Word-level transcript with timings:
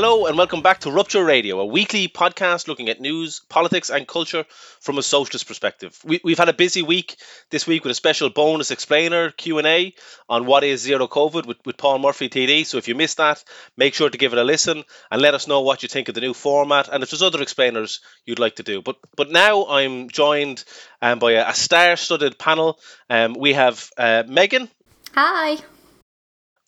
Hello 0.00 0.26
and 0.26 0.38
welcome 0.38 0.62
back 0.62 0.78
to 0.82 0.92
Rupture 0.92 1.24
Radio, 1.24 1.58
a 1.58 1.66
weekly 1.66 2.06
podcast 2.06 2.68
looking 2.68 2.88
at 2.88 3.00
news, 3.00 3.40
politics, 3.48 3.90
and 3.90 4.06
culture 4.06 4.44
from 4.80 4.96
a 4.96 5.02
socialist 5.02 5.48
perspective. 5.48 5.98
We, 6.04 6.20
have 6.24 6.38
had 6.38 6.48
a 6.48 6.52
busy 6.52 6.82
week 6.82 7.16
this 7.50 7.66
week 7.66 7.82
with 7.82 7.90
a 7.90 7.96
special 7.96 8.30
bonus 8.30 8.70
explainer 8.70 9.32
Q 9.32 9.58
and 9.58 9.66
A 9.66 9.92
on 10.28 10.46
what 10.46 10.62
is 10.62 10.82
zero 10.82 11.08
COVID 11.08 11.46
with, 11.46 11.56
with 11.66 11.76
Paul 11.76 11.98
Murphy 11.98 12.28
TD. 12.28 12.64
So 12.64 12.78
if 12.78 12.86
you 12.86 12.94
missed 12.94 13.16
that, 13.16 13.42
make 13.76 13.92
sure 13.92 14.08
to 14.08 14.16
give 14.16 14.32
it 14.32 14.38
a 14.38 14.44
listen 14.44 14.84
and 15.10 15.20
let 15.20 15.34
us 15.34 15.48
know 15.48 15.62
what 15.62 15.82
you 15.82 15.88
think 15.88 16.08
of 16.08 16.14
the 16.14 16.20
new 16.20 16.32
format 16.32 16.88
and 16.88 17.02
if 17.02 17.10
there's 17.10 17.20
other 17.20 17.42
explainers 17.42 17.98
you'd 18.24 18.38
like 18.38 18.54
to 18.54 18.62
do. 18.62 18.80
But 18.80 18.98
but 19.16 19.32
now 19.32 19.66
I'm 19.66 20.10
joined 20.10 20.62
um, 21.02 21.18
by 21.18 21.32
a, 21.32 21.48
a 21.48 21.54
star-studded 21.54 22.38
panel. 22.38 22.78
Um, 23.10 23.34
we 23.36 23.54
have 23.54 23.90
uh, 23.96 24.22
Megan. 24.28 24.68
Hi. 25.14 25.56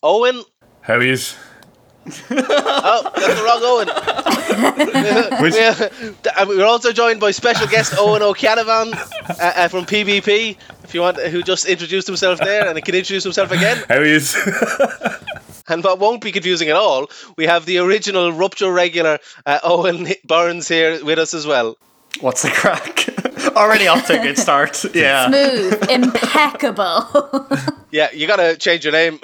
Owen. 0.03 0.43
How 0.81 0.99
is? 0.99 1.37
Oh, 2.07 3.11
that's 3.15 3.39
the 3.39 3.45
wrong 3.45 3.61
Owen. 3.63 3.89
Which? 5.43 5.55
we're 6.49 6.67
also 6.67 6.93
joined 6.93 7.21
by 7.21 7.31
special 7.31 7.67
guest 7.67 7.95
Owen 7.99 8.23
Ó 8.23 8.35
Ceannabháin 8.35 8.95
uh, 8.95 9.35
uh, 9.39 9.69
from 9.69 9.85
PBP. 9.85 10.57
If 10.85 10.95
you 10.95 11.03
want, 11.03 11.19
who 11.19 11.43
just 11.43 11.67
introduced 11.67 12.07
himself 12.07 12.39
there 12.39 12.67
and 12.67 12.77
he 12.77 12.83
can 12.83 12.95
introduce 12.95 13.23
himself 13.25 13.53
again. 13.53 13.85
How 13.89 14.01
is? 14.01 14.35
and 15.69 15.85
what 15.85 15.99
won't 15.99 16.23
be 16.23 16.33
confusing 16.33 16.69
at 16.69 16.77
all, 16.77 17.09
we 17.37 17.47
have 17.47 17.67
the 17.67 17.79
original 17.79 18.33
Rupture 18.33 18.73
regular 18.73 19.19
uh, 19.47 19.61
Owen 19.63 20.09
Burns 20.25 20.69
here 20.69 21.05
with 21.05 21.19
us 21.19 21.35
as 21.35 21.47
well. 21.47 21.77
What's 22.21 22.43
the 22.43 22.51
crack? 22.51 23.07
Already 23.57 23.87
off 23.87 24.07
to 24.07 24.19
a 24.19 24.23
good 24.23 24.39
start. 24.39 24.85
Yeah. 24.95 25.29
Smooth, 25.29 25.91
impeccable. 25.91 27.47
yeah, 27.91 28.09
you 28.13 28.27
gotta 28.27 28.57
change 28.57 28.85
your 28.85 28.93
name. 28.93 29.21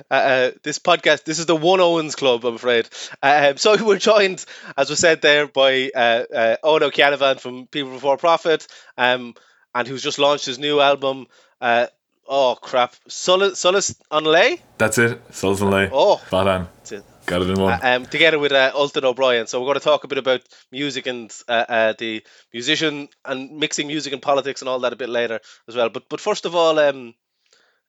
Um, 0.00 0.04
uh, 0.10 0.14
uh, 0.14 0.50
this 0.62 0.78
podcast, 0.78 1.24
this 1.24 1.38
is 1.38 1.46
the 1.46 1.56
One 1.56 1.80
Owens 1.80 2.14
Club, 2.14 2.44
I'm 2.44 2.54
afraid. 2.54 2.88
Uh, 3.22 3.54
so 3.56 3.82
we're 3.84 3.98
joined, 3.98 4.44
as 4.76 4.90
was 4.90 4.98
said 4.98 5.22
there, 5.22 5.46
by 5.46 5.90
uh, 5.94 6.24
uh, 6.34 6.56
Owen 6.62 6.82
Ó 6.82 6.90
Ceannabháin 6.90 7.40
from 7.40 7.66
People 7.66 7.92
Before 7.92 8.16
Profit, 8.16 8.66
um, 8.96 9.34
and 9.74 9.86
who's 9.88 10.02
just 10.02 10.18
launched 10.18 10.46
his 10.46 10.58
new 10.58 10.80
album. 10.80 11.26
Uh, 11.60 11.86
oh 12.26 12.56
crap, 12.60 12.94
Solas, 13.08 13.52
Solas 13.52 13.96
an 14.10 14.24
Lae. 14.24 14.62
That's 14.78 14.98
it, 14.98 15.28
Solas 15.30 15.60
an 15.60 15.70
Lae. 15.70 15.90
Oh, 15.92 16.20
bad 16.30 16.46
on. 16.46 16.68
That's 16.76 16.92
it. 16.92 17.04
Got 17.26 17.42
it 17.42 17.50
in 17.50 17.60
one. 17.60 17.78
um, 17.82 18.06
together 18.06 18.38
with 18.38 18.50
uh, 18.52 18.72
Ultan 18.74 19.04
O'Brien. 19.04 19.46
So 19.46 19.60
we're 19.60 19.66
going 19.66 19.78
to 19.78 19.84
talk 19.84 20.04
a 20.04 20.08
bit 20.08 20.18
about 20.18 20.40
music 20.72 21.06
and 21.06 21.30
the 21.46 22.22
musician 22.52 23.08
and 23.24 23.58
mixing 23.58 23.86
music 23.86 24.12
and 24.12 24.22
politics 24.22 24.62
and 24.62 24.68
all 24.68 24.80
that 24.80 24.92
a 24.92 24.96
bit 24.96 25.10
later 25.10 25.40
as 25.68 25.76
well. 25.76 25.90
But 25.90 26.08
but 26.08 26.20
first 26.20 26.46
of 26.46 26.56
all, 26.56 26.78
um, 26.78 27.14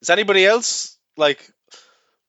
is 0.01 0.09
anybody 0.09 0.45
else 0.45 0.97
like 1.17 1.51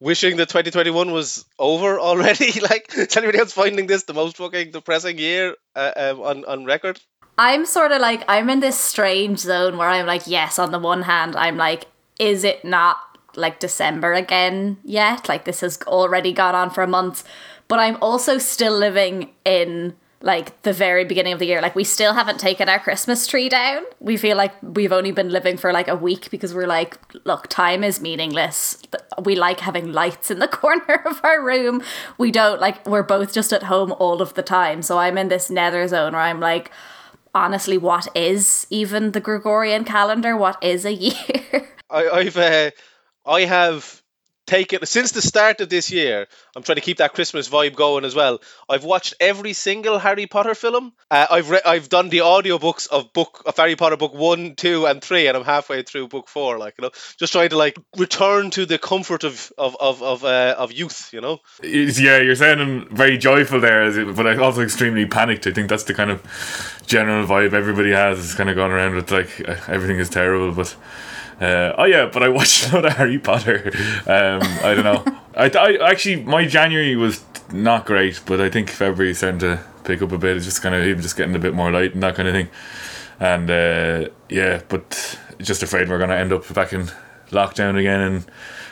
wishing 0.03 0.37
that 0.37 0.49
2021 0.49 1.13
was 1.13 1.45
over 1.59 1.99
already? 2.01 2.61
like, 2.61 2.93
is 2.97 3.17
anybody 3.17 3.39
else 3.39 3.53
finding 3.53 3.87
this 3.87 4.03
the 4.05 4.15
most 4.15 4.37
fucking 4.37 4.73
depressing 4.73 5.19
year 5.19 5.55
uh, 5.77 5.93
um, 5.97 6.21
on 6.21 6.45
on 6.45 6.65
record? 6.65 7.01
I'm 7.39 7.65
sort 7.65 7.93
of 7.93 8.01
like 8.01 8.25
I'm 8.29 8.51
in 8.51 8.61
this 8.61 8.79
strange 8.79 9.39
zone 9.39 9.79
where 9.79 9.89
I'm 9.89 10.07
like, 10.07 10.27
yes, 10.27 10.59
on 10.59 10.73
the 10.73 10.79
one 10.79 11.03
hand, 11.03 11.37
I'm 11.37 11.57
like, 11.57 11.87
is 12.19 12.45
it 12.45 12.65
not 12.65 12.99
like 13.37 13.61
December 13.61 14.13
again 14.13 14.77
yet? 14.85 15.29
Like 15.29 15.45
this 15.45 15.61
has 15.61 15.81
already 15.87 16.33
gone 16.33 16.55
on 16.55 16.71
for 16.71 16.83
a 16.83 16.89
month, 16.89 17.25
but 17.69 17.79
I'm 17.79 17.97
also 18.03 18.39
still 18.39 18.77
living 18.77 19.31
in 19.45 19.95
like 20.23 20.63
the 20.63 20.73
very 20.73 21.05
beginning 21.05 21.33
of 21.33 21.39
the 21.39 21.47
year. 21.47 21.61
Like 21.61 21.75
we 21.75 21.85
still 21.85 22.15
haven't 22.15 22.39
taken 22.39 22.69
our 22.69 22.79
Christmas 22.79 23.27
tree 23.27 23.49
down. 23.49 23.85
We 24.01 24.17
feel 24.17 24.37
like 24.37 24.55
we've 24.63 24.93
only 24.93 25.11
been 25.11 25.31
living 25.31 25.57
for 25.57 25.73
like 25.73 25.89
a 25.89 25.97
week 25.97 26.31
because 26.31 26.55
we're 26.55 26.67
like, 26.67 26.97
look, 27.25 27.49
time 27.49 27.83
is 27.83 28.01
meaningless. 28.01 28.79
We 29.25 29.35
like 29.35 29.61
having 29.61 29.93
lights 29.93 30.31
in 30.31 30.39
the 30.39 30.49
corner 30.63 31.03
of 31.05 31.21
our 31.25 31.45
room. 31.45 31.83
We 32.19 32.31
don't 32.31 32.61
like 32.61 32.87
we're 32.87 33.03
both 33.03 33.33
just 33.33 33.53
at 33.53 33.65
home 33.65 33.93
all 33.99 34.23
of 34.23 34.35
the 34.35 34.43
time. 34.43 34.83
So 34.83 34.99
I'm 34.99 35.19
in 35.19 35.29
this 35.29 35.51
nether 35.51 35.87
zone 35.89 36.13
where 36.13 36.23
I'm 36.23 36.41
like, 36.41 36.71
honestly, 37.35 37.79
what 37.79 38.09
is 38.15 38.67
even 38.71 39.13
the 39.13 39.21
Gregorian 39.21 39.85
calendar? 39.85 40.37
What 40.37 40.63
is 40.63 40.85
a 40.85 40.93
year? 40.95 41.69
I, 41.91 42.09
I've 42.09 42.37
uh, 42.37 42.71
I 43.27 43.41
have 43.43 44.02
taken 44.47 44.85
since 44.87 45.13
the 45.13 45.23
start 45.23 45.61
of 45.61 45.69
this 45.69 45.91
year. 45.91 46.27
I'm 46.55 46.63
trying 46.63 46.77
to 46.77 46.83
keep 46.83 46.99
that 46.99 47.15
Christmas 47.15 47.49
vibe 47.49 47.75
going 47.75 48.05
as 48.05 48.15
well. 48.15 48.41
I've 48.69 48.85
watched 48.85 49.15
every 49.21 49.53
single 49.53 49.99
Harry 49.99 50.27
Potter 50.27 50.55
film. 50.55 50.93
Uh, 51.11 51.27
I've 51.31 51.51
re- 51.51 51.61
I've 51.65 51.89
done 51.89 52.09
the 52.09 52.19
audiobooks 52.19 52.89
of 52.89 53.13
book 53.13 53.43
of 53.47 53.57
Harry 53.57 53.77
Potter 53.77 53.97
book 53.97 54.15
one, 54.15 54.55
two, 54.55 54.87
and 54.87 55.03
three, 55.03 55.27
and 55.27 55.37
I'm 55.37 55.45
halfway 55.45 55.83
through 55.83 56.09
book 56.09 56.29
four. 56.29 56.59
Like 56.59 56.75
you 56.79 56.83
know, 56.83 56.91
just 57.19 57.33
trying 57.33 57.51
to 57.51 57.57
like 57.57 57.79
return 57.97 58.51
to 58.51 58.67
the 58.67 58.79
comfort 58.79 59.25
of 59.25 59.53
of 59.57 59.77
of 59.81 60.03
of, 60.03 60.25
uh, 60.25 60.55
of 60.59 60.73
youth. 60.73 61.11
You 61.13 61.21
know. 61.21 61.39
Yeah, 61.63 62.19
you're 62.19 62.35
sounding 62.35 62.89
very 62.95 63.19
joyful 63.19 63.61
there, 63.61 64.13
but 64.13 64.39
also 64.39 64.63
extremely 64.63 65.07
panicked. 65.07 65.47
I 65.47 65.53
think 65.53 65.69
that's 65.69 65.85
the 65.85 65.95
kind 65.95 66.11
of 66.11 66.23
general 66.87 67.27
vibe 67.27 67.53
everybody 67.53 67.93
has. 67.93 68.19
Is 68.19 68.35
kind 68.35 68.51
of 68.51 68.57
going 68.57 68.73
around 68.73 68.95
with 68.95 69.11
like 69.11 69.49
uh, 69.49 69.57
everything 69.69 69.99
is 69.99 70.11
terrible, 70.11 70.53
but. 70.53 70.75
Uh, 71.43 71.75
oh 71.77 71.85
yeah, 71.85 72.07
but 72.07 72.23
I 72.23 72.29
watched 72.29 72.71
a 72.71 72.77
lot 72.77 72.85
of 72.85 72.93
Harry 72.93 73.19
Potter. 73.19 73.73
Um, 74.07 74.41
I 74.63 74.75
don't 74.75 74.85
know. 74.85 75.05
I, 75.37 75.49
I 75.49 75.91
actually 75.91 76.23
my 76.23 76.47
January 76.47 76.95
was 76.95 77.25
not 77.53 77.85
great, 77.85 78.21
but 78.27 78.41
I 78.41 78.49
think 78.49 78.71
February 78.71 79.13
starting 79.13 79.41
to 79.41 79.65
pick 79.83 80.03
up 80.03 80.13
a 80.13 80.19
bit. 80.19 80.37
It's 80.37 80.45
just 80.45 80.63
kind 80.63 80.75
of 80.75 80.85
even 80.85 81.03
just 81.03 81.17
getting 81.17 81.35
a 81.35 81.41
bit 81.41 81.53
more 81.53 81.73
light 81.73 81.95
and 81.95 82.03
that 82.05 82.15
kind 82.15 82.29
of 82.29 82.35
thing. 82.35 82.49
And 83.19 83.51
uh, 83.51 84.11
yeah, 84.29 84.63
but 84.69 85.19
just 85.39 85.65
afraid 85.65 85.89
we're 85.89 85.99
gonna 85.99 86.15
end 86.15 86.33
up 86.33 86.53
back 86.55 86.73
in 86.73 86.91
lockdown 87.31 87.77
again. 87.77 88.01
And 88.01 88.25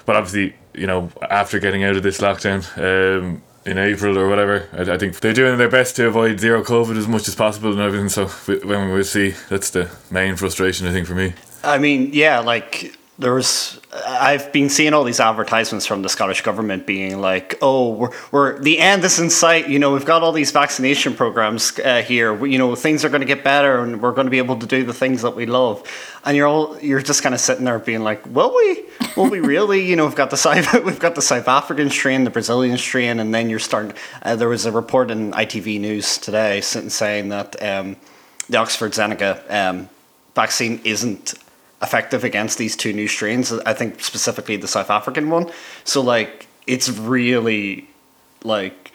but 0.07 0.15
obviously, 0.15 0.55
you 0.73 0.87
know, 0.87 1.11
after 1.29 1.59
getting 1.59 1.83
out 1.83 1.97
of 1.97 2.05
this 2.05 2.21
lockdown. 2.21 2.65
Um, 2.79 3.43
in 3.67 3.77
April 3.77 4.19
or 4.19 4.27
whatever. 4.27 4.67
I, 4.73 4.95
I, 4.95 4.99
think 4.99 5.21
they're 5.21 5.35
doing 5.35 5.59
their 5.59 5.69
best 5.69 5.95
to 5.97 6.07
avoid 6.07 6.41
zero 6.41 6.65
COVID 6.65 6.97
as 6.97 7.07
much 7.07 7.29
as 7.29 7.35
possible 7.35 7.71
and 7.73 7.81
everything. 7.81 8.09
So 8.09 8.27
when 8.67 8.91
we 8.91 9.03
see, 9.03 9.35
that's 9.51 9.69
the 9.69 9.91
main 10.11 10.37
frustration 10.37 10.87
I 10.87 10.93
think 10.93 11.07
for 11.07 11.15
me. 11.15 11.35
I 11.63 11.79
mean, 11.79 12.11
yeah, 12.13 12.41
like 12.41 12.97
there 13.21 13.35
was 13.35 13.79
I've 13.93 14.51
been 14.51 14.71
seeing 14.71 14.95
all 14.95 15.05
these 15.05 15.21
advertisements 15.21 15.85
from 15.85 16.01
the 16.01 16.09
Scottish 16.09 16.41
government 16.41 16.87
being 16.87 17.21
like, 17.21 17.59
"Oh, 17.61 17.91
we're, 17.91 18.11
we're 18.33 18.59
the 18.59 18.79
end 18.79 19.05
is 19.05 19.21
in 19.21 19.29
sight. 19.29 19.69
You 19.69 19.79
know, 19.79 19.93
we've 19.93 20.07
got 20.07 20.23
all 20.23 20.33
these 20.33 20.53
vaccination 20.53 21.15
programs 21.15 21.79
uh, 21.81 22.03
here. 22.03 22.33
We, 22.33 22.53
you 22.53 22.59
know, 22.59 22.75
things 22.75 23.05
are 23.05 23.11
going 23.11 23.21
to 23.21 23.27
get 23.27 23.45
better, 23.45 23.83
and 23.83 24.01
we're 24.01 24.13
going 24.13 24.27
to 24.27 24.31
be 24.31 24.39
able 24.39 24.59
to 24.59 24.67
do 24.67 24.85
the 24.85 24.95
things 24.95 25.21
that 25.23 25.37
we 25.37 25.45
love." 25.45 25.87
And 26.25 26.35
you're 26.35 26.47
all 26.47 26.79
you're 26.81 27.03
just 27.03 27.23
kind 27.23 27.35
of 27.35 27.41
sitting 27.43 27.67
there 27.67 27.79
being 27.79 28.01
like, 28.01 28.25
"Will 28.27 28.55
we? 28.57 28.85
Will 29.17 29.29
we 29.29 29.41
really? 29.41 29.87
you 29.87 29.97
know, 29.97 30.07
we've 30.07 30.17
got 30.17 30.31
the 30.31 30.39
South 30.39 30.73
we've 30.85 30.99
got 30.99 31.15
the 31.15 31.23
South 31.23 31.47
African 31.47 31.91
strain, 31.91 32.25
the 32.25 32.31
Brazilian 32.31 32.79
strain, 32.79 33.21
and 33.21 33.35
then 33.35 33.51
you're 33.51 33.59
starting. 33.59 33.93
Uh, 34.23 34.35
there 34.35 34.49
was 34.49 34.65
a 34.65 34.73
report 34.73 35.11
in 35.11 35.33
ITV 35.33 35.79
News 35.79 36.17
today 36.17 36.63
saying 36.63 37.29
that 37.29 37.63
um, 37.63 37.97
the 38.49 38.57
Oxford 38.57 38.93
Zeneca 38.93 39.43
um, 39.53 39.91
vaccine 40.35 40.81
isn't 40.85 41.35
effective 41.83 42.25
against 42.25 42.59
these 42.59 42.77
two 42.77 42.93
new 42.93 43.09
strains. 43.09 43.53
I 43.53 43.73
think 43.73 44.01
specifically 44.01 44.57
the 44.57 44.69
South 44.69 44.91
African 44.91 45.31
one. 45.31 45.51
So 45.85 46.01
like 46.01 46.47
it's 46.67 46.89
really 46.91 47.89
like 48.45 48.93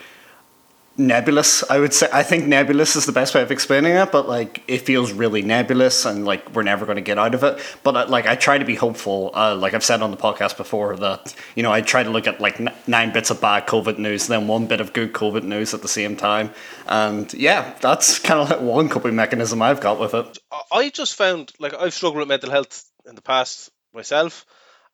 nebulous. 0.98 1.64
I 1.70 1.80
would 1.80 1.94
say 1.94 2.08
I 2.12 2.24
think 2.24 2.46
nebulous 2.46 2.96
is 2.96 3.06
the 3.06 3.12
best 3.12 3.36
way 3.36 3.42
of 3.42 3.52
explaining 3.52 3.96
it, 3.96 4.12
but 4.12 4.28
like 4.28 4.64
it 4.68 4.80
feels 4.80 5.12
really 5.12 5.42
nebulous 5.42 6.06
and 6.06 6.26
like 6.26 6.54
we're 6.54 6.64
never 6.64 6.86
going 6.86 6.98
to 6.98 7.02
get 7.02 7.18
out 7.18 7.36
of 7.36 7.44
it. 7.44 7.60
But 7.84 7.96
uh, 7.96 8.06
like 8.08 8.26
I 8.26 8.36
try 8.36 8.58
to 8.58 8.66
be 8.66 8.76
hopeful. 8.76 9.32
Uh, 9.34 9.56
like 9.56 9.74
I've 9.74 9.84
said 9.84 10.02
on 10.02 10.12
the 10.12 10.18
podcast 10.18 10.58
before 10.58 10.96
that 10.98 11.36
you 11.56 11.64
know 11.64 11.72
I 11.72 11.82
try 11.82 12.04
to 12.04 12.10
look 12.10 12.28
at 12.28 12.40
like 12.40 12.60
n- 12.60 12.74
nine 12.88 13.12
bits 13.12 13.30
of 13.30 13.42
bad 13.42 13.68
COVID 13.68 13.98
news, 13.98 14.28
then 14.28 14.48
one 14.48 14.68
bit 14.68 14.82
of 14.82 14.94
good 14.94 15.14
COVID 15.14 15.44
news 15.44 15.74
at 15.74 15.82
the 15.82 15.88
same 15.88 16.16
time. 16.16 16.52
And 16.88 17.34
yeah, 17.34 17.74
that's 17.82 18.20
kind 18.20 18.40
of 18.40 18.50
like 18.50 18.62
one 18.62 18.90
coping 18.90 19.16
mechanism 19.16 19.62
I've 19.62 19.82
got 19.82 20.00
with 20.00 20.14
it. 20.14 20.38
I 20.72 20.90
just 20.90 21.16
found 21.16 21.52
like 21.60 21.74
I've 21.74 21.94
struggled 21.94 22.20
with 22.20 22.28
mental 22.28 22.52
health 22.52 22.90
in 23.06 23.16
the 23.16 23.22
past 23.22 23.70
myself, 23.94 24.46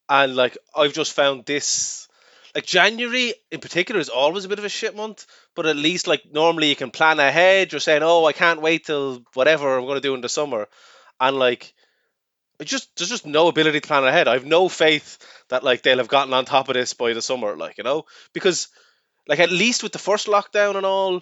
and 0.09 0.35
like 0.35 0.57
I've 0.75 0.93
just 0.93 1.13
found 1.13 1.45
this 1.45 2.00
like 2.53 2.65
January 2.65 3.33
in 3.51 3.59
particular 3.59 3.99
is 3.99 4.09
always 4.09 4.45
a 4.45 4.49
bit 4.49 4.59
of 4.59 4.65
a 4.65 4.69
shit 4.69 4.95
month, 4.95 5.25
but 5.55 5.65
at 5.65 5.75
least 5.75 6.07
like 6.07 6.23
normally 6.31 6.69
you 6.69 6.75
can 6.75 6.91
plan 6.91 7.19
ahead. 7.19 7.71
You're 7.71 7.79
saying, 7.79 8.03
oh, 8.03 8.25
I 8.25 8.33
can't 8.33 8.61
wait 8.61 8.85
till 8.85 9.23
whatever 9.33 9.77
I'm 9.77 9.85
going 9.85 9.95
to 9.95 10.01
do 10.01 10.15
in 10.15 10.21
the 10.21 10.29
summer, 10.29 10.67
and 11.19 11.37
like 11.37 11.73
it 12.59 12.65
just 12.65 12.95
there's 12.95 13.09
just 13.09 13.25
no 13.25 13.47
ability 13.47 13.79
to 13.79 13.87
plan 13.87 14.03
ahead. 14.03 14.27
I 14.27 14.33
have 14.33 14.45
no 14.45 14.69
faith 14.69 15.17
that 15.49 15.63
like 15.63 15.81
they'll 15.81 15.97
have 15.97 16.07
gotten 16.07 16.33
on 16.33 16.45
top 16.45 16.69
of 16.69 16.75
this 16.75 16.93
by 16.93 17.13
the 17.13 17.21
summer, 17.21 17.55
like 17.55 17.77
you 17.77 17.83
know, 17.83 18.05
because 18.33 18.67
like 19.27 19.39
at 19.39 19.51
least 19.51 19.83
with 19.83 19.93
the 19.93 19.99
first 19.99 20.27
lockdown 20.27 20.75
and 20.75 20.85
all, 20.85 21.21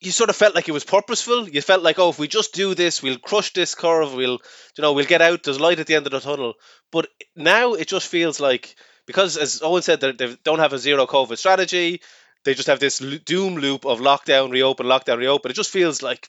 you 0.00 0.10
sort 0.10 0.30
of 0.30 0.36
felt 0.36 0.54
like 0.54 0.68
it 0.68 0.72
was 0.72 0.84
purposeful. 0.84 1.48
You 1.48 1.62
felt 1.62 1.82
like, 1.82 1.98
oh, 1.98 2.10
if 2.10 2.18
we 2.18 2.28
just 2.28 2.52
do 2.52 2.74
this, 2.74 3.02
we'll 3.02 3.18
crush 3.18 3.52
this 3.52 3.74
curve. 3.74 4.14
We'll, 4.14 4.38
you 4.76 4.82
know, 4.82 4.92
we'll 4.92 5.06
get 5.06 5.22
out. 5.22 5.42
There's 5.42 5.60
light 5.60 5.78
at 5.78 5.86
the 5.86 5.94
end 5.94 6.06
of 6.06 6.12
the 6.12 6.20
tunnel. 6.20 6.54
But 6.92 7.08
now 7.34 7.74
it 7.74 7.88
just 7.88 8.08
feels 8.08 8.38
like 8.38 8.76
because, 9.06 9.36
as 9.36 9.60
Owen 9.62 9.82
said, 9.82 10.00
they 10.00 10.36
don't 10.44 10.58
have 10.58 10.72
a 10.72 10.78
zero 10.78 11.06
COVID 11.06 11.38
strategy. 11.38 12.00
They 12.44 12.54
just 12.54 12.68
have 12.68 12.80
this 12.80 12.98
doom 12.98 13.56
loop 13.56 13.86
of 13.86 14.00
lockdown, 14.00 14.50
reopen, 14.50 14.86
lockdown, 14.86 15.18
reopen. 15.18 15.50
It 15.50 15.54
just 15.54 15.70
feels 15.70 16.02
like 16.02 16.28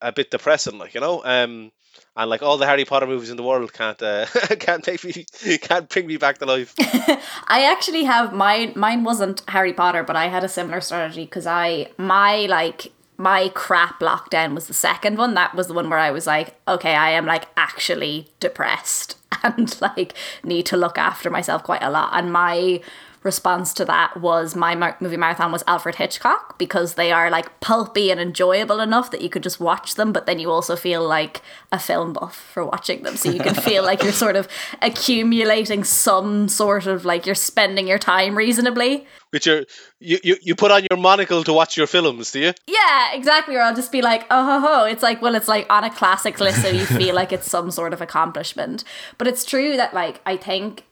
a 0.00 0.12
bit 0.12 0.30
depressing, 0.30 0.78
like 0.78 0.94
you 0.94 1.00
know. 1.00 1.22
Um, 1.24 1.72
and 2.16 2.28
like 2.28 2.42
all 2.42 2.58
the 2.58 2.66
Harry 2.66 2.84
Potter 2.84 3.06
movies 3.06 3.30
in 3.30 3.36
the 3.36 3.42
world 3.42 3.72
can't 3.72 4.00
uh, 4.02 4.26
can't 4.58 4.86
make 4.86 5.04
me 5.04 5.24
can't 5.58 5.88
bring 5.88 6.06
me 6.06 6.16
back 6.16 6.38
to 6.38 6.46
life. 6.46 6.74
I 6.78 7.64
actually 7.70 8.04
have 8.04 8.32
mine. 8.32 8.72
Mine 8.76 9.04
wasn't 9.04 9.42
Harry 9.48 9.72
Potter, 9.72 10.02
but 10.02 10.16
I 10.16 10.28
had 10.28 10.44
a 10.44 10.48
similar 10.48 10.80
strategy 10.80 11.24
because 11.24 11.46
I 11.46 11.90
my 11.96 12.46
like 12.46 12.92
my 13.16 13.50
crap 13.50 14.00
lockdown 14.00 14.54
was 14.54 14.66
the 14.66 14.74
second 14.74 15.18
one. 15.18 15.34
That 15.34 15.54
was 15.54 15.68
the 15.68 15.74
one 15.74 15.88
where 15.88 15.98
I 15.98 16.10
was 16.10 16.26
like, 16.26 16.56
okay, 16.66 16.94
I 16.94 17.10
am 17.10 17.26
like 17.26 17.46
actually 17.56 18.28
depressed 18.40 19.16
and 19.42 19.80
like 19.80 20.14
need 20.42 20.66
to 20.66 20.76
look 20.76 20.98
after 20.98 21.30
myself 21.30 21.62
quite 21.62 21.82
a 21.82 21.90
lot. 21.90 22.10
And 22.12 22.32
my 22.32 22.80
response 23.22 23.74
to 23.74 23.84
that 23.84 24.18
was 24.18 24.56
my 24.56 24.94
movie 25.00 25.16
marathon 25.16 25.52
was 25.52 25.62
Alfred 25.66 25.96
Hitchcock 25.96 26.58
because 26.58 26.94
they 26.94 27.12
are 27.12 27.30
like 27.30 27.60
pulpy 27.60 28.10
and 28.10 28.18
enjoyable 28.18 28.80
enough 28.80 29.10
that 29.10 29.20
you 29.20 29.28
could 29.28 29.42
just 29.42 29.60
watch 29.60 29.96
them, 29.96 30.12
but 30.12 30.26
then 30.26 30.38
you 30.38 30.50
also 30.50 30.74
feel 30.74 31.06
like 31.06 31.42
a 31.70 31.78
film 31.78 32.14
buff 32.14 32.34
for 32.34 32.64
watching 32.64 33.02
them. 33.02 33.16
So 33.16 33.30
you 33.30 33.40
can 33.40 33.54
feel 33.54 33.82
like 33.82 34.02
you're 34.02 34.12
sort 34.12 34.36
of 34.36 34.48
accumulating 34.82 35.84
some 35.84 36.48
sort 36.48 36.86
of 36.86 37.04
like 37.04 37.26
you're 37.26 37.34
spending 37.34 37.86
your 37.86 37.98
time 37.98 38.36
reasonably. 38.36 39.06
Which 39.30 39.46
are 39.46 39.64
you, 40.00 40.18
you 40.24 40.36
you 40.42 40.54
put 40.54 40.70
on 40.70 40.86
your 40.90 40.98
monocle 40.98 41.44
to 41.44 41.52
watch 41.52 41.76
your 41.76 41.86
films, 41.86 42.32
do 42.32 42.40
you? 42.40 42.52
Yeah, 42.66 43.12
exactly. 43.12 43.54
Or 43.54 43.60
I'll 43.60 43.76
just 43.76 43.92
be 43.92 44.02
like, 44.02 44.24
oh 44.30 44.44
ho 44.44 44.66
ho. 44.66 44.84
It's 44.86 45.02
like 45.02 45.20
well, 45.22 45.34
it's 45.34 45.46
like 45.46 45.66
on 45.70 45.84
a 45.84 45.90
classics 45.90 46.40
list, 46.40 46.62
so 46.62 46.68
you 46.68 46.84
feel 46.86 47.14
like 47.14 47.32
it's 47.32 47.48
some 47.48 47.70
sort 47.70 47.92
of 47.92 48.00
accomplishment. 48.00 48.82
But 49.18 49.28
it's 49.28 49.44
true 49.44 49.76
that 49.76 49.94
like 49.94 50.20
I 50.26 50.36
think 50.36 50.84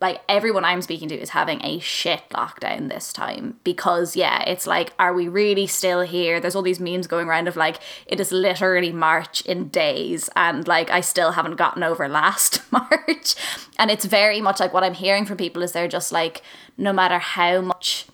like 0.00 0.22
everyone 0.30 0.64
I'm 0.64 0.80
speaking 0.80 1.08
to 1.10 1.14
is 1.14 1.30
having 1.30 1.62
a 1.62 1.78
shit 1.80 2.22
lockdown 2.30 2.88
this 2.88 3.12
time 3.12 3.58
because 3.64 4.16
yeah, 4.16 4.42
it's 4.44 4.66
like, 4.66 4.94
are 4.98 5.12
we 5.12 5.28
really 5.28 5.66
still 5.66 6.00
here? 6.00 6.40
There's 6.40 6.56
all 6.56 6.62
these 6.62 6.80
memes 6.80 7.06
going 7.06 7.28
around 7.28 7.48
of 7.48 7.56
like 7.56 7.78
it 8.06 8.18
is 8.18 8.32
literally 8.32 8.92
March 8.92 9.42
in 9.42 9.68
days, 9.68 10.30
and 10.34 10.66
like 10.66 10.90
I 10.90 11.02
still 11.02 11.32
haven't 11.32 11.56
gotten 11.56 11.82
over 11.82 12.08
last 12.08 12.62
March, 12.72 13.34
and 13.78 13.90
it's 13.90 14.06
very 14.06 14.40
much 14.40 14.58
like 14.58 14.72
what 14.72 14.84
I'm 14.84 14.94
hearing 14.94 15.26
from 15.26 15.36
people 15.36 15.62
is 15.62 15.72
they're 15.72 15.86
just 15.86 16.12
like, 16.12 16.42
no 16.78 16.92
matter 16.92 17.18
how 17.18 17.60
much 17.60 18.06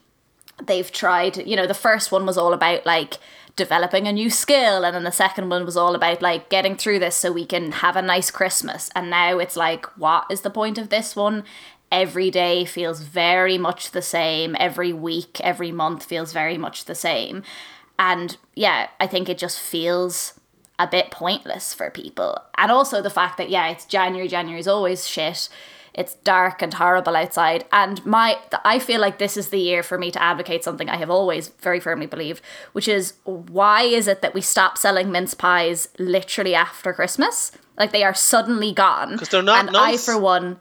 they've 0.66 0.90
tried, 0.90 1.36
you 1.46 1.54
know, 1.54 1.66
the 1.66 1.74
first 1.74 2.10
one 2.10 2.26
was 2.26 2.36
all 2.36 2.52
about 2.52 2.84
like 2.84 3.18
developing 3.56 4.08
a 4.08 4.12
new 4.12 4.30
skill 4.30 4.84
and 4.84 4.94
then 4.94 5.04
the 5.04 5.12
second 5.12 5.48
one 5.48 5.64
was 5.64 5.76
all 5.76 5.94
about 5.94 6.20
like 6.20 6.48
getting 6.48 6.76
through 6.76 6.98
this 6.98 7.16
so 7.16 7.30
we 7.30 7.46
can 7.46 7.72
have 7.72 7.96
a 7.96 8.02
nice 8.02 8.30
christmas. 8.30 8.90
And 8.94 9.10
now 9.10 9.38
it's 9.38 9.56
like 9.56 9.86
what 9.96 10.26
is 10.30 10.40
the 10.40 10.50
point 10.50 10.78
of 10.78 10.88
this 10.88 11.14
one? 11.14 11.44
Every 11.92 12.30
day 12.30 12.64
feels 12.64 13.00
very 13.02 13.56
much 13.58 13.92
the 13.92 14.02
same. 14.02 14.56
Every 14.58 14.92
week 14.92 15.40
every 15.40 15.70
month 15.70 16.04
feels 16.04 16.32
very 16.32 16.58
much 16.58 16.84
the 16.84 16.94
same. 16.94 17.42
And 17.98 18.36
yeah 18.54 18.88
i 18.98 19.06
think 19.06 19.28
it 19.28 19.38
just 19.38 19.60
feels 19.60 20.38
a 20.78 20.88
bit 20.88 21.12
pointless 21.12 21.72
for 21.72 21.90
people. 21.90 22.38
And 22.58 22.72
also 22.72 23.00
the 23.00 23.10
fact 23.10 23.38
that 23.38 23.50
yeah 23.50 23.68
it's 23.68 23.84
january 23.84 24.28
january 24.28 24.60
is 24.60 24.68
always 24.68 25.06
shit 25.06 25.48
it's 25.94 26.14
dark 26.16 26.60
and 26.60 26.74
horrible 26.74 27.14
outside. 27.16 27.64
And 27.72 28.04
my, 28.04 28.38
I 28.64 28.78
feel 28.78 29.00
like 29.00 29.18
this 29.18 29.36
is 29.36 29.48
the 29.50 29.58
year 29.60 29.82
for 29.82 29.96
me 29.96 30.10
to 30.10 30.22
advocate 30.22 30.64
something 30.64 30.88
I 30.88 30.96
have 30.96 31.10
always 31.10 31.48
very 31.60 31.78
firmly 31.80 32.06
believed, 32.06 32.42
which 32.72 32.88
is 32.88 33.14
why 33.24 33.82
is 33.82 34.08
it 34.08 34.20
that 34.22 34.34
we 34.34 34.40
stop 34.40 34.76
selling 34.76 35.12
mince 35.12 35.34
pies 35.34 35.88
literally 35.98 36.54
after 36.54 36.92
Christmas? 36.92 37.52
Like 37.78 37.92
they 37.92 38.02
are 38.02 38.14
suddenly 38.14 38.72
gone. 38.72 39.12
Because 39.12 39.28
they're 39.28 39.42
not 39.42 39.60
And 39.64 39.72
nice. 39.72 40.08
I, 40.08 40.12
for 40.12 40.20
one, 40.20 40.58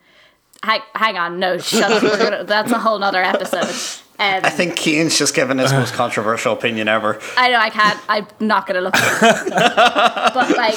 hang, 0.64 0.82
hang 0.94 1.18
on, 1.18 1.40
no, 1.40 1.58
shut 1.58 1.92
up. 1.92 2.02
Gonna, 2.20 2.44
that's 2.44 2.72
a 2.72 2.80
whole 2.80 3.00
nother 3.00 3.24
episode. 3.24 4.00
Um, 4.20 4.42
I 4.44 4.52
think 4.52 4.76
Keane's 4.76 5.18
just 5.18 5.34
given 5.34 5.58
his 5.58 5.74
most 5.74 5.96
controversial 5.96 6.54
opinion 6.54 6.88
ever. 6.88 7.20
I 7.36 7.50
know 7.50 7.58
I 7.58 7.72
can't. 7.72 8.00
I'm 8.08 8.28
not 8.40 8.68
gonna 8.68 8.82
look. 8.82 8.96
At 8.96 9.48
it. 9.48 9.50
but 10.36 10.56
like, 10.56 10.76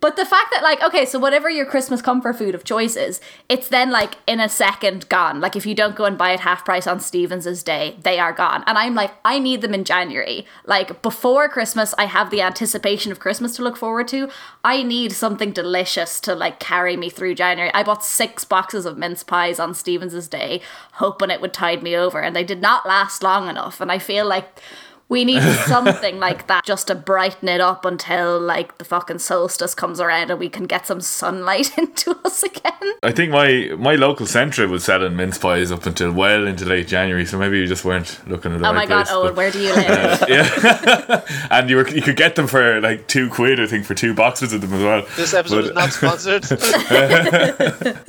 but 0.00 0.16
the 0.16 0.24
fact 0.24 0.50
that 0.52 0.62
like, 0.62 0.82
okay, 0.82 1.04
so 1.04 1.18
whatever 1.18 1.50
your 1.50 1.66
Christmas 1.66 2.00
comfort 2.00 2.34
food 2.34 2.54
of 2.54 2.64
choice 2.64 2.94
is, 2.94 3.20
it's 3.48 3.68
then 3.68 3.90
like 3.90 4.14
in 4.26 4.38
a 4.38 4.48
second 4.48 5.08
gone. 5.08 5.40
Like 5.40 5.56
if 5.56 5.66
you 5.66 5.74
don't 5.74 5.96
go 5.96 6.04
and 6.04 6.16
buy 6.16 6.32
it 6.32 6.40
half 6.40 6.64
price 6.64 6.86
on 6.86 7.00
Stevens's 7.00 7.62
day, 7.62 7.96
they 8.02 8.18
are 8.18 8.32
gone. 8.32 8.62
And 8.66 8.78
I'm 8.78 8.94
like, 8.94 9.12
I 9.24 9.38
need 9.38 9.60
them 9.60 9.74
in 9.74 9.84
January. 9.84 10.46
Like 10.64 11.02
before 11.02 11.48
Christmas, 11.48 11.94
I 11.98 12.04
have 12.04 12.30
the 12.30 12.42
anticipation 12.42 13.10
of 13.10 13.18
Christmas 13.18 13.56
to 13.56 13.62
look 13.62 13.76
forward 13.76 14.06
to. 14.08 14.28
I 14.62 14.84
need 14.84 15.12
something 15.12 15.52
delicious 15.52 16.20
to 16.20 16.34
like 16.34 16.60
carry 16.60 16.96
me 16.96 17.10
through 17.10 17.34
January. 17.34 17.72
I 17.74 17.82
bought 17.82 18.04
six 18.04 18.44
boxes 18.44 18.86
of 18.86 18.98
mince 18.98 19.24
pies 19.24 19.58
on 19.58 19.74
Stevens's 19.74 20.28
day, 20.28 20.60
hoping 20.92 21.30
it 21.30 21.40
would 21.40 21.52
tide 21.52 21.82
me 21.82 21.96
over, 21.96 22.20
and 22.20 22.36
they 22.36 22.44
did 22.44 22.60
not 22.60 22.86
last 22.86 23.22
long 23.22 23.48
enough. 23.48 23.80
And 23.80 23.90
I 23.90 23.98
feel 23.98 24.26
like 24.26 24.60
we 25.08 25.24
need 25.24 25.42
something 25.66 26.18
like 26.18 26.46
that 26.48 26.64
just 26.64 26.88
to 26.88 26.94
brighten 26.94 27.48
it 27.48 27.60
up 27.60 27.84
until 27.84 28.38
like 28.38 28.76
the 28.78 28.84
fucking 28.84 29.18
solstice 29.18 29.74
comes 29.74 30.00
around 30.00 30.30
and 30.30 30.38
we 30.38 30.48
can 30.48 30.64
get 30.66 30.86
some 30.86 31.00
sunlight 31.00 31.76
into 31.78 32.16
us 32.24 32.42
again. 32.42 32.72
I 33.02 33.12
think 33.12 33.32
my 33.32 33.70
my 33.78 33.94
local 33.94 34.26
centre 34.26 34.66
was 34.68 34.84
selling 34.84 35.16
mince 35.16 35.38
pies 35.38 35.72
up 35.72 35.86
until 35.86 36.12
well 36.12 36.46
into 36.46 36.64
late 36.64 36.88
January, 36.88 37.24
so 37.26 37.38
maybe 37.38 37.58
you 37.58 37.66
just 37.66 37.84
weren't 37.84 38.20
looking 38.28 38.52
at 38.52 38.60
the 38.60 38.66
Oh 38.66 38.72
right 38.72 38.76
my 38.76 38.86
god, 38.86 39.06
place, 39.06 39.14
Owen, 39.16 39.28
but- 39.28 39.36
where 39.36 39.50
do 39.50 39.60
you 39.60 39.74
live? 39.74 40.22
Uh, 40.22 40.26
yeah, 40.28 41.46
and 41.50 41.70
you 41.70 41.76
were 41.76 41.88
you 41.88 42.02
could 42.02 42.16
get 42.16 42.36
them 42.36 42.46
for 42.46 42.80
like 42.80 43.06
two 43.08 43.30
quid, 43.30 43.60
I 43.60 43.66
think, 43.66 43.84
for 43.86 43.94
two 43.94 44.14
boxes 44.14 44.52
of 44.52 44.60
them 44.60 44.72
as 44.74 44.82
well. 44.82 45.06
This 45.16 45.32
episode 45.34 45.56
But- 45.56 45.64
is 45.66 45.74
not 45.74 45.92
sponsored. 45.92 46.44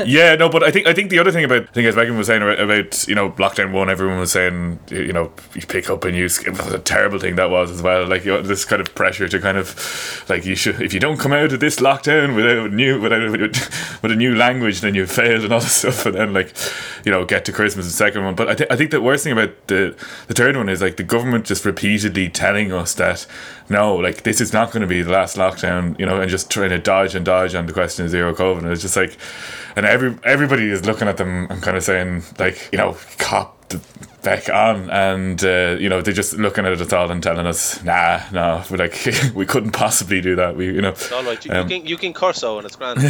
Yeah, 0.06 0.36
no, 0.36 0.50
but 0.50 0.64
I 0.64 0.72
think 0.72 0.88
I 0.88 0.94
think 0.94 1.10
the 1.10 1.20
other 1.20 1.32
thing 1.32 1.44
about 1.46 1.64
I 1.64 1.72
think 1.72 1.88
as 1.88 1.96
Megan 1.96 2.18
was 2.18 2.28
saying 2.28 2.42
about, 2.42 2.60
about 2.60 3.08
you 3.08 3.16
know 3.16 3.32
lockdown 3.32 3.72
one, 3.72 3.90
everyone 3.90 4.18
was 4.20 4.32
saying 4.32 4.80
you 4.90 5.14
know 5.14 5.32
you 5.54 5.62
pick 5.68 5.90
up 5.90 6.04
and 6.06 6.16
use 6.16 6.40
it 6.46 6.52
was 6.52 6.74
a 6.74 6.80
terrible 6.90 7.20
thing 7.20 7.36
that 7.36 7.52
was 7.52 7.70
as 7.70 7.82
well. 7.82 8.08
Like 8.08 8.26
you 8.26 8.32
know, 8.32 8.42
this 8.42 8.66
kind 8.66 8.82
of 8.82 8.96
pressure 8.96 9.28
to 9.28 9.40
kind 9.40 9.58
of 9.58 10.26
like 10.28 10.44
you 10.46 10.56
should 10.56 10.82
if 10.82 10.94
you 10.94 11.00
don't 11.00 11.20
come 11.20 11.32
out 11.32 11.54
of 11.54 11.60
this 11.60 11.78
lockdown 11.78 12.36
without 12.36 12.74
new 12.74 13.00
without 13.00 13.32
with 14.02 14.12
a 14.12 14.16
new 14.16 14.36
language, 14.36 14.82
then 14.82 14.96
you 14.96 15.06
failed 15.06 15.44
and 15.44 15.54
all 15.54 15.60
this 15.60 15.76
stuff, 15.84 16.06
and 16.08 16.16
then 16.16 16.34
like 16.34 16.54
you 17.06 17.12
know 17.12 17.26
get 17.26 17.46
to 17.46 17.52
Christmas 17.52 17.86
the 17.86 17.92
second 17.92 18.24
one. 18.24 18.34
But 18.34 18.50
I 18.50 18.56
think 18.56 18.72
I 18.72 18.76
think 18.76 18.92
the 18.92 19.02
worst 19.02 19.24
thing 19.24 19.34
about 19.34 19.68
the 19.68 19.96
the 20.28 20.34
third 20.34 20.58
one 20.58 20.68
is 20.68 20.82
like 20.82 20.98
the 20.98 21.04
government 21.04 21.46
just 21.46 21.64
repeatedly 21.64 22.28
telling 22.30 22.72
us 22.72 22.96
that 22.96 23.28
no, 23.70 23.96
like 23.96 24.24
this 24.24 24.42
is 24.42 24.52
not 24.52 24.72
going 24.72 24.82
to 24.82 24.88
be 24.88 25.04
the 25.04 25.12
last 25.12 25.38
lockdown, 25.38 25.98
you 26.00 26.06
know, 26.06 26.20
and 26.20 26.30
just 26.30 26.50
trying 26.50 26.72
to 26.72 26.80
dodge 26.80 27.14
and 27.14 27.24
dodge 27.24 27.54
on 27.54 27.68
the 27.68 27.74
question 27.74 28.04
of 28.04 28.12
zero 28.12 28.34
COVID. 28.34 28.60
And 28.60 28.72
it's 28.72 28.82
just 28.82 28.98
like, 28.98 29.16
and 29.76 29.86
every 29.86 30.18
everybody 30.24 30.70
is 30.70 30.86
looking 30.86 31.08
at 31.08 31.18
them 31.18 31.46
and 31.52 31.62
kind 31.62 31.78
of 31.78 31.84
saying 31.84 32.24
like, 32.40 32.68
you 32.72 32.80
know, 32.80 32.98
cop 33.20 33.70
the 33.70 33.80
back 34.22 34.50
on, 34.50 34.90
and 34.90 35.44
uh, 35.44 35.78
you 35.80 35.90
know 35.90 36.02
they're 36.02 36.14
just 36.14 36.38
looking 36.38 36.66
at 36.66 36.80
it 36.80 36.94
all 36.94 37.10
and 37.12 37.22
telling 37.24 37.46
us, 37.48 37.84
nah, 37.84 38.22
no, 38.32 38.64
we're 38.70 38.78
like 38.86 39.34
we 39.36 39.46
couldn't 39.46 39.72
possibly 39.72 40.22
do 40.22 40.36
that. 40.36 40.56
We, 40.56 40.68
you 40.68 40.82
know, 40.82 40.94
All 41.14 41.24
right, 41.24 41.44
you, 41.46 41.52
Um, 41.52 41.70
you 41.70 41.78
can 41.80 41.88
you 41.88 41.98
can 41.98 42.14
curse 42.14 42.44
and 42.44 42.66
it's 42.66 42.76
grand. 42.76 43.02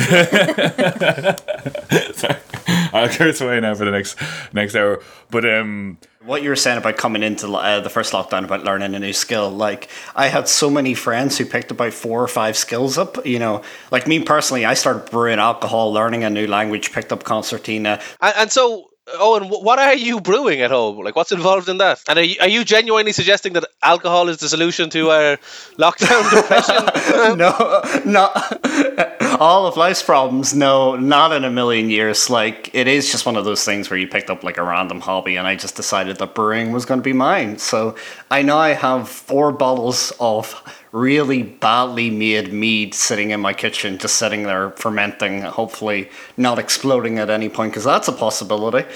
sorry, 2.14 2.38
I'll 2.94 3.10
curse 3.10 3.42
away 3.42 3.60
now 3.60 3.76
for 3.76 3.86
the 3.86 3.92
next 3.92 4.18
next 4.54 4.76
hour. 4.76 5.02
But 5.30 5.46
um, 5.50 5.98
What 6.24 6.42
you 6.44 6.50
were 6.50 6.56
saying 6.56 6.78
about 6.78 6.98
coming 6.98 7.24
into 7.24 7.48
uh, 7.52 7.80
the 7.82 7.90
first 7.90 8.14
lockdown 8.14 8.44
about 8.46 8.64
learning 8.64 8.96
a 8.96 9.00
new 9.00 9.14
skill, 9.14 9.50
like 9.50 9.90
I 10.16 10.28
had 10.28 10.48
so 10.48 10.70
many 10.70 10.94
friends 10.94 11.38
who 11.38 11.46
picked 11.46 11.72
about 11.72 11.94
four 11.94 12.22
or 12.24 12.28
five 12.28 12.58
skills 12.58 12.98
up. 12.98 13.26
You 13.26 13.40
know, 13.40 13.62
like 13.92 14.08
me 14.08 14.22
personally, 14.24 14.66
I 14.66 14.74
started 14.74 15.10
brewing 15.12 15.40
alcohol, 15.40 15.92
learning 15.94 16.24
a 16.24 16.30
new 16.30 16.48
language, 16.48 16.92
picked 16.92 17.12
up 17.12 17.24
concertina. 17.24 18.00
and, 18.22 18.34
and 18.38 18.52
so, 18.52 18.89
Oh, 19.14 19.36
Owen, 19.36 19.50
wh- 19.50 19.64
what 19.64 19.80
are 19.80 19.96
you 19.96 20.20
brewing 20.22 20.62
at 20.62 20.72
home? 20.72 21.00
Like, 21.04 21.16
what's 21.16 21.32
involved 21.32 21.70
in 21.70 21.78
that? 21.78 22.02
And 22.08 22.20
are 22.20 22.24
you, 22.24 22.36
are 22.42 22.48
you 22.48 22.64
genuinely 22.64 23.12
suggesting 23.12 23.54
that 23.54 23.66
alcohol 23.82 24.30
is 24.30 24.38
the 24.38 24.50
solution 24.50 24.90
to 24.92 25.10
our 25.10 25.38
lockdown 25.78 26.30
depression? 26.36 27.38
no, 27.38 27.82
not 28.06 29.40
all 29.40 29.66
of 29.66 29.78
life's 29.78 30.04
problems. 30.04 30.54
No, 30.54 30.96
not 30.96 31.32
in 31.32 31.44
a 31.44 31.50
million 31.50 31.90
years. 31.90 32.30
Like 32.30 32.70
it 32.74 32.88
is 32.88 33.12
just 33.12 33.26
one 33.26 33.36
of 33.36 33.46
those 33.46 33.64
things 33.64 33.90
where 33.90 33.98
you 34.00 34.08
picked 34.08 34.30
up 34.30 34.44
like 34.44 34.58
a 34.58 34.64
random 34.64 35.00
hobby, 35.02 35.36
and 35.38 35.48
I 35.48 35.56
just 35.56 35.76
decided 35.76 36.18
that 36.18 36.36
brewing 36.36 36.72
was 36.72 36.86
going 36.86 37.00
to 37.00 37.04
be 37.04 37.14
mine. 37.14 37.58
So 37.58 37.96
I 38.30 38.42
now 38.42 38.60
have 38.74 39.10
four 39.10 39.52
bottles 39.52 40.12
of 40.20 40.54
really 40.92 41.44
badly 41.44 42.10
made 42.10 42.52
mead 42.52 42.94
sitting 42.94 43.32
in 43.32 43.40
my 43.40 43.54
kitchen, 43.54 43.98
just 43.98 44.16
sitting 44.16 44.44
there 44.44 44.72
fermenting. 44.72 45.42
Hopefully, 45.42 46.10
not 46.38 46.60
exploding 46.60 47.20
at 47.20 47.30
any 47.30 47.50
point 47.50 47.72
because 47.72 47.84
that's 47.84 48.08
a 48.08 48.14
possibility. 48.14 48.88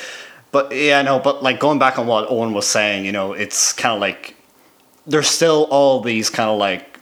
But 0.51 0.75
yeah, 0.75 1.01
no. 1.01 1.19
But 1.19 1.43
like 1.43 1.59
going 1.59 1.79
back 1.79 1.97
on 1.97 2.07
what 2.07 2.29
Owen 2.29 2.53
was 2.53 2.67
saying, 2.67 3.05
you 3.05 3.11
know, 3.11 3.33
it's 3.33 3.73
kind 3.73 3.93
of 3.93 4.01
like 4.01 4.35
there's 5.05 5.27
still 5.27 5.67
all 5.69 6.01
these 6.01 6.29
kind 6.29 6.49
of 6.49 6.57
like 6.57 6.92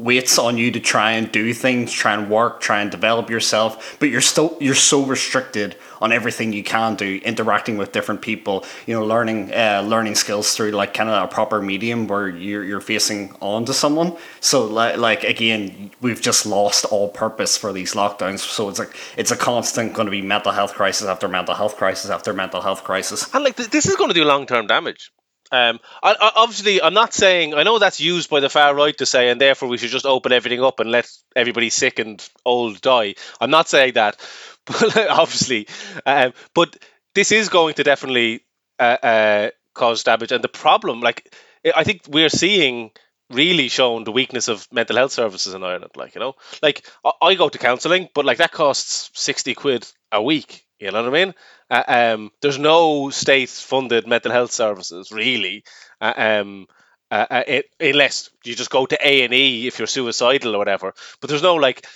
waits 0.00 0.38
on 0.38 0.56
you 0.56 0.70
to 0.70 0.80
try 0.80 1.12
and 1.12 1.30
do 1.30 1.52
things, 1.52 1.92
try 1.92 2.14
and 2.14 2.30
work, 2.30 2.60
try 2.60 2.80
and 2.80 2.90
develop 2.90 3.28
yourself, 3.30 3.96
but 4.00 4.08
you're 4.08 4.20
still 4.20 4.56
you're 4.60 4.74
so 4.74 5.04
restricted 5.04 5.76
on 6.00 6.12
everything 6.12 6.52
you 6.52 6.62
can 6.62 6.94
do, 6.94 7.20
interacting 7.24 7.76
with 7.76 7.92
different 7.92 8.22
people, 8.22 8.64
you 8.86 8.94
know, 8.94 9.04
learning 9.04 9.52
uh, 9.52 9.82
learning 9.86 10.14
skills 10.14 10.54
through 10.56 10.70
like 10.70 10.94
kind 10.94 11.10
of 11.10 11.22
a 11.22 11.28
proper 11.28 11.60
medium 11.60 12.06
where 12.06 12.28
you're 12.28 12.64
you're 12.64 12.80
facing 12.80 13.34
on 13.40 13.64
to 13.66 13.74
someone. 13.74 14.16
So 14.40 14.64
like 14.64 14.96
like 14.96 15.24
again, 15.24 15.90
we've 16.00 16.20
just 16.20 16.46
lost 16.46 16.84
all 16.86 17.08
purpose 17.08 17.56
for 17.56 17.72
these 17.72 17.94
lockdowns. 17.94 18.40
So 18.40 18.68
it's 18.68 18.78
like 18.78 18.96
it's 19.16 19.30
a 19.30 19.36
constant 19.36 19.92
going 19.92 20.06
to 20.06 20.10
be 20.10 20.22
mental 20.22 20.52
health 20.52 20.74
crisis 20.74 21.06
after 21.06 21.28
mental 21.28 21.54
health 21.54 21.76
crisis 21.76 22.10
after 22.10 22.32
mental 22.32 22.60
health 22.60 22.84
crisis. 22.84 23.32
and 23.34 23.44
like, 23.44 23.56
th- 23.56 23.70
this 23.70 23.86
is 23.86 23.96
going 23.96 24.08
to 24.08 24.14
do 24.14 24.24
long 24.24 24.46
term 24.46 24.66
damage. 24.66 25.10
Um, 25.52 25.80
I, 26.02 26.12
I, 26.12 26.32
obviously, 26.36 26.80
I'm 26.80 26.94
not 26.94 27.12
saying 27.12 27.54
I 27.54 27.64
know 27.64 27.78
that's 27.78 28.00
used 28.00 28.30
by 28.30 28.40
the 28.40 28.48
far 28.48 28.74
right 28.74 28.96
to 28.98 29.06
say, 29.06 29.30
and 29.30 29.40
therefore 29.40 29.68
we 29.68 29.78
should 29.78 29.90
just 29.90 30.06
open 30.06 30.32
everything 30.32 30.62
up 30.62 30.80
and 30.80 30.90
let 30.90 31.10
everybody 31.34 31.70
sick 31.70 31.98
and 31.98 32.26
old 32.44 32.80
die. 32.80 33.14
I'm 33.40 33.50
not 33.50 33.68
saying 33.68 33.94
that, 33.94 34.16
but 34.66 34.96
obviously, 35.08 35.68
um, 36.06 36.32
but 36.54 36.76
this 37.14 37.32
is 37.32 37.48
going 37.48 37.74
to 37.74 37.82
definitely 37.82 38.42
uh, 38.78 38.96
uh, 39.02 39.50
cause 39.74 40.04
damage. 40.04 40.32
And 40.32 40.44
the 40.44 40.48
problem, 40.48 41.00
like, 41.00 41.34
I 41.74 41.84
think 41.84 42.02
we're 42.08 42.28
seeing 42.28 42.92
really 43.30 43.68
shown 43.68 44.04
the 44.04 44.12
weakness 44.12 44.48
of 44.48 44.66
mental 44.72 44.96
health 44.96 45.12
services 45.12 45.54
in 45.54 45.62
Ireland. 45.62 45.92
Like, 45.96 46.14
you 46.14 46.20
know, 46.20 46.34
like 46.62 46.84
I, 47.22 47.34
go 47.34 47.48
to 47.48 47.58
counselling, 47.58 48.08
but 48.14 48.24
like 48.24 48.38
that 48.38 48.52
costs 48.52 49.10
sixty 49.14 49.54
quid 49.54 49.86
a 50.12 50.22
week. 50.22 50.66
You 50.78 50.90
know 50.90 51.02
what 51.02 51.14
I 51.14 51.24
mean? 51.24 51.34
Uh, 51.70 51.84
um, 51.86 52.30
there's 52.40 52.58
no 52.58 53.10
state-funded 53.10 54.06
mental 54.06 54.32
health 54.32 54.50
services 54.50 55.12
really, 55.12 55.62
uh, 56.00 56.14
um, 56.16 56.66
uh, 57.10 57.26
uh, 57.30 57.42
it, 57.46 57.66
unless 57.78 58.30
you 58.44 58.54
just 58.54 58.70
go 58.70 58.86
to 58.86 58.98
A 59.06 59.24
and 59.24 59.34
E 59.34 59.66
if 59.66 59.78
you're 59.78 59.86
suicidal 59.86 60.54
or 60.54 60.58
whatever. 60.58 60.94
But 61.20 61.28
there's 61.28 61.42
no 61.42 61.56
like 61.56 61.86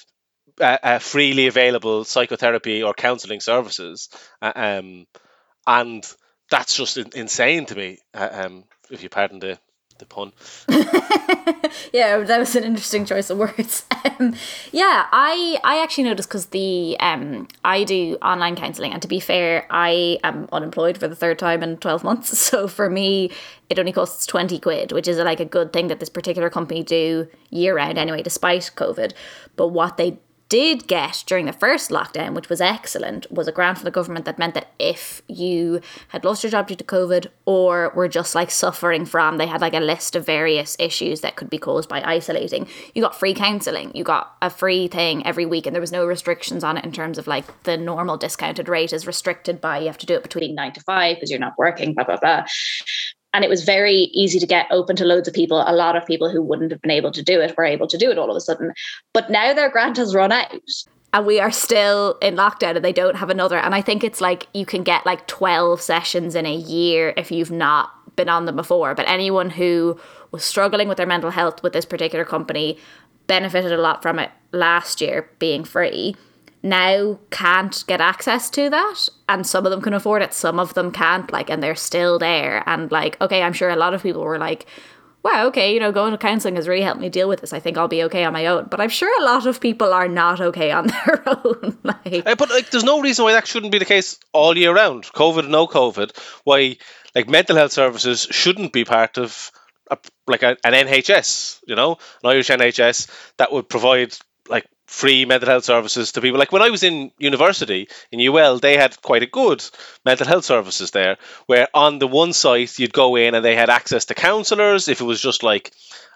uh, 0.61 0.79
uh, 0.83 0.99
freely 0.99 1.47
available 1.47 2.05
psychotherapy 2.05 2.83
or 2.83 2.95
counselling 2.95 3.41
services, 3.41 4.09
um, 4.43 5.07
and 5.67 6.05
that's 6.51 6.77
just 6.77 6.99
insane 6.99 7.67
to 7.67 7.75
me. 7.75 7.99
Um, 8.13 8.65
if 8.91 9.03
you 9.03 9.09
pardon 9.09 9.41
the 9.41 9.59
the 10.05 10.15
pun. 10.15 10.33
yeah, 11.93 12.19
that 12.19 12.39
was 12.39 12.55
an 12.55 12.65
interesting 12.65 13.05
choice 13.05 13.31
of 13.31 13.39
words. 13.39 13.85
Um, 14.21 14.35
yeah, 14.71 15.07
I 15.11 15.59
I 15.65 15.83
actually 15.83 16.05
noticed 16.05 16.29
because 16.29 16.47
the 16.47 16.97
um 17.01 17.49
I 17.65 17.85
do 17.85 18.17
online 18.23 18.55
counselling, 18.55 18.93
and 18.93 19.01
to 19.01 19.09
be 19.09 19.19
fair, 19.19 19.67
I 19.71 20.19
am 20.23 20.47
unemployed 20.53 20.99
for 20.99 21.09
the 21.09 21.17
third 21.17 21.39
time 21.39 21.63
in 21.63 21.79
twelve 21.79 22.05
months. 22.05 22.39
So 22.55 22.69
for 22.69 22.91
me, 22.91 23.31
it 23.71 23.79
only 23.79 23.93
costs 23.93 24.27
twenty 24.27 24.61
quid, 24.61 24.93
which 24.93 25.09
is 25.09 25.17
like 25.19 25.41
a 25.41 25.45
good 25.47 25.73
thing 25.73 25.89
that 25.89 26.01
this 26.01 26.11
particular 26.11 26.51
company 26.51 26.83
do 26.83 27.27
year 27.51 27.75
round 27.75 27.97
anyway, 27.97 28.23
despite 28.23 28.71
COVID. 28.77 29.15
But 29.57 29.69
what 29.69 29.97
they 29.97 30.19
did 30.55 30.87
get 30.87 31.25
during 31.27 31.47
the 31.47 31.53
first 31.53 31.91
lockdown, 31.91 32.33
which 32.33 32.49
was 32.49 32.61
excellent, 32.61 33.29
was 33.29 33.49
a 33.49 33.53
grant 33.53 33.77
from 33.77 33.87
the 33.87 33.91
government 33.91 34.25
that 34.25 34.39
meant 34.39 34.55
that 34.55 34.69
if 34.79 35.21
you 35.27 35.81
had 36.11 36.25
lost 36.25 36.45
your 36.45 36.51
job 36.53 36.69
due 36.69 36.77
to 36.77 36.85
COVID 36.85 37.27
or 37.45 37.91
were 37.97 38.07
just 38.07 38.37
like 38.37 38.53
suffering 38.53 39.05
from, 39.05 39.37
they 39.37 39.49
had 39.49 39.61
like 39.61 39.75
a 39.75 39.81
list 39.81 40.15
of 40.15 40.25
various 40.25 40.77
issues 40.79 41.23
that 41.23 41.35
could 41.35 41.51
be 41.51 41.59
caused 41.59 41.89
by 41.89 42.01
isolating, 42.05 42.69
you 42.95 43.03
got 43.03 43.19
free 43.19 43.35
counselling. 43.35 43.91
You 43.97 44.05
got 44.05 44.37
a 44.41 44.49
free 44.49 44.87
thing 44.87 45.27
every 45.27 45.45
week, 45.45 45.67
and 45.67 45.75
there 45.75 45.81
was 45.81 45.91
no 45.91 46.07
restrictions 46.07 46.63
on 46.63 46.79
it 46.79 46.85
in 46.85 46.93
terms 46.93 47.19
of 47.19 47.27
like 47.27 47.65
the 47.65 47.77
normal 47.77 48.17
discounted 48.17 48.69
rate 48.69 48.93
is 48.93 49.09
restricted 49.09 49.61
by 49.61 49.81
you 49.81 49.87
have 49.87 49.99
to 49.99 50.07
do 50.07 50.15
it 50.15 50.23
between 50.23 50.55
nine 50.55 50.73
to 50.75 50.81
five 50.83 51.17
because 51.17 51.33
you're 51.33 51.41
not 51.41 51.59
working, 51.59 51.95
blah, 51.95 52.05
blah, 52.05 52.19
blah 52.19 52.45
and 53.35 53.45
it 53.45 53.51
was 53.51 53.65
very 53.65 54.09
easy 54.15 54.39
to 54.39 54.47
get 54.47 54.69
open 54.71 54.95
to 54.97 55.05
loads 55.05 55.27
of 55.27 55.35
people. 55.35 55.63
A 55.67 55.75
lot 55.75 55.97
of 55.97 56.07
people 56.07 56.31
who 56.31 56.41
wouldn't 56.41 56.71
have 56.71 56.81
been 56.81 56.93
able 56.93 57.11
to 57.11 57.23
do 57.23 57.41
it 57.41 57.55
were 57.57 57.65
able 57.65 57.89
to 57.89 57.99
do 57.99 58.11
it 58.11 58.17
all 58.17 58.31
of 58.31 58.37
a 58.37 58.41
sudden. 58.41 58.73
But 59.13 59.29
now 59.29 59.53
their 59.53 59.69
grant 59.69 59.97
has 59.97 60.15
run 60.15 60.31
out. 60.31 60.55
And 61.13 61.27
we 61.27 61.41
are 61.41 61.51
still 61.51 62.17
in 62.23 62.37
lockdown 62.37 62.77
and 62.77 62.85
they 62.85 62.93
don't 62.93 63.17
have 63.17 63.31
another. 63.31 63.59
And 63.59 63.75
I 63.75 63.83
think 63.83 64.05
it's 64.05 64.21
like 64.21 64.47
you 64.55 64.65
can 64.65 64.85
get 64.85 65.05
like 65.05 65.27
12 65.27 65.81
sessions 65.81 66.37
in 66.37 66.47
a 66.47 66.55
year 66.55 67.13
if 67.17 67.33
you've 67.33 67.51
not 67.51 67.91
been 68.17 68.29
on 68.29 68.45
them 68.45 68.57
before. 68.57 68.95
But 68.95 69.09
anyone 69.09 69.51
who 69.51 69.99
was 70.31 70.45
struggling 70.45 70.87
with 70.87 70.97
their 70.97 71.07
mental 71.07 71.31
health 71.31 71.63
with 71.63 71.73
this 71.73 71.85
particular 71.85 72.25
company 72.25 72.79
benefited 73.27 73.73
a 73.73 73.81
lot 73.81 74.01
from 74.01 74.21
it 74.21 74.31
last 74.53 75.01
year 75.01 75.29
being 75.41 75.65
free 75.65 76.15
now 76.65 77.19
can't 77.31 77.85
get 77.87 78.01
access 78.01 78.49
to 78.49 78.71
that 78.71 79.09
and 79.29 79.47
some 79.47 79.67
of 79.67 79.71
them 79.71 79.83
can 79.83 79.93
afford 79.93 80.23
it 80.23 80.33
some 80.33 80.59
of 80.59 80.73
them 80.73 80.91
can't 80.91 81.31
like 81.31 81.51
and 81.51 81.63
they're 81.63 81.75
still 81.75 82.19
there 82.19 82.65
and 82.67 82.91
like 82.91 83.21
okay 83.21 83.43
i'm 83.43 83.53
sure 83.53 83.69
a 83.69 83.77
lot 83.77 83.93
of 83.93 84.03
people 84.03 84.23
were 84.23 84.39
like 84.39 84.65
wow 85.23 85.47
okay 85.47 85.75
you 85.75 85.79
know 85.79 85.93
going 85.93 86.11
to 86.11 86.19
counseling 86.19 86.57
has 86.57 86.67
really 86.67 86.83
helped 86.83 87.01
me 87.01 87.11
deal 87.11 87.29
with 87.29 87.43
this 87.43 87.53
i 87.53 87.61
think 87.61 87.77
i'll 87.77 87.87
be 87.87 88.03
okay 88.03 88.25
on 88.25 88.33
my 88.33 88.47
own 88.47 88.67
but 88.71 88.81
i'm 88.81 88.89
sure 88.89 89.21
a 89.21 89.27
lot 89.27 89.47
of 89.47 89.61
people 89.61 89.93
are 89.93 90.09
not 90.09 90.41
okay 90.41 90.71
on 90.71 90.87
their 91.07 91.23
own 91.27 91.79
like 91.83 92.05
Uh, 92.27 92.35
but 92.35 92.49
like, 92.49 92.71
there's 92.71 92.85
no 92.85 93.01
reason 93.01 93.25
why 93.25 93.33
that 93.33 93.47
shouldn't 93.47 93.73
be 93.73 93.79
the 93.79 93.85
case 93.85 94.19
all 94.33 94.57
year 94.57 94.75
round, 94.75 95.05
COVID, 95.05 95.49
no 95.49 95.67
COVID. 95.67 96.17
Why, 96.45 96.77
like, 97.15 97.29
mental 97.29 97.57
health 97.57 97.73
services 97.73 98.27
shouldn't 98.31 98.73
be 98.73 98.85
part 98.85 99.19
of 99.19 99.51
a, 99.91 99.99
like 100.27 100.43
a, 100.43 100.57
an 100.65 100.73
NHS, 100.73 101.61
you 101.67 101.75
know, 101.75 101.99
an 102.23 102.31
Irish 102.31 102.49
NHS 102.49 103.11
that 103.39 103.53
would 103.53 103.69
provide 103.69 104.15
like 104.49 104.67
free 104.87 105.25
mental 105.25 105.49
health 105.49 105.65
services 105.65 106.13
to 106.13 106.21
people. 106.21 106.39
Like 106.39 106.53
when 106.53 106.63
I 106.63 106.71
was 106.71 106.83
in 106.83 107.11
university 107.19 107.89
in 108.13 108.21
UL, 108.21 108.59
they 108.59 108.77
had 108.77 109.01
quite 109.03 109.23
a 109.23 109.27
good 109.27 109.65
mental 110.05 110.27
health 110.27 110.45
services 110.45 110.91
there, 110.91 111.17
where 111.47 111.69
on 111.75 111.99
the 111.99 112.07
one 112.07 112.33
site 112.33 112.79
you'd 112.79 112.93
go 112.93 113.17
in 113.17 113.35
and 113.35 113.45
they 113.45 113.57
had 113.57 113.71
access 113.71 114.07
to 114.07 114.15
counsellors 114.15 114.89
if 114.89 115.01
it 115.01 115.05
was 115.05 115.21
just 115.21 115.43
like 115.43 115.73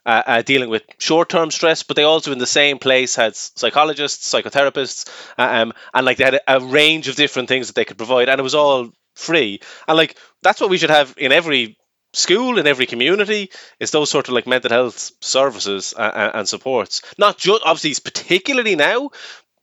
uh, 0.06 0.22
uh, 0.26 0.42
dealing 0.42 0.70
with 0.70 0.82
short-term 0.98 1.50
stress, 1.50 1.82
but 1.82 1.96
they 1.96 2.04
also 2.04 2.32
in 2.32 2.38
the 2.38 2.46
same 2.46 2.78
place 2.78 3.14
had 3.14 3.36
psychologists, 3.36 4.32
psychotherapists, 4.32 5.08
uh, 5.38 5.42
um, 5.42 5.72
and 5.92 6.06
like 6.06 6.16
they 6.16 6.24
had 6.24 6.34
a, 6.34 6.56
a 6.56 6.60
range 6.60 7.08
of 7.08 7.16
different 7.16 7.48
things 7.48 7.66
that 7.66 7.74
they 7.74 7.84
could 7.84 7.98
provide, 7.98 8.28
and 8.28 8.38
it 8.38 8.42
was 8.42 8.54
all 8.54 8.90
free. 9.14 9.60
And 9.86 9.96
like 9.96 10.16
that's 10.42 10.60
what 10.60 10.70
we 10.70 10.78
should 10.78 10.90
have 10.90 11.14
in 11.16 11.32
every 11.32 11.76
school 12.12 12.58
in 12.58 12.66
every 12.66 12.86
community 12.86 13.50
is 13.80 13.90
those 13.90 14.10
sort 14.10 14.28
of 14.28 14.34
like 14.34 14.46
mental 14.46 14.70
health 14.70 15.10
services 15.20 15.94
uh, 15.96 16.00
uh, 16.00 16.30
and 16.34 16.48
supports 16.48 17.02
not 17.18 17.36
just 17.38 17.62
obviously 17.64 17.94
particularly 18.02 18.76
now 18.76 19.10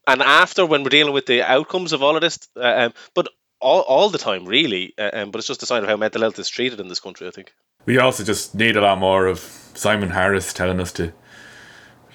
and 0.08 0.22
after 0.22 0.66
when 0.66 0.84
we're 0.84 0.90
dealing 0.90 1.14
with 1.14 1.26
the 1.26 1.42
outcomes 1.42 1.92
of 1.94 2.04
all 2.04 2.16
of 2.16 2.22
this 2.22 2.38
uh, 2.58 2.62
um, 2.86 2.94
but 3.16 3.28
all, 3.60 3.82
all 3.82 4.10
the 4.10 4.18
time 4.20 4.46
really 4.46 4.94
uh, 4.98 5.10
um, 5.14 5.32
but 5.32 5.40
it's 5.40 5.48
just 5.48 5.64
a 5.64 5.66
sign 5.66 5.82
of 5.84 5.90
how 5.90 5.98
mental 5.98 6.22
health 6.22 6.38
is 6.38 6.48
treated 6.50 6.80
in 6.80 6.88
this 6.88 7.00
country 7.00 7.28
i 7.28 7.32
think 7.32 7.52
We 7.86 7.98
also 8.00 8.24
just 8.24 8.54
need 8.56 8.78
a 8.78 8.82
lot 8.82 8.98
more 9.00 9.28
of 9.28 9.40
Simon 9.76 10.10
Harris 10.10 10.54
telling 10.54 10.80
us 10.80 10.92
to 10.94 11.14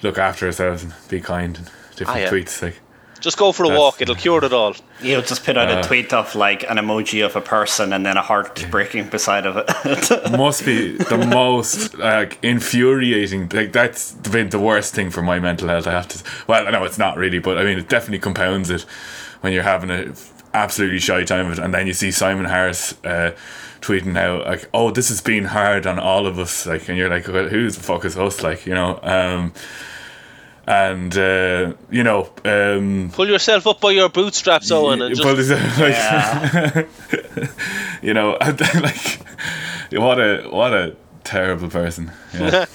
look 0.01 0.17
after 0.17 0.45
ourselves 0.45 0.83
and 0.83 0.93
be 1.09 1.21
kind 1.21 1.57
and 1.57 1.65
different 1.95 2.09
Ah, 2.09 2.23
yeah. 2.23 2.29
tweets. 2.31 2.61
Like, 2.61 2.79
just 3.21 3.37
go 3.37 3.51
for 3.53 3.63
a 3.63 3.67
That's- 3.67 3.79
walk 3.79 4.01
it'll 4.01 4.15
cure 4.15 4.43
it 4.43 4.51
all 4.51 4.75
You 5.01 5.15
know, 5.15 5.21
just 5.21 5.45
put 5.45 5.55
out 5.57 5.71
Uh. 5.71 5.79
a 5.79 5.83
tweet 5.83 6.11
of 6.13 6.35
like 6.35 6.63
an 6.69 6.77
emoji 6.77 7.25
of 7.25 7.35
a 7.35 7.41
person 7.41 7.93
and 7.93 8.05
then 8.05 8.17
a 8.17 8.21
heart 8.21 8.65
breaking 8.69 9.07
beside 9.09 9.45
of 9.45 9.55
it. 9.57 10.31
must 10.37 10.65
be 10.65 10.97
the 10.97 11.17
most 11.17 11.97
like 11.97 12.37
infuriating. 12.43 13.49
Like 13.53 13.71
that's 13.71 14.11
been 14.11 14.49
the 14.49 14.59
worst 14.59 14.93
thing 14.93 15.09
for 15.11 15.21
my 15.21 15.39
mental 15.39 15.67
health. 15.69 15.87
I 15.87 15.91
have 15.91 16.07
to. 16.09 16.23
Well, 16.47 16.69
no, 16.71 16.83
it's 16.83 16.97
not 16.97 17.17
really, 17.17 17.39
but 17.39 17.57
I 17.57 17.63
mean, 17.63 17.77
it 17.79 17.87
definitely 17.89 18.19
compounds 18.19 18.69
it 18.69 18.81
when 19.41 19.53
you're 19.53 19.63
having 19.63 19.89
a 19.89 20.13
absolutely 20.53 20.99
shy 20.99 21.23
time 21.23 21.45
of 21.47 21.53
it, 21.57 21.59
and 21.63 21.73
then 21.73 21.87
you 21.87 21.93
see 21.93 22.11
Simon 22.11 22.45
Harris 22.45 22.93
uh, 23.05 23.31
tweeting 23.81 24.17
out 24.17 24.45
like, 24.45 24.69
"Oh, 24.73 24.91
this 24.91 25.09
has 25.09 25.21
been 25.21 25.45
hard 25.45 25.87
on 25.87 25.97
all 25.99 26.27
of 26.27 26.37
us," 26.37 26.65
like, 26.67 26.89
and 26.89 26.97
you're 26.97 27.09
like, 27.09 27.27
well, 27.27 27.47
"Who 27.47 27.69
the 27.71 27.79
fuck 27.79 28.05
is 28.05 28.17
us?" 28.17 28.43
Like, 28.43 28.65
you 28.65 28.73
know. 28.75 28.99
Um, 29.03 29.53
and 30.71 31.17
uh, 31.17 31.73
you 31.89 32.01
know, 32.01 32.29
um, 32.45 33.11
pull 33.13 33.27
yourself 33.27 33.67
up 33.67 33.81
by 33.81 33.91
your 33.91 34.07
bootstraps 34.07 34.71
owen 34.71 35.01
and 35.01 35.13
just 35.13 35.21
but 35.21 35.37
it's, 35.37 35.49
like, 35.79 35.93
yeah. 35.93 36.85
you 38.01 38.13
know, 38.13 38.37
like 38.41 39.19
what 39.91 40.17
a 40.17 40.47
what 40.49 40.73
a 40.73 40.95
terrible 41.25 41.69
person. 41.69 42.09
Yeah. 42.33 42.65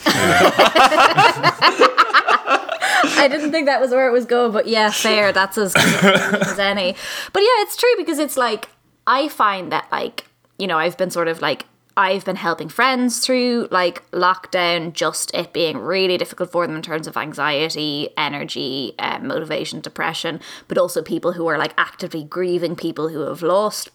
I 3.19 3.29
didn't 3.31 3.50
think 3.50 3.65
that 3.65 3.81
was 3.81 3.93
where 3.93 4.09
it 4.09 4.12
was 4.12 4.26
going, 4.26 4.53
but 4.53 4.69
yeah, 4.69 4.91
fair. 4.91 5.33
That's 5.33 5.57
as 5.57 5.73
good 5.73 6.05
as 6.05 6.59
any. 6.59 6.95
But 7.33 7.41
yeah, 7.41 7.62
it's 7.62 7.79
true 7.79 7.95
because 7.97 8.19
it's 8.19 8.37
like 8.37 8.69
I 9.07 9.29
find 9.29 9.73
that 9.73 9.88
like 9.91 10.26
you 10.59 10.67
know 10.67 10.76
I've 10.76 10.99
been 10.99 11.11
sort 11.11 11.29
of 11.29 11.41
like 11.41 11.65
I've 11.97 12.26
been 12.26 12.37
helping 12.37 12.69
friends 12.69 13.21
through 13.21 13.69
like 13.71 14.09
lockdown, 14.11 14.93
just 14.93 15.35
it 15.35 15.55
being 15.55 15.79
really 15.79 16.19
difficult 16.19 16.53
for 16.53 16.67
them 16.67 16.76
in 16.76 16.83
terms 16.83 17.07
of 17.07 17.17
anxiety, 17.17 18.11
energy, 18.19 18.95
um, 18.99 19.29
motivation, 19.29 19.81
depression, 19.81 20.41
but 20.69 20.76
also 20.76 21.03
people 21.03 21.33
who 21.33 21.47
are 21.47 21.57
like 21.57 21.73
actively 21.79 22.23
grieving 22.23 22.76
people 22.76 23.09
who 23.09 23.21
have 23.21 23.41
lost 23.43 23.91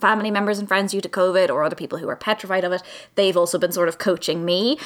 family 0.00 0.30
members 0.30 0.58
and 0.58 0.66
friends 0.66 0.92
due 0.92 1.00
to 1.02 1.08
COVID 1.08 1.50
or 1.50 1.62
other 1.62 1.76
people 1.76 1.98
who 1.98 2.08
are 2.08 2.16
petrified 2.16 2.64
of 2.64 2.72
it, 2.72 2.82
they've 3.16 3.36
also 3.36 3.58
been 3.58 3.72
sort 3.72 3.88
of 3.88 3.98
coaching 3.98 4.44
me. 4.44 4.78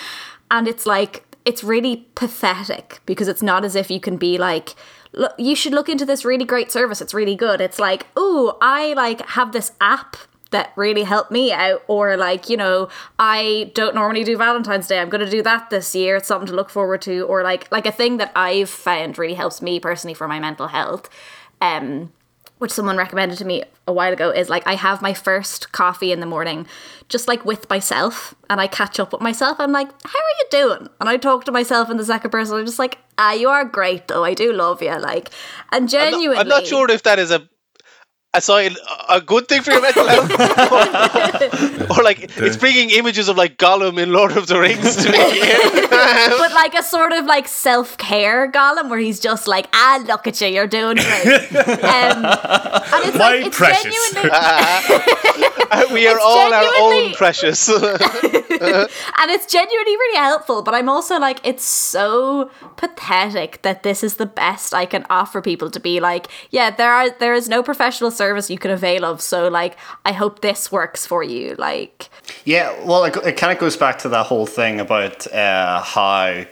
And 0.51 0.67
it's 0.67 0.87
like, 0.87 1.25
it's 1.45 1.63
really 1.63 2.09
pathetic 2.15 3.01
because 3.07 3.29
it's 3.29 3.43
not 3.43 3.65
as 3.65 3.77
if 3.77 3.91
you 3.91 4.01
can 4.01 4.17
be 4.17 4.37
like, 4.37 4.75
look, 5.13 5.33
you 5.39 5.55
should 5.55 5.73
look 5.73 5.89
into 5.89 6.05
this 6.05 6.25
really 6.25 6.45
great 6.45 6.73
service. 6.73 7.01
It's 7.01 7.15
really 7.15 7.37
good. 7.37 7.61
It's 7.61 7.79
like, 7.79 8.07
oh, 8.17 8.59
I 8.61 8.93
like 8.95 9.25
have 9.29 9.53
this 9.53 9.73
app 9.81 10.17
that 10.51 10.73
really 10.77 11.03
helped 11.03 11.31
me 11.31 11.53
out 11.53 11.83
or 11.89 12.17
like 12.17 12.49
you 12.49 12.57
know 12.57 12.89
i 13.19 13.71
don't 13.75 13.95
normally 13.95 14.25
do 14.25 14.37
valentine's 14.37 14.87
day 14.87 14.99
i'm 14.99 15.09
going 15.09 15.25
to 15.25 15.31
do 15.31 15.43
that 15.43 15.69
this 15.71 15.95
year 15.95 16.17
it's 16.17 16.29
something 16.29 16.47
to 16.47 16.55
look 16.55 16.71
forward 16.71 17.03
to 17.03 17.21
or 17.23 17.43
like 17.43 17.71
like 17.71 17.87
a 17.87 17.93
thing 17.93 18.17
that 18.17 18.33
i've 18.35 18.71
found 18.71 19.19
really 19.19 19.35
helps 19.35 19.61
me 19.61 19.79
personally 19.79 20.15
for 20.15 20.27
my 20.27 20.39
mental 20.41 20.69
health 20.69 21.11
um 21.61 22.13
which 22.59 22.73
someone 22.73 22.97
recommended 22.97 23.39
to 23.39 23.45
me 23.45 23.63
a 23.87 23.93
while 23.93 24.13
ago 24.13 24.31
is 24.31 24.49
like 24.49 24.67
I 24.67 24.75
have 24.75 25.01
my 25.01 25.15
first 25.15 25.71
coffee 25.71 26.11
in 26.11 26.19
the 26.19 26.27
morning 26.27 26.67
just 27.09 27.29
like 27.29 27.45
with 27.45 27.71
myself 27.71 28.35
and 28.51 28.61
I 28.61 28.67
catch 28.67 28.99
up 28.99 29.13
with 29.13 29.23
myself. 29.23 29.59
I'm 29.61 29.71
like, 29.71 29.87
how 30.05 30.19
are 30.19 30.37
you 30.41 30.47
doing? 30.51 30.89
And 31.01 31.09
I 31.09 31.19
talk 31.19 31.45
to 31.45 31.53
myself 31.53 31.89
in 31.89 31.97
the 31.99 32.05
second 32.05 32.31
person. 32.31 32.57
I'm 32.59 32.67
just 32.67 32.81
like, 32.81 32.99
ah, 33.17 33.33
you 33.33 33.49
are 33.49 33.65
great 33.65 34.09
though. 34.09 34.25
I 34.25 34.35
do 34.35 34.53
love 34.53 34.83
you. 34.83 34.91
Like, 34.99 35.31
and 35.71 35.75
I'm 35.75 35.83
not- 35.83 35.91
genuinely. 35.91 36.37
I'm 36.39 36.49
not 36.49 36.67
sure 36.67 36.91
if 36.91 37.05
that 37.05 37.21
is 37.21 37.31
a 37.31 37.49
a 38.35 38.41
sign, 38.43 38.77
a 39.09 39.21
good 39.23 39.49
thing 39.49 39.63
for 39.63 39.73
your 39.73 39.81
mental 39.81 40.07
health, 40.07 40.31
or, 41.91 41.99
or 41.99 42.03
like 42.05 42.31
it's 42.37 42.57
bringing 42.59 42.91
images 42.91 43.29
of 43.29 43.37
like 43.39 43.57
Gollum 43.57 43.99
in 43.99 44.13
Lord 44.13 44.37
of 44.37 44.47
the 44.47 44.61
Rings 44.61 44.97
to 44.97 45.11
me. 45.11 45.19
but 46.39 46.53
like 46.53 46.75
a 46.75 46.83
sort 46.83 47.13
of 47.13 47.25
like 47.25 47.49
self 47.49 47.97
care 47.97 48.51
Gollum 48.53 48.91
where 48.91 48.99
he's 48.99 49.19
just 49.19 49.49
like, 49.49 49.67
ah, 49.73 50.03
look 50.07 50.27
at 50.27 50.41
you, 50.43 50.49
you're 50.49 50.67
doing 50.67 50.97
great. 50.97 51.49
Um, 51.89 52.25
and 52.25 53.05
it's 53.05 53.17
My 53.19 53.37
like, 53.37 53.47
it's 53.47 53.57
precious. 53.57 54.13
genuinely. 54.13 54.31
we 55.93 56.07
are 56.07 56.17
It's 56.17 56.25
all 56.25 56.53
our 56.53 56.73
own 56.81 57.13
precious. 57.15 57.69
and 57.69 59.31
it's 59.31 59.47
genuinely 59.47 59.93
really 59.97 60.19
helpful 60.19 60.63
but 60.63 60.75
i'm 60.75 60.89
also 60.89 61.19
like 61.19 61.39
it's 61.45 61.65
so 61.65 62.51
pathetic 62.77 63.63
that 63.63 63.83
this 63.83 64.03
is 64.03 64.17
the 64.17 64.27
best 64.27 64.75
i 64.75 64.85
can 64.85 65.05
offer 65.11 65.41
people 65.41 65.71
to 65.71 65.81
be 65.81 66.01
like 66.01 66.27
yeah 66.51 66.71
there 66.71 66.91
are 66.93 67.11
there 67.11 67.35
is 67.35 67.49
no 67.49 67.63
professional 67.63 68.11
service 68.11 68.51
you 68.51 68.59
can 68.59 68.71
avail 68.71 69.05
of 69.05 69.21
so 69.21 69.49
like 69.49 69.77
i 70.05 70.13
hope 70.13 70.41
this 70.41 70.73
works 70.73 71.07
for 71.07 71.23
you 71.23 71.55
like 71.59 72.09
Yeah, 72.45 72.73
well, 72.85 73.05
it, 73.05 73.17
it 73.25 73.37
kind 73.37 73.53
of 73.53 73.59
goes 73.59 73.77
back 73.77 73.99
to 74.01 74.09
that 74.11 74.27
whole 74.27 74.47
thing 74.47 74.81
about 74.81 75.27
uh, 75.33 75.83
how, 75.83 76.25
le- 76.29 76.47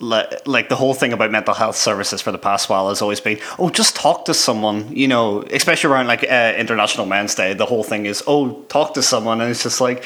like, 0.00 0.68
the 0.68 0.76
whole 0.76 0.94
thing 0.94 1.12
about 1.12 1.30
mental 1.30 1.54
health 1.54 1.76
services 1.76 2.20
for 2.20 2.32
the 2.32 2.38
past 2.38 2.68
while 2.68 2.88
has 2.88 3.00
always 3.00 3.20
been, 3.20 3.38
oh, 3.58 3.70
just 3.70 3.96
talk 3.96 4.24
to 4.26 4.34
someone, 4.34 4.94
you 4.94 5.08
know, 5.08 5.42
especially 5.50 5.90
around 5.90 6.06
like 6.06 6.24
uh, 6.24 6.54
International 6.56 7.06
Men's 7.06 7.34
Day. 7.34 7.54
The 7.54 7.66
whole 7.66 7.84
thing 7.84 8.06
is, 8.06 8.22
oh, 8.26 8.62
talk 8.68 8.94
to 8.94 9.02
someone. 9.02 9.40
And 9.40 9.50
it's 9.50 9.62
just 9.62 9.80
like, 9.80 10.04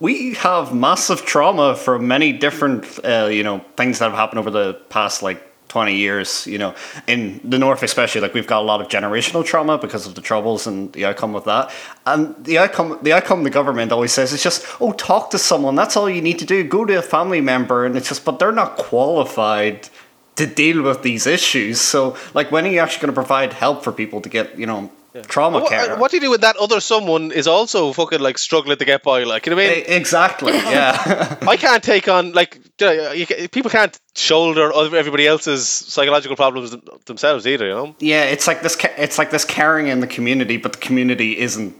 we 0.00 0.34
have 0.34 0.74
massive 0.74 1.24
trauma 1.24 1.76
from 1.76 2.08
many 2.08 2.32
different, 2.32 2.86
uh, 3.04 3.28
you 3.30 3.42
know, 3.42 3.64
things 3.76 3.98
that 3.98 4.06
have 4.06 4.18
happened 4.18 4.38
over 4.38 4.50
the 4.50 4.74
past, 4.88 5.22
like, 5.22 5.42
20 5.70 5.94
years, 5.94 6.46
you 6.48 6.58
know, 6.58 6.74
in 7.06 7.40
the 7.44 7.58
North 7.58 7.82
especially, 7.84 8.20
like 8.20 8.34
we've 8.34 8.46
got 8.46 8.60
a 8.60 8.66
lot 8.66 8.80
of 8.80 8.88
generational 8.88 9.44
trauma 9.44 9.78
because 9.78 10.04
of 10.04 10.16
the 10.16 10.20
troubles 10.20 10.66
and 10.66 10.92
the 10.92 11.04
outcome 11.04 11.36
of 11.36 11.44
that. 11.44 11.70
And 12.04 12.34
the 12.44 12.58
outcome 12.58 12.98
the 13.02 13.12
outcome 13.12 13.44
the 13.44 13.50
government 13.50 13.92
always 13.92 14.12
says 14.12 14.32
is 14.32 14.42
just, 14.42 14.66
oh, 14.80 14.92
talk 14.92 15.30
to 15.30 15.38
someone. 15.38 15.76
That's 15.76 15.96
all 15.96 16.10
you 16.10 16.20
need 16.20 16.40
to 16.40 16.44
do. 16.44 16.64
Go 16.64 16.84
to 16.84 16.98
a 16.98 17.02
family 17.02 17.40
member. 17.40 17.86
And 17.86 17.96
it's 17.96 18.08
just, 18.08 18.24
but 18.24 18.40
they're 18.40 18.52
not 18.52 18.76
qualified 18.76 19.88
to 20.34 20.46
deal 20.46 20.82
with 20.82 21.02
these 21.02 21.26
issues. 21.26 21.80
So, 21.80 22.16
like, 22.34 22.50
when 22.50 22.66
are 22.66 22.70
you 22.70 22.80
actually 22.80 23.02
going 23.02 23.14
to 23.14 23.20
provide 23.22 23.52
help 23.52 23.84
for 23.84 23.92
people 23.92 24.20
to 24.22 24.28
get, 24.28 24.58
you 24.58 24.66
know, 24.66 24.90
trauma 25.26 25.66
care? 25.68 25.90
what, 25.90 25.98
what 25.98 26.10
do 26.10 26.16
you 26.16 26.20
do 26.20 26.30
when 26.30 26.40
that 26.40 26.56
other 26.56 26.80
someone 26.80 27.32
is 27.32 27.46
also 27.46 27.92
fucking 27.92 28.20
like 28.20 28.38
struggling 28.38 28.76
to 28.76 28.84
get 28.84 29.02
by? 29.02 29.24
Like, 29.24 29.46
you 29.46 29.50
know 29.50 29.56
what 29.56 29.70
I 29.70 29.74
mean? 29.76 29.84
Exactly, 29.88 30.52
yeah. 30.52 31.36
I 31.48 31.56
can't 31.56 31.82
take 31.82 32.08
on 32.08 32.32
like 32.32 32.60
you 32.80 32.86
know, 32.86 33.12
you, 33.12 33.26
people 33.48 33.70
can't 33.70 33.98
shoulder 34.14 34.72
everybody 34.74 35.26
else's 35.26 35.68
psychological 35.68 36.36
problems 36.36 36.74
themselves 37.06 37.46
either. 37.46 37.66
You 37.66 37.74
know. 37.74 37.96
yeah, 37.98 38.24
it's 38.24 38.46
like 38.46 38.62
this. 38.62 38.76
ca- 38.76 38.94
It's 38.96 39.18
like 39.18 39.30
this 39.30 39.44
caring 39.44 39.88
in 39.88 40.00
the 40.00 40.06
community, 40.06 40.56
but 40.56 40.72
the 40.72 40.78
community 40.78 41.38
isn't 41.38 41.74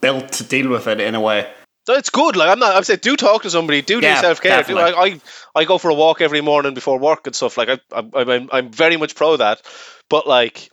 built 0.00 0.32
to 0.32 0.44
deal 0.44 0.68
with 0.68 0.86
it 0.86 1.00
in 1.00 1.14
a 1.14 1.20
way. 1.20 1.48
So 1.86 1.94
it's 1.94 2.10
good. 2.10 2.36
Like 2.36 2.48
I'm 2.48 2.58
not. 2.60 2.76
I'm 2.76 2.84
saying, 2.84 3.00
do 3.02 3.16
talk 3.16 3.42
to 3.42 3.50
somebody. 3.50 3.82
Do 3.82 3.98
Yeah, 4.00 4.14
do 4.16 4.20
self 4.20 4.40
care. 4.40 4.62
Do, 4.62 4.74
definitely. 4.74 4.92
I, 4.92 5.04
I 5.56 5.60
I 5.62 5.64
go 5.64 5.78
for 5.78 5.90
a 5.90 5.94
walk 5.94 6.20
every 6.20 6.40
morning 6.40 6.74
before 6.74 6.98
work 6.98 7.26
and 7.26 7.34
stuff. 7.34 7.56
Like 7.56 7.68
I, 7.68 7.78
I'm 7.92 8.10
I'm 8.14 8.48
I'm 8.52 8.70
very 8.70 8.96
much 8.96 9.14
pro 9.16 9.36
that. 9.36 9.62
But 10.08 10.28
like, 10.28 10.70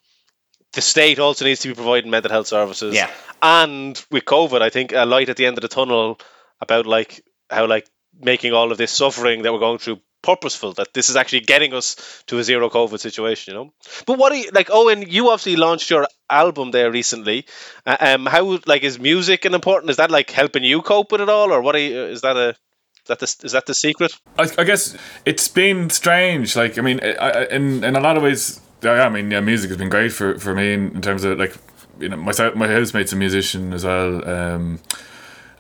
the 0.73 0.81
state 0.81 1.19
also 1.19 1.45
needs 1.45 1.61
to 1.61 1.69
be 1.69 1.73
providing 1.73 2.11
mental 2.11 2.31
health 2.31 2.47
services. 2.47 2.95
Yeah. 2.95 3.09
And 3.41 4.03
with 4.11 4.25
COVID, 4.25 4.61
I 4.61 4.69
think 4.69 4.91
a 4.91 5.05
light 5.05 5.29
at 5.29 5.37
the 5.37 5.45
end 5.45 5.57
of 5.57 5.61
the 5.61 5.67
tunnel 5.67 6.19
about 6.61 6.85
like 6.85 7.23
how 7.49 7.65
like 7.67 7.87
making 8.19 8.53
all 8.53 8.71
of 8.71 8.77
this 8.77 8.91
suffering 8.91 9.43
that 9.43 9.53
we're 9.53 9.59
going 9.59 9.79
through 9.79 9.99
purposeful. 10.21 10.73
That 10.73 10.93
this 10.93 11.09
is 11.09 11.15
actually 11.15 11.41
getting 11.41 11.73
us 11.73 12.23
to 12.27 12.37
a 12.37 12.43
zero 12.43 12.69
COVID 12.69 12.99
situation. 12.99 13.53
You 13.53 13.59
know. 13.59 13.73
But 14.05 14.17
what 14.17 14.31
are 14.31 14.35
you 14.35 14.51
like? 14.53 14.69
Owen, 14.71 15.03
you 15.07 15.29
obviously 15.29 15.55
launched 15.55 15.89
your 15.89 16.07
album 16.29 16.71
there 16.71 16.91
recently. 16.91 17.45
Uh, 17.85 17.97
um, 17.99 18.25
how 18.25 18.59
like 18.65 18.83
is 18.83 18.99
music 18.99 19.45
an 19.45 19.53
important? 19.53 19.89
Is 19.89 19.97
that 19.97 20.11
like 20.11 20.29
helping 20.31 20.63
you 20.63 20.81
cope 20.81 21.11
with 21.11 21.21
it 21.21 21.29
all, 21.29 21.51
or 21.51 21.61
what? 21.61 21.75
Are 21.75 21.79
you, 21.79 22.03
is 22.05 22.21
that 22.21 22.35
a 22.35 22.49
is 22.49 23.07
that 23.07 23.19
the 23.19 23.45
is 23.45 23.51
that 23.53 23.65
the 23.65 23.73
secret? 23.73 24.13
I, 24.37 24.49
I 24.57 24.63
guess 24.63 24.97
it's 25.25 25.47
been 25.47 25.89
strange. 25.89 26.55
Like, 26.55 26.77
I 26.77 26.81
mean, 26.81 26.99
I, 27.01 27.13
I, 27.13 27.45
in 27.45 27.83
in 27.83 27.95
a 27.95 27.99
lot 27.99 28.17
of 28.17 28.23
ways, 28.23 28.59
yeah, 28.81 29.05
I 29.05 29.09
mean, 29.09 29.29
yeah, 29.31 29.39
music 29.39 29.69
has 29.69 29.77
been 29.77 29.89
great 29.89 30.11
for, 30.11 30.37
for 30.39 30.53
me 30.53 30.73
in, 30.73 30.91
in 30.91 31.01
terms 31.01 31.23
of 31.23 31.37
like, 31.37 31.55
you 31.99 32.09
know, 32.09 32.17
my 32.17 32.31
my 32.55 32.67
housemate's 32.67 33.13
a 33.13 33.15
musician 33.15 33.73
as 33.73 33.85
well, 33.85 34.27
um, 34.27 34.79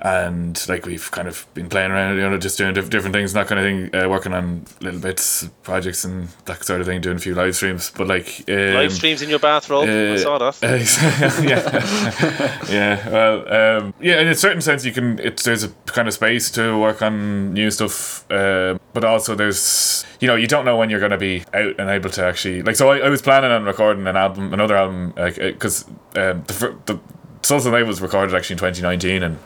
and 0.01 0.67
like 0.69 0.85
we've 0.85 1.11
kind 1.11 1.27
of 1.27 1.45
been 1.53 1.67
playing 1.67 1.91
around, 1.91 2.15
you 2.15 2.21
know, 2.21 2.37
just 2.37 2.57
doing 2.57 2.73
diff- 2.73 2.89
different 2.89 3.13
things, 3.13 3.33
and 3.33 3.41
that 3.41 3.47
kind 3.47 3.59
of 3.59 3.65
thing, 3.65 4.01
uh, 4.01 4.07
working 4.07 4.33
on 4.33 4.65
little 4.79 4.99
bits, 4.99 5.49
projects, 5.63 6.05
and 6.05 6.29
that 6.45 6.63
sort 6.63 6.79
of 6.79 6.87
thing, 6.87 7.01
doing 7.01 7.17
a 7.17 7.19
few 7.19 7.35
live 7.35 7.55
streams. 7.55 7.91
But 7.91 8.07
like, 8.07 8.43
um, 8.47 8.73
Live 8.75 8.93
streams 8.93 9.21
in 9.21 9.29
your 9.29 9.39
bathrobe. 9.39 9.89
I 9.89 10.13
uh, 10.13 10.17
saw 10.17 10.37
that. 10.37 10.63
uh, 10.63 11.41
yeah, 11.43 12.69
yeah. 12.69 13.09
Well, 13.09 13.79
um, 13.81 13.93
yeah. 13.99 14.21
In 14.21 14.27
a 14.27 14.35
certain 14.35 14.61
sense, 14.61 14.85
you 14.85 14.93
can. 14.93 15.19
It's 15.19 15.43
there's 15.43 15.65
a 15.65 15.69
kind 15.87 16.07
of 16.07 16.13
space 16.13 16.49
to 16.51 16.77
work 16.77 17.01
on 17.01 17.53
new 17.53 17.69
stuff, 17.69 18.29
uh, 18.31 18.77
but 18.93 19.03
also 19.03 19.35
there's 19.35 20.05
you 20.21 20.27
know 20.27 20.35
you 20.35 20.47
don't 20.47 20.63
know 20.63 20.77
when 20.77 20.89
you're 20.89 20.99
going 20.99 21.11
to 21.11 21.17
be 21.17 21.43
out 21.53 21.77
and 21.77 21.89
able 21.89 22.09
to 22.11 22.23
actually 22.23 22.61
like. 22.61 22.77
So 22.77 22.89
I, 22.89 22.99
I 22.99 23.09
was 23.09 23.21
planning 23.21 23.51
on 23.51 23.65
recording 23.65 24.07
an 24.07 24.15
album, 24.15 24.53
another 24.53 24.77
album, 24.77 25.13
like 25.17 25.35
because 25.35 25.83
um, 26.15 26.43
the 26.47 26.77
the. 26.85 26.99
Solas 27.41 27.65
an 27.65 27.71
Lae 27.71 27.83
was 27.83 28.01
recorded 28.01 28.35
actually 28.35 28.55
in 28.55 28.59
2019 28.59 29.23
and 29.23 29.39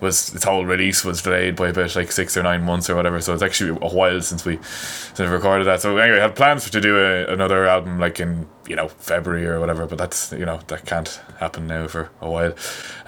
was 0.00 0.32
its 0.34 0.44
whole 0.44 0.64
release 0.64 1.04
was 1.04 1.20
delayed 1.20 1.56
by 1.56 1.68
about 1.68 1.96
like 1.96 2.12
six 2.12 2.36
or 2.36 2.44
nine 2.44 2.62
months 2.62 2.88
or 2.88 2.94
whatever. 2.94 3.20
So 3.20 3.34
it's 3.34 3.42
actually 3.42 3.70
a 3.82 3.92
while 3.92 4.20
since 4.22 4.44
we 4.44 4.58
since 4.62 5.18
we 5.18 5.26
recorded 5.26 5.64
that. 5.64 5.80
So 5.80 5.96
anyway, 5.96 6.18
I 6.18 6.22
had 6.22 6.36
plans 6.36 6.70
to 6.70 6.80
do 6.80 6.98
a, 6.98 7.26
another 7.26 7.66
album 7.66 7.98
like 7.98 8.20
in 8.20 8.48
you 8.68 8.76
know 8.76 8.86
February 8.88 9.46
or 9.46 9.58
whatever, 9.58 9.86
but 9.86 9.98
that's 9.98 10.32
you 10.32 10.46
know 10.46 10.60
that 10.68 10.86
can't 10.86 11.20
happen 11.38 11.66
now 11.66 11.88
for 11.88 12.10
a 12.20 12.30
while. 12.30 12.52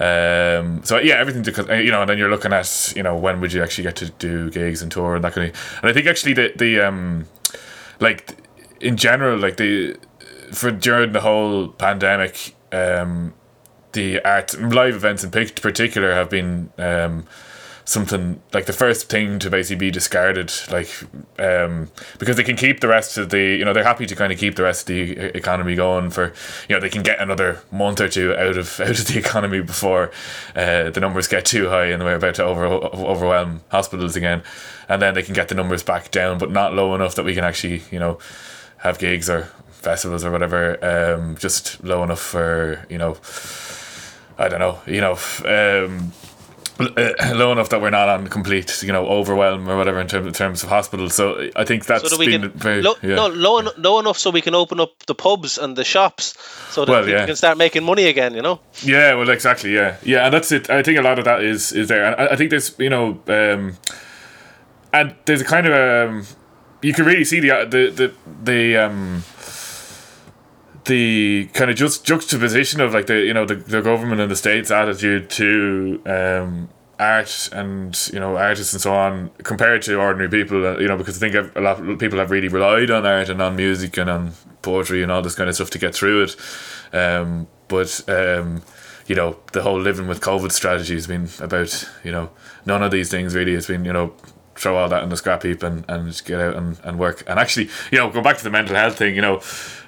Um, 0.00 0.82
so 0.82 0.98
yeah, 0.98 1.14
everything 1.14 1.42
because 1.42 1.68
you 1.68 1.92
know, 1.92 2.00
and 2.00 2.10
then 2.10 2.18
you're 2.18 2.30
looking 2.30 2.52
at 2.52 2.92
you 2.96 3.04
know 3.04 3.16
when 3.16 3.40
would 3.40 3.52
you 3.52 3.62
actually 3.62 3.84
get 3.84 3.96
to 3.96 4.10
do 4.10 4.50
gigs 4.50 4.82
and 4.82 4.90
tour 4.90 5.14
and 5.14 5.24
that 5.24 5.34
kind 5.34 5.50
of. 5.50 5.78
And 5.82 5.90
I 5.90 5.92
think 5.92 6.06
actually 6.06 6.34
the 6.34 6.52
the 6.56 6.80
um 6.80 7.26
like 8.00 8.36
in 8.80 8.96
general 8.96 9.38
like 9.38 9.56
the 9.56 9.96
for 10.50 10.72
during 10.72 11.12
the 11.12 11.20
whole 11.20 11.68
pandemic 11.68 12.56
um 12.72 13.34
the 13.92 14.20
art 14.24 14.58
live 14.60 14.94
events 14.94 15.24
in 15.24 15.30
particular 15.30 16.14
have 16.14 16.30
been 16.30 16.72
um 16.78 17.24
something 17.84 18.40
like 18.52 18.66
the 18.66 18.72
first 18.72 19.08
thing 19.08 19.38
to 19.40 19.50
basically 19.50 19.76
be 19.76 19.90
discarded 19.90 20.52
like 20.70 20.88
um 21.38 21.90
because 22.18 22.36
they 22.36 22.44
can 22.44 22.56
keep 22.56 22.80
the 22.80 22.86
rest 22.86 23.18
of 23.18 23.30
the 23.30 23.40
you 23.40 23.64
know 23.64 23.72
they're 23.72 23.82
happy 23.82 24.06
to 24.06 24.14
kind 24.14 24.32
of 24.32 24.38
keep 24.38 24.54
the 24.54 24.62
rest 24.62 24.82
of 24.82 24.86
the 24.86 25.02
e- 25.02 25.30
economy 25.34 25.74
going 25.74 26.08
for 26.08 26.32
you 26.68 26.74
know 26.76 26.80
they 26.80 26.88
can 26.88 27.02
get 27.02 27.20
another 27.20 27.60
month 27.72 28.00
or 28.00 28.08
two 28.08 28.34
out 28.36 28.56
of 28.56 28.80
out 28.80 28.98
of 28.98 29.06
the 29.06 29.18
economy 29.18 29.60
before 29.60 30.12
uh, 30.54 30.90
the 30.90 31.00
numbers 31.00 31.26
get 31.26 31.44
too 31.44 31.68
high 31.68 31.86
and 31.86 32.04
we're 32.04 32.14
about 32.14 32.36
to 32.36 32.44
over, 32.44 32.66
overwhelm 32.66 33.62
hospitals 33.70 34.16
again. 34.16 34.42
And 34.88 35.00
then 35.00 35.14
they 35.14 35.22
can 35.22 35.34
get 35.34 35.48
the 35.48 35.54
numbers 35.54 35.82
back 35.82 36.10
down 36.10 36.38
but 36.38 36.50
not 36.50 36.74
low 36.74 36.94
enough 36.94 37.14
that 37.16 37.24
we 37.24 37.34
can 37.34 37.44
actually 37.44 37.82
you 37.90 37.98
know 37.98 38.18
have 38.78 38.98
gigs 38.98 39.28
or 39.28 39.50
festivals 39.70 40.24
or 40.24 40.30
whatever 40.30 40.78
um 40.84 41.36
just 41.36 41.82
low 41.82 42.04
enough 42.04 42.20
for 42.20 42.86
you 42.88 42.98
know 42.98 43.16
I 44.42 44.48
don't 44.48 44.60
know, 44.60 44.78
you 44.86 45.00
know, 45.00 45.12
um, 45.44 46.12
uh, 46.80 47.12
low 47.36 47.52
enough 47.52 47.68
that 47.68 47.80
we're 47.80 47.90
not 47.90 48.08
on 48.08 48.26
complete, 48.28 48.82
you 48.82 48.92
know, 48.92 49.06
overwhelm 49.06 49.68
or 49.68 49.76
whatever 49.76 50.00
in 50.00 50.08
terms 50.08 50.26
in 50.26 50.32
terms 50.32 50.62
of 50.62 50.68
hospitals. 50.68 51.14
So 51.14 51.48
I 51.54 51.64
think 51.64 51.84
that's 51.86 52.02
So 52.10 52.16
that 52.16 52.26
been 52.26 52.40
can 52.42 52.50
very 52.50 52.82
low, 52.82 52.94
yeah. 53.02 53.14
no 53.14 53.28
low, 53.28 53.58
en- 53.58 53.68
low 53.76 54.00
enough 54.00 54.18
so 54.18 54.30
we 54.30 54.40
can 54.40 54.54
open 54.54 54.80
up 54.80 54.90
the 55.06 55.14
pubs 55.14 55.58
and 55.58 55.76
the 55.76 55.84
shops 55.84 56.34
so 56.70 56.84
that 56.84 56.90
Well, 56.90 57.02
people 57.02 57.20
yeah. 57.20 57.26
can 57.26 57.36
start 57.36 57.56
making 57.58 57.84
money 57.84 58.06
again. 58.06 58.34
You 58.34 58.42
know. 58.42 58.60
Yeah, 58.82 59.14
well, 59.14 59.28
exactly. 59.30 59.74
Yeah, 59.74 59.96
yeah, 60.02 60.24
and 60.24 60.34
that's 60.34 60.50
it. 60.50 60.70
I 60.70 60.82
think 60.82 60.98
a 60.98 61.02
lot 61.02 61.18
of 61.18 61.24
that 61.24 61.42
is 61.42 61.72
is 61.72 61.88
there, 61.88 62.04
and 62.04 62.14
I, 62.20 62.32
I 62.32 62.36
think 62.36 62.50
there's 62.50 62.74
you 62.78 62.90
know, 62.90 63.20
um, 63.28 63.76
and 64.92 65.14
there's 65.26 65.42
a 65.42 65.44
kind 65.44 65.66
of 65.66 65.72
um, 66.10 66.26
you 66.82 66.92
can 66.94 67.04
really 67.04 67.24
see 67.24 67.40
the 67.40 67.66
the 67.68 67.90
the 67.90 68.12
the 68.44 68.76
um. 68.76 69.22
The 70.84 71.48
kind 71.54 71.70
of 71.70 71.76
just 71.76 72.04
juxtaposition 72.04 72.80
of 72.80 72.92
like 72.92 73.06
the 73.06 73.20
you 73.20 73.32
know 73.32 73.44
the, 73.44 73.54
the 73.54 73.82
government 73.82 74.20
and 74.20 74.30
the 74.30 74.36
state's 74.36 74.70
attitude 74.70 75.30
to 75.30 76.02
um, 76.06 76.68
art 76.98 77.48
and 77.52 78.10
you 78.12 78.20
know 78.20 78.36
artists 78.36 78.72
and 78.72 78.82
so 78.82 78.94
on 78.94 79.30
compared 79.42 79.82
to 79.82 79.98
ordinary 79.98 80.30
people 80.30 80.64
uh, 80.64 80.78
you 80.78 80.88
know 80.88 80.96
because 80.96 81.22
I 81.22 81.30
think 81.30 81.56
a 81.56 81.60
lot 81.60 81.80
of 81.80 81.98
people 81.98 82.18
have 82.18 82.30
really 82.30 82.48
relied 82.48 82.90
on 82.90 83.04
art 83.04 83.28
and 83.28 83.42
on 83.42 83.56
music 83.56 83.96
and 83.96 84.08
on 84.08 84.32
poetry 84.62 85.02
and 85.02 85.10
all 85.10 85.22
this 85.22 85.34
kind 85.34 85.48
of 85.48 85.54
stuff 85.54 85.70
to 85.70 85.78
get 85.78 85.94
through 85.94 86.24
it. 86.24 86.36
Um, 86.92 87.48
but 87.68 88.02
um, 88.08 88.62
you 89.06 89.14
know 89.14 89.36
the 89.52 89.62
whole 89.62 89.80
living 89.80 90.06
with 90.06 90.20
COVID 90.20 90.52
strategy 90.52 90.94
has 90.94 91.06
been 91.06 91.28
about 91.40 91.88
you 92.04 92.12
know 92.12 92.30
none 92.66 92.82
of 92.82 92.90
these 92.90 93.10
things 93.10 93.34
really 93.34 93.54
it's 93.54 93.66
been 93.66 93.84
you 93.84 93.92
know 93.92 94.14
throw 94.54 94.76
all 94.76 94.88
that 94.88 95.02
in 95.02 95.08
the 95.08 95.16
scrap 95.16 95.42
heap 95.42 95.62
and, 95.62 95.84
and 95.88 96.22
get 96.24 96.38
out 96.38 96.54
and, 96.54 96.78
and 96.84 96.98
work. 96.98 97.24
And 97.26 97.38
actually 97.38 97.68
you 97.90 97.98
know 97.98 98.10
go 98.10 98.22
back 98.22 98.38
to 98.38 98.44
the 98.44 98.50
mental 98.50 98.76
health 98.76 98.96
thing 98.96 99.14
you 99.14 99.22
know 99.22 99.40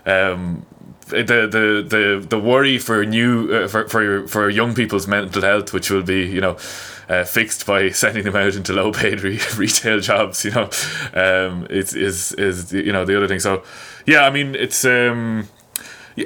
um, 0.07 0.67
the 1.09 1.23
the 1.23 1.85
the 1.87 2.27
the 2.29 2.39
worry 2.39 2.79
for 2.79 3.05
new 3.05 3.53
uh, 3.53 3.69
for 3.69 3.89
for 3.89 4.27
for 4.27 4.49
young 4.49 4.75
people's 4.75 5.07
mental 5.07 5.43
health, 5.43 5.73
which 5.73 5.91
will 5.91 6.03
be 6.03 6.27
you 6.27 6.41
know. 6.41 6.57
Uh, 7.07 7.23
fixed 7.23 7.67
by 7.67 7.91
sending 7.91 8.25
them 8.25 8.35
out 8.35 8.55
into 8.55 8.73
low 8.73 8.91
paid 8.91 9.21
re- 9.21 9.39
retail 9.59 10.01
jobs, 10.01 10.43
you 10.43 10.51
know, 10.51 10.71
um, 11.13 11.67
it's 11.69 11.93
is 11.93 12.33
is 12.33 12.73
you 12.73 12.93
know 12.93 13.05
the 13.05 13.15
other 13.15 13.29
thing. 13.29 13.39
So, 13.39 13.63
yeah, 14.07 14.23
I 14.25 14.31
mean, 14.31 14.55
it's 14.55 14.87
um, 14.87 15.47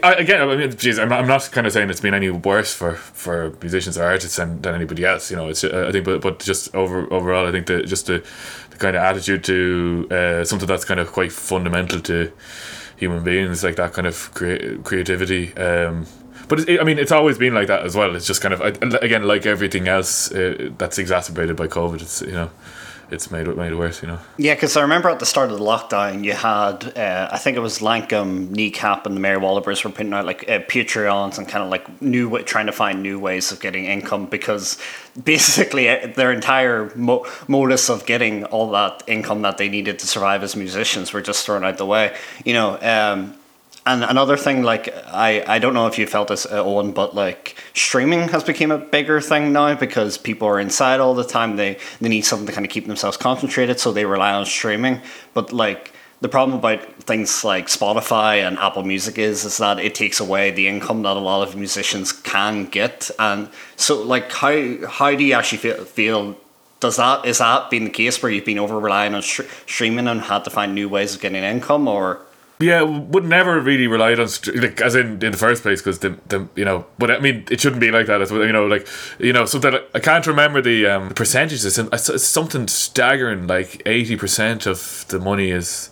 I, 0.03 0.15
again, 0.15 0.43
I 0.43 0.55
mean, 0.55 0.77
geez, 0.77 0.99
I'm, 0.99 1.11
I'm 1.13 1.27
not 1.27 1.51
kind 1.51 1.67
of 1.67 1.73
saying 1.73 1.89
it's 1.89 2.01
been 2.01 2.13
any 2.13 2.29
worse 2.29 2.75
for, 2.75 2.95
for 2.95 3.57
musicians 3.63 3.97
or 3.97 4.05
artists 4.05 4.37
than, 4.37 4.61
than 4.61 4.75
anybody 4.75 5.05
else. 5.05 5.31
You 5.31 5.39
know, 5.39 5.49
it's 5.49 5.65
uh, 5.65 5.87
I 5.89 5.93
think, 5.93 6.05
but 6.05 6.21
but 6.21 6.41
just 6.41 6.75
over 6.75 7.11
overall, 7.11 7.47
I 7.47 7.53
think 7.53 7.67
that 7.69 7.87
just 7.87 8.07
the, 8.07 8.23
the 8.71 8.77
kind 8.77 8.97
of 8.97 9.03
attitude 9.03 9.45
to 9.45 10.09
uh, 10.11 10.45
something 10.45 10.69
that's 10.69 10.85
kind 10.85 11.01
of 11.01 11.11
quite 11.11 11.33
fundamental 11.33 12.01
to 12.01 12.31
human 12.99 13.25
beings, 13.25 13.63
like 13.65 13.77
that 13.77 13.93
kind 13.93 14.07
of 14.07 14.33
crea- 14.35 14.79
creativity. 14.85 15.57
Um, 15.57 16.07
but 16.49 16.69
it, 16.69 16.81
I 16.81 16.85
mean, 16.85 16.99
it's 16.99 17.13
always 17.13 17.39
been 17.39 17.55
like 17.55 17.69
that 17.69 17.85
as 17.85 17.95
well. 17.95 18.17
It's 18.17 18.27
just 18.27 18.41
kind 18.41 18.55
of 18.55 18.61
again, 18.61 19.25
like 19.25 19.47
everything 19.47 19.89
else 19.89 20.33
uh, 20.33 20.71
that's 20.79 20.99
exacerbated 20.99 21.57
by 21.57 21.69
COVID. 21.69 22.03
It's 22.03 22.23
you 22.23 22.33
know 22.33 22.51
it's 23.11 23.31
made 23.31 23.49
it 23.49 23.57
made 23.57 23.75
worse, 23.75 24.03
you 24.03 24.09
know. 24.09 24.19
Yeah, 24.37 24.55
because 24.55 24.77
I 24.77 24.83
remember 24.83 25.09
at 25.09 25.19
the 25.19 25.27
start 25.27 25.51
of 25.51 25.59
the 25.59 25.65
lockdown, 25.65 26.25
you 26.25 26.33
had 26.33 26.97
uh, 26.97 27.29
I 27.33 27.39
think 27.39 27.57
it 27.57 27.61
was 27.61 27.79
Lankum, 27.79 28.51
Kneecap, 28.51 29.07
and 29.07 29.17
the 29.17 29.21
Mary 29.21 29.39
Wallopers 29.39 29.83
were 29.85 29.91
putting 29.91 30.13
out 30.13 30.25
like 30.25 30.49
uh, 30.49 30.61
Patreons 30.61 31.39
and 31.39 31.49
kind 31.49 31.65
of 31.65 31.71
like 31.71 32.03
new 32.03 32.39
trying 32.43 32.67
to 32.67 32.73
find 32.73 33.03
new 33.03 33.19
ways 33.19 33.51
of 33.53 33.61
getting 33.61 33.87
income 33.87 34.27
because 34.27 34.79
basically 35.25 35.89
uh, 35.89 36.09
their 36.15 36.33
entire 36.33 36.95
mo- 36.95 37.27
modus 37.47 37.89
of 37.89 38.07
getting 38.07 38.45
all 38.47 38.71
that 38.71 39.03
income 39.07 39.43
that 39.43 39.59
they 39.59 39.69
needed 39.69 39.99
to 39.99 40.07
survive 40.07 40.43
as 40.43 40.55
musicians 40.57 41.13
were 41.13 41.23
just 41.23 41.47
thrown 41.47 41.65
out 41.65 41.79
the 41.79 41.87
way. 41.87 42.17
You 42.45 42.55
know, 42.55 42.79
um, 42.81 43.35
and 43.89 44.05
another 44.05 44.37
thing, 44.37 44.63
like 44.63 44.95
I, 45.07 45.43
I 45.47 45.59
don't 45.59 45.73
know 45.73 45.87
if 45.87 45.99
you 45.99 46.07
felt 46.07 46.29
this, 46.29 46.47
Owen, 46.51 46.93
but 46.93 47.15
like 47.15 47.57
streaming 47.73 48.29
has 48.29 48.45
become 48.45 48.71
a 48.71 48.77
bigger 48.77 49.21
thing 49.21 49.53
now 49.53 49.75
because 49.75 50.19
people 50.19 50.47
are 50.47 50.61
inside 50.61 51.01
all 51.01 51.15
the 51.15 51.25
time. 51.25 51.57
They 51.57 51.79
they 52.01 52.11
need 52.11 52.27
something 52.27 52.47
to 52.47 52.53
kind 52.53 52.67
of 52.67 52.71
keep 52.71 52.87
themselves 52.87 53.17
concentrated, 53.17 53.81
so 53.81 53.91
they 53.91 54.05
rely 54.05 54.33
on 54.33 54.45
streaming. 54.45 55.01
But 55.33 55.55
like 55.55 55.93
the 56.21 56.29
problem 56.29 56.59
about 56.59 56.85
things 57.05 57.45
like 57.45 57.69
Spotify 57.69 58.47
and 58.47 58.59
Apple 58.59 58.83
Music 58.83 59.17
is 59.17 59.47
is 59.47 59.57
that 59.57 59.79
it 59.79 59.95
takes 59.95 60.21
away 60.21 60.51
the 60.51 60.69
income 60.69 61.03
that 61.03 61.17
a 61.17 61.21
lot 61.21 61.49
of 61.49 61.57
musicians 61.57 62.13
can 62.13 62.67
get, 62.67 63.11
and 63.19 63.49
so 63.77 64.03
like 64.03 64.31
how 64.31 64.87
how 64.87 65.15
do 65.15 65.25
you 65.25 65.33
actually 65.33 65.59
feel? 65.59 65.85
feel 65.85 66.37
does 66.81 66.97
that 66.97 67.25
is 67.25 67.39
that 67.39 67.71
been 67.71 67.85
the 67.85 67.91
case 67.91 68.23
where 68.23 68.31
you've 68.31 68.45
been 68.45 68.59
over 68.59 68.79
relying 68.79 69.15
on 69.15 69.23
sh- 69.23 69.41
streaming 69.67 70.07
and 70.07 70.21
had 70.21 70.45
to 70.45 70.51
find 70.51 70.75
new 70.75 70.91
ways 70.91 71.15
of 71.15 71.23
getting 71.23 71.43
income, 71.43 71.89
or 71.89 72.21
yeah, 72.61 72.83
would 72.83 73.25
never 73.25 73.61
really 73.61 73.87
relied 73.87 74.19
on 74.19 74.29
like 74.57 74.81
as 74.81 74.97
in 74.97 75.23
in 75.23 75.33
the 75.33 75.39
first 75.39 75.63
place 75.63 75.81
because 75.81 76.01
the, 76.01 76.19
the 76.29 76.49
you 76.57 76.65
know, 76.65 76.87
but 76.99 77.11
I 77.11 77.21
mean 77.21 77.45
it 77.51 77.61
shouldn't 77.61 77.81
be 77.81 77.93
like 77.93 78.07
that. 78.07 78.19
Well, 78.31 78.45
you 78.45 78.53
know, 78.53 78.67
like 78.67 78.87
you 79.21 79.33
know 79.33 79.45
something 79.45 79.79
I 79.95 80.01
can't 80.01 80.27
remember 80.27 80.61
the 80.61 80.87
um, 80.87 81.11
percentages. 81.11 81.79
It's 81.79 82.25
something 82.25 82.67
staggering. 82.67 83.47
Like 83.47 83.83
eighty 83.87 84.17
percent 84.17 84.67
of 84.67 85.05
the 85.09 85.21
money 85.21 85.51
is 85.51 85.91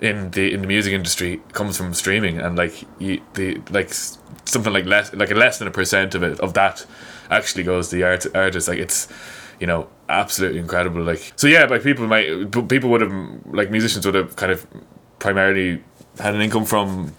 in 0.00 0.30
the 0.30 0.54
in 0.54 0.62
the 0.62 0.66
music 0.66 0.94
industry 0.94 1.42
comes 1.52 1.76
from 1.76 1.92
streaming, 1.92 2.38
and 2.38 2.56
like 2.56 2.84
you, 2.98 3.20
the 3.34 3.60
like 3.70 3.92
something 3.92 4.72
like 4.72 4.86
less 4.86 5.12
like 5.12 5.30
less 5.32 5.58
than 5.58 5.68
a 5.68 5.70
percent 5.70 6.14
of 6.14 6.22
it 6.22 6.40
of 6.40 6.54
that 6.54 6.86
actually 7.30 7.64
goes 7.64 7.90
to 7.90 7.96
the 7.96 8.04
art 8.04 8.26
artist. 8.34 8.68
Like 8.68 8.78
it's 8.78 9.08
you 9.60 9.66
know 9.66 9.88
absolutely 10.08 10.60
incredible. 10.60 11.02
Like 11.02 11.34
so 11.36 11.46
yeah, 11.46 11.64
like 11.64 11.82
people 11.82 12.06
might 12.06 12.50
people 12.68 12.88
would 12.88 13.02
have 13.02 13.12
like 13.46 13.70
musicians 13.70 14.06
would 14.06 14.14
have 14.14 14.34
kind 14.36 14.52
of 14.52 14.66
primarily 15.18 15.82
had 16.18 16.34
an 16.34 16.40
income 16.40 16.64
from 16.64 17.12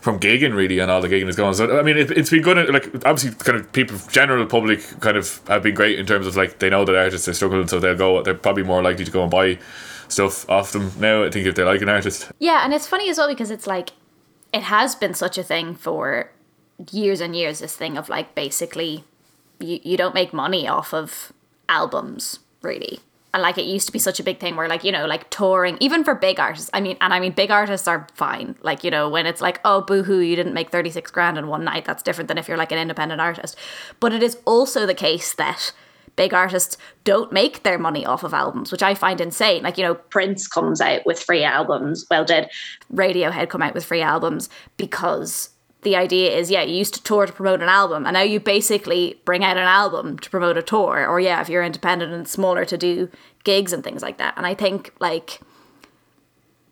from 0.00 0.20
gigging 0.20 0.54
really 0.54 0.80
and 0.80 0.90
all 0.90 1.00
the 1.00 1.08
gigging 1.08 1.28
is 1.28 1.36
going. 1.36 1.54
So 1.54 1.78
I 1.78 1.82
mean 1.82 1.96
it, 1.96 2.10
it's 2.10 2.30
been 2.30 2.42
good 2.42 2.68
like 2.68 2.94
obviously 3.06 3.30
kind 3.32 3.58
of 3.58 3.72
people 3.72 3.96
general 4.10 4.44
public 4.46 4.80
kind 5.00 5.16
of 5.16 5.40
have 5.48 5.62
been 5.62 5.74
great 5.74 5.98
in 5.98 6.04
terms 6.04 6.26
of 6.26 6.36
like 6.36 6.58
they 6.58 6.68
know 6.68 6.84
that 6.84 6.94
artists 6.94 7.26
are 7.26 7.32
struggling 7.32 7.68
so 7.68 7.80
they'll 7.80 7.96
go 7.96 8.22
they're 8.22 8.34
probably 8.34 8.62
more 8.62 8.82
likely 8.82 9.04
to 9.04 9.10
go 9.10 9.22
and 9.22 9.30
buy 9.30 9.58
stuff 10.08 10.48
off 10.50 10.72
them 10.72 10.92
now 11.00 11.24
I 11.24 11.30
think 11.30 11.46
if 11.46 11.54
they 11.54 11.64
like 11.64 11.80
an 11.80 11.88
artist. 11.88 12.30
Yeah 12.38 12.64
and 12.64 12.74
it's 12.74 12.86
funny 12.86 13.08
as 13.08 13.16
well 13.16 13.28
because 13.28 13.50
it's 13.50 13.66
like 13.66 13.90
it 14.52 14.64
has 14.64 14.94
been 14.94 15.14
such 15.14 15.38
a 15.38 15.42
thing 15.42 15.74
for 15.74 16.30
years 16.90 17.22
and 17.22 17.34
years 17.34 17.60
this 17.60 17.74
thing 17.74 17.96
of 17.96 18.10
like 18.10 18.34
basically 18.34 19.04
you, 19.58 19.80
you 19.82 19.96
don't 19.96 20.14
make 20.14 20.34
money 20.34 20.68
off 20.68 20.92
of 20.92 21.32
albums 21.68 22.40
really 22.60 23.00
and 23.34 23.42
like 23.42 23.58
it 23.58 23.64
used 23.64 23.86
to 23.86 23.92
be 23.92 23.98
such 23.98 24.18
a 24.18 24.22
big 24.22 24.40
thing 24.40 24.56
where 24.56 24.68
like 24.68 24.84
you 24.84 24.92
know 24.92 25.04
like 25.04 25.28
touring 25.28 25.76
even 25.80 26.02
for 26.04 26.14
big 26.14 26.40
artists 26.40 26.70
i 26.72 26.80
mean 26.80 26.96
and 27.02 27.12
i 27.12 27.20
mean 27.20 27.32
big 27.32 27.50
artists 27.50 27.86
are 27.86 28.06
fine 28.14 28.54
like 28.62 28.82
you 28.82 28.90
know 28.90 29.10
when 29.10 29.26
it's 29.26 29.42
like 29.42 29.60
oh 29.64 29.82
boohoo 29.82 30.20
you 30.20 30.36
didn't 30.36 30.54
make 30.54 30.70
36 30.70 31.10
grand 31.10 31.36
in 31.36 31.48
one 31.48 31.64
night 31.64 31.84
that's 31.84 32.02
different 32.02 32.28
than 32.28 32.38
if 32.38 32.48
you're 32.48 32.56
like 32.56 32.72
an 32.72 32.78
independent 32.78 33.20
artist 33.20 33.56
but 34.00 34.14
it 34.14 34.22
is 34.22 34.38
also 34.46 34.86
the 34.86 34.94
case 34.94 35.34
that 35.34 35.72
big 36.16 36.32
artists 36.32 36.76
don't 37.02 37.32
make 37.32 37.64
their 37.64 37.76
money 37.76 38.06
off 38.06 38.22
of 38.22 38.32
albums, 38.32 38.70
which 38.70 38.84
I 38.84 38.94
find 38.94 39.20
insane. 39.20 39.64
Like, 39.64 39.76
you 39.76 39.84
know, 39.84 39.96
Prince 39.96 40.46
comes 40.46 40.80
out 40.80 41.04
with 41.04 41.18
free 41.18 41.42
albums. 41.42 42.06
Well, 42.08 42.24
did 42.24 42.48
Radiohead 42.92 43.48
come 43.48 43.62
out 43.62 43.74
with 43.74 43.84
free 43.84 44.00
albums 44.00 44.48
because 44.76 45.50
the 45.84 45.96
idea 45.96 46.36
is 46.36 46.50
yeah 46.50 46.62
you 46.62 46.76
used 46.76 46.94
to 46.94 47.02
tour 47.02 47.26
to 47.26 47.32
promote 47.32 47.62
an 47.62 47.68
album 47.68 48.06
and 48.06 48.14
now 48.14 48.22
you 48.22 48.40
basically 48.40 49.20
bring 49.24 49.44
out 49.44 49.56
an 49.56 49.64
album 49.64 50.18
to 50.18 50.30
promote 50.30 50.56
a 50.56 50.62
tour. 50.62 51.06
Or 51.06 51.20
yeah 51.20 51.40
if 51.40 51.48
you're 51.48 51.62
independent 51.62 52.12
and 52.12 52.26
smaller 52.26 52.64
to 52.64 52.76
do 52.76 53.08
gigs 53.44 53.72
and 53.72 53.84
things 53.84 54.02
like 54.02 54.18
that. 54.18 54.34
And 54.36 54.46
i 54.46 54.54
think 54.54 54.92
like 54.98 55.40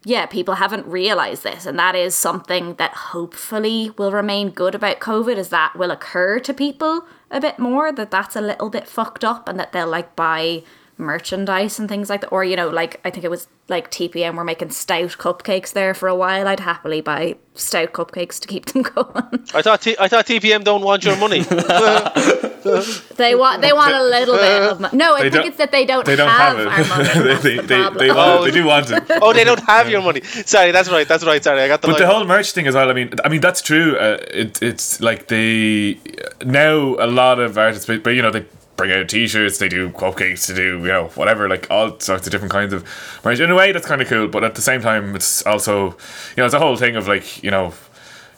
yeah 0.04 0.26
people 0.26 0.54
haven't 0.54 0.86
realized 0.86 1.44
this 1.44 1.64
and 1.66 1.78
that 1.78 1.94
is 1.94 2.14
something 2.14 2.74
that 2.74 2.92
hopefully 2.92 3.92
will 3.96 4.10
remain 4.10 4.50
good 4.50 4.74
about 4.74 5.00
covid 5.00 5.36
is 5.36 5.50
that 5.50 5.76
will 5.76 5.90
occur 5.90 6.40
to 6.40 6.52
people 6.52 7.06
a 7.30 7.40
bit 7.40 7.58
more 7.58 7.92
that 7.92 8.10
that's 8.10 8.34
a 8.34 8.40
little 8.40 8.68
bit 8.68 8.88
fucked 8.88 9.24
up 9.24 9.48
and 9.48 9.58
that 9.58 9.72
they'll 9.72 9.86
like 9.86 10.16
buy 10.16 10.62
merchandise 10.98 11.78
and 11.78 11.88
things 11.88 12.08
like 12.10 12.20
that. 12.22 12.28
Or, 12.28 12.44
you 12.44 12.56
know, 12.56 12.68
like 12.68 13.00
I 13.04 13.10
think 13.10 13.24
it 13.24 13.30
was 13.30 13.48
like 13.68 13.90
TPM 13.90 14.34
were 14.34 14.44
making 14.44 14.70
stout 14.70 15.16
cupcakes 15.18 15.72
there 15.72 15.94
for 15.94 16.08
a 16.08 16.14
while. 16.14 16.46
I'd 16.46 16.60
happily 16.60 17.00
buy 17.00 17.36
stout 17.54 17.92
cupcakes 17.92 18.38
to 18.40 18.48
keep 18.48 18.66
them 18.72 18.82
going. 18.82 19.46
I 19.54 19.62
thought 19.62 19.82
T- 19.82 19.96
I 19.98 20.08
thought 20.08 20.26
TPM 20.26 20.64
don't 20.64 20.82
want 20.82 21.04
your 21.04 21.16
money. 21.16 21.40
they 23.16 23.34
want 23.34 23.62
they 23.62 23.72
want 23.72 23.94
a 23.94 24.04
little 24.04 24.36
bit 24.36 24.62
of 24.62 24.80
money. 24.80 24.96
No, 24.96 25.14
I 25.14 25.22
They 25.22 25.30
think 25.30 25.46
it's 25.46 25.56
that 25.58 25.72
they 25.72 25.84
don't, 25.84 26.04
they 26.04 26.16
don't 26.16 26.28
have, 26.28 26.58
have, 26.58 26.66
our 26.66 26.80
it 26.80 26.88
money. 26.88 27.04
they, 27.42 27.56
they, 27.56 27.56
the 27.56 27.62
they, 27.62 27.80
problem. 27.80 27.98
they, 27.98 28.12
want, 28.14 28.44
they 28.44 28.50
do 28.50 28.64
want 28.66 28.90
it 28.90 29.02
oh, 29.22 29.32
they 29.32 29.44
don't 29.44 29.64
have 29.64 29.88
your 29.88 30.02
money. 30.02 30.22
Sorry, 30.22 30.70
that's 30.70 30.88
right. 30.90 31.06
That's 31.06 31.24
right. 31.24 31.42
Sorry, 31.42 31.62
I 31.62 31.68
got 31.68 31.82
the. 31.82 31.88
But 31.88 31.98
the 31.98 32.06
whole 32.06 32.24
merch 32.24 32.52
thing 32.52 32.66
as 32.66 32.74
well. 32.74 32.90
I 32.90 32.92
mean, 32.92 33.12
I 33.24 33.28
mean 33.28 33.40
that's 33.40 33.62
true. 33.62 33.96
Uh, 33.96 34.18
it, 34.30 34.62
it's 34.62 35.00
like 35.00 35.28
they 35.28 35.98
now 36.44 36.96
a 36.98 37.06
lot 37.06 37.38
of 37.40 37.58
artists, 37.58 37.86
but, 37.86 38.02
but 38.02 38.10
you 38.10 38.22
know 38.22 38.30
they 38.30 38.44
bring 38.82 39.00
out 39.00 39.08
T-shirts, 39.08 39.58
they 39.58 39.68
do 39.68 39.90
cupcakes, 39.90 40.46
to 40.46 40.54
do 40.54 40.78
you 40.78 40.88
know 40.88 41.06
whatever, 41.14 41.48
like 41.48 41.70
all 41.70 42.00
sorts 42.00 42.26
of 42.26 42.32
different 42.32 42.50
kinds 42.50 42.72
of 42.72 42.84
merch. 43.24 43.38
In 43.38 43.48
a 43.48 43.54
way, 43.54 43.70
that's 43.70 43.86
kind 43.86 44.02
of 44.02 44.08
cool. 44.08 44.26
But 44.26 44.42
at 44.42 44.56
the 44.56 44.60
same 44.60 44.80
time, 44.80 45.14
it's 45.14 45.46
also 45.46 45.90
you 45.90 46.38
know 46.38 46.46
it's 46.46 46.54
a 46.54 46.58
whole 46.58 46.76
thing 46.76 46.96
of 46.96 47.06
like 47.06 47.44
you 47.44 47.50
know 47.52 47.74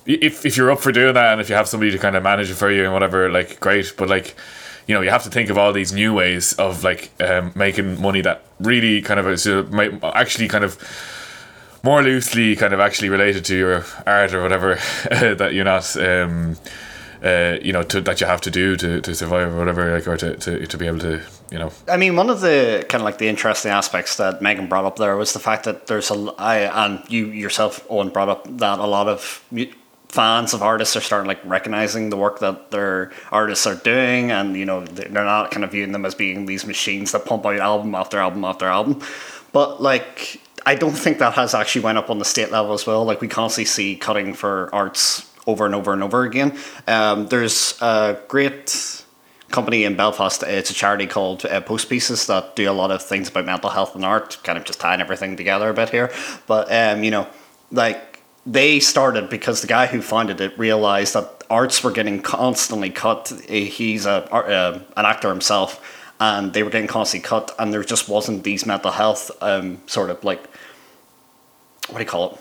if 0.04 0.44
if 0.44 0.58
you're 0.58 0.70
up 0.70 0.80
for 0.80 0.92
doing 0.92 1.14
that 1.14 1.32
and 1.32 1.40
if 1.40 1.48
you 1.48 1.54
have 1.54 1.66
somebody 1.66 1.90
to 1.92 1.98
kind 1.98 2.14
of 2.14 2.22
manage 2.22 2.50
it 2.50 2.56
for 2.56 2.70
you 2.70 2.84
and 2.84 2.92
whatever, 2.92 3.30
like 3.30 3.58
great. 3.58 3.94
But 3.96 4.10
like 4.10 4.34
you 4.86 4.94
know 4.94 5.00
you 5.00 5.08
have 5.08 5.22
to 5.22 5.30
think 5.30 5.48
of 5.48 5.56
all 5.56 5.72
these 5.72 5.94
new 5.94 6.12
ways 6.12 6.52
of 6.54 6.84
like 6.84 7.10
um, 7.22 7.52
making 7.54 8.02
money 8.02 8.20
that 8.20 8.42
really 8.60 9.00
kind 9.00 9.18
of 9.18 9.26
is, 9.26 9.46
uh, 9.46 9.64
actually 10.14 10.48
kind 10.48 10.64
of 10.64 10.76
more 11.82 12.02
loosely 12.02 12.54
kind 12.54 12.74
of 12.74 12.80
actually 12.80 13.08
related 13.08 13.46
to 13.46 13.56
your 13.56 13.84
art 14.06 14.34
or 14.34 14.42
whatever 14.42 14.74
that 15.10 15.52
you're 15.54 15.64
not 15.64 15.96
um 15.96 16.56
uh, 17.24 17.58
you 17.62 17.72
know 17.72 17.82
to, 17.82 18.00
that 18.02 18.20
you 18.20 18.26
have 18.26 18.40
to 18.42 18.50
do 18.50 18.76
to, 18.76 19.00
to 19.00 19.14
survive 19.14 19.52
or 19.52 19.58
whatever 19.58 19.92
like 19.92 20.06
or 20.06 20.16
to, 20.16 20.36
to, 20.36 20.66
to 20.66 20.78
be 20.78 20.86
able 20.86 20.98
to 20.98 21.22
you 21.50 21.58
know 21.58 21.70
I 21.88 21.96
mean, 21.96 22.16
one 22.16 22.30
of 22.30 22.40
the 22.40 22.84
kind 22.88 23.00
of 23.00 23.04
like 23.04 23.18
the 23.18 23.28
interesting 23.28 23.70
aspects 23.70 24.16
that 24.16 24.42
Megan 24.42 24.68
brought 24.68 24.84
up 24.84 24.96
there 24.96 25.16
was 25.16 25.32
the 25.32 25.38
fact 25.38 25.64
that 25.64 25.86
there's 25.86 26.10
a, 26.10 26.34
I, 26.38 26.86
and 26.86 27.02
you 27.08 27.26
yourself, 27.26 27.86
Owen, 27.88 28.10
brought 28.10 28.28
up 28.28 28.58
that 28.58 28.78
a 28.78 28.86
lot 28.86 29.08
of 29.08 29.44
fans 30.08 30.54
of 30.54 30.62
artists 30.62 30.96
are 30.96 31.00
starting 31.00 31.26
like 31.26 31.44
recognizing 31.44 32.10
the 32.10 32.16
work 32.16 32.38
that 32.38 32.70
their 32.70 33.12
artists 33.32 33.66
are 33.66 33.74
doing, 33.74 34.30
and 34.30 34.56
you 34.56 34.64
know 34.64 34.84
they're 34.84 35.24
not 35.24 35.50
kind 35.50 35.64
of 35.64 35.72
viewing 35.72 35.92
them 35.92 36.04
as 36.04 36.14
being 36.14 36.46
these 36.46 36.66
machines 36.66 37.12
that 37.12 37.24
pump 37.24 37.44
out 37.46 37.56
album 37.58 37.94
after 37.94 38.18
album 38.18 38.44
after 38.44 38.66
album. 38.66 39.00
But 39.52 39.80
like, 39.80 40.40
I 40.66 40.74
don't 40.74 40.92
think 40.92 41.18
that 41.18 41.34
has 41.34 41.54
actually 41.54 41.82
went 41.82 41.98
up 41.98 42.10
on 42.10 42.18
the 42.18 42.24
state 42.24 42.50
level 42.50 42.72
as 42.72 42.86
well. 42.86 43.04
Like, 43.04 43.20
we 43.20 43.28
constantly 43.28 43.66
see 43.66 43.96
cutting 43.96 44.34
for 44.34 44.68
arts 44.74 45.30
over 45.46 45.66
and 45.66 45.74
over 45.74 45.92
and 45.92 46.02
over 46.02 46.22
again. 46.24 46.58
Um, 46.86 47.26
there's 47.28 47.80
a 47.80 48.18
great 48.28 49.04
company 49.50 49.84
in 49.84 49.96
Belfast. 49.96 50.42
It's 50.42 50.70
a 50.70 50.74
charity 50.74 51.06
called 51.06 51.44
uh, 51.44 51.60
Post 51.60 51.88
Pieces 51.88 52.26
that 52.26 52.56
do 52.56 52.68
a 52.70 52.72
lot 52.72 52.90
of 52.90 53.02
things 53.02 53.28
about 53.28 53.44
mental 53.44 53.70
health 53.70 53.94
and 53.94 54.04
art, 54.04 54.38
kind 54.42 54.58
of 54.58 54.64
just 54.64 54.80
tying 54.80 55.00
everything 55.00 55.36
together 55.36 55.68
a 55.68 55.74
bit 55.74 55.90
here. 55.90 56.12
But 56.46 56.72
um, 56.72 57.04
you 57.04 57.10
know, 57.10 57.26
like 57.70 58.20
they 58.46 58.80
started 58.80 59.30
because 59.30 59.60
the 59.60 59.66
guy 59.66 59.86
who 59.86 60.02
founded 60.02 60.40
it 60.40 60.58
realized 60.58 61.14
that 61.14 61.44
arts 61.50 61.84
were 61.84 61.92
getting 61.92 62.20
constantly 62.20 62.90
cut. 62.90 63.32
He's 63.48 64.06
a 64.06 64.32
uh, 64.32 64.80
an 64.96 65.06
actor 65.06 65.28
himself. 65.28 66.00
And 66.20 66.52
they 66.52 66.62
were 66.62 66.70
getting 66.70 66.86
constantly 66.86 67.28
cut, 67.28 67.52
and 67.58 67.72
there 67.72 67.82
just 67.82 68.08
wasn't 68.08 68.44
these 68.44 68.64
mental 68.64 68.92
health 68.92 69.32
um, 69.42 69.82
sort 69.86 70.10
of 70.10 70.22
like 70.22 70.46
what 71.88 71.98
do 71.98 72.04
you 72.04 72.08
call 72.08 72.32
it? 72.32 72.38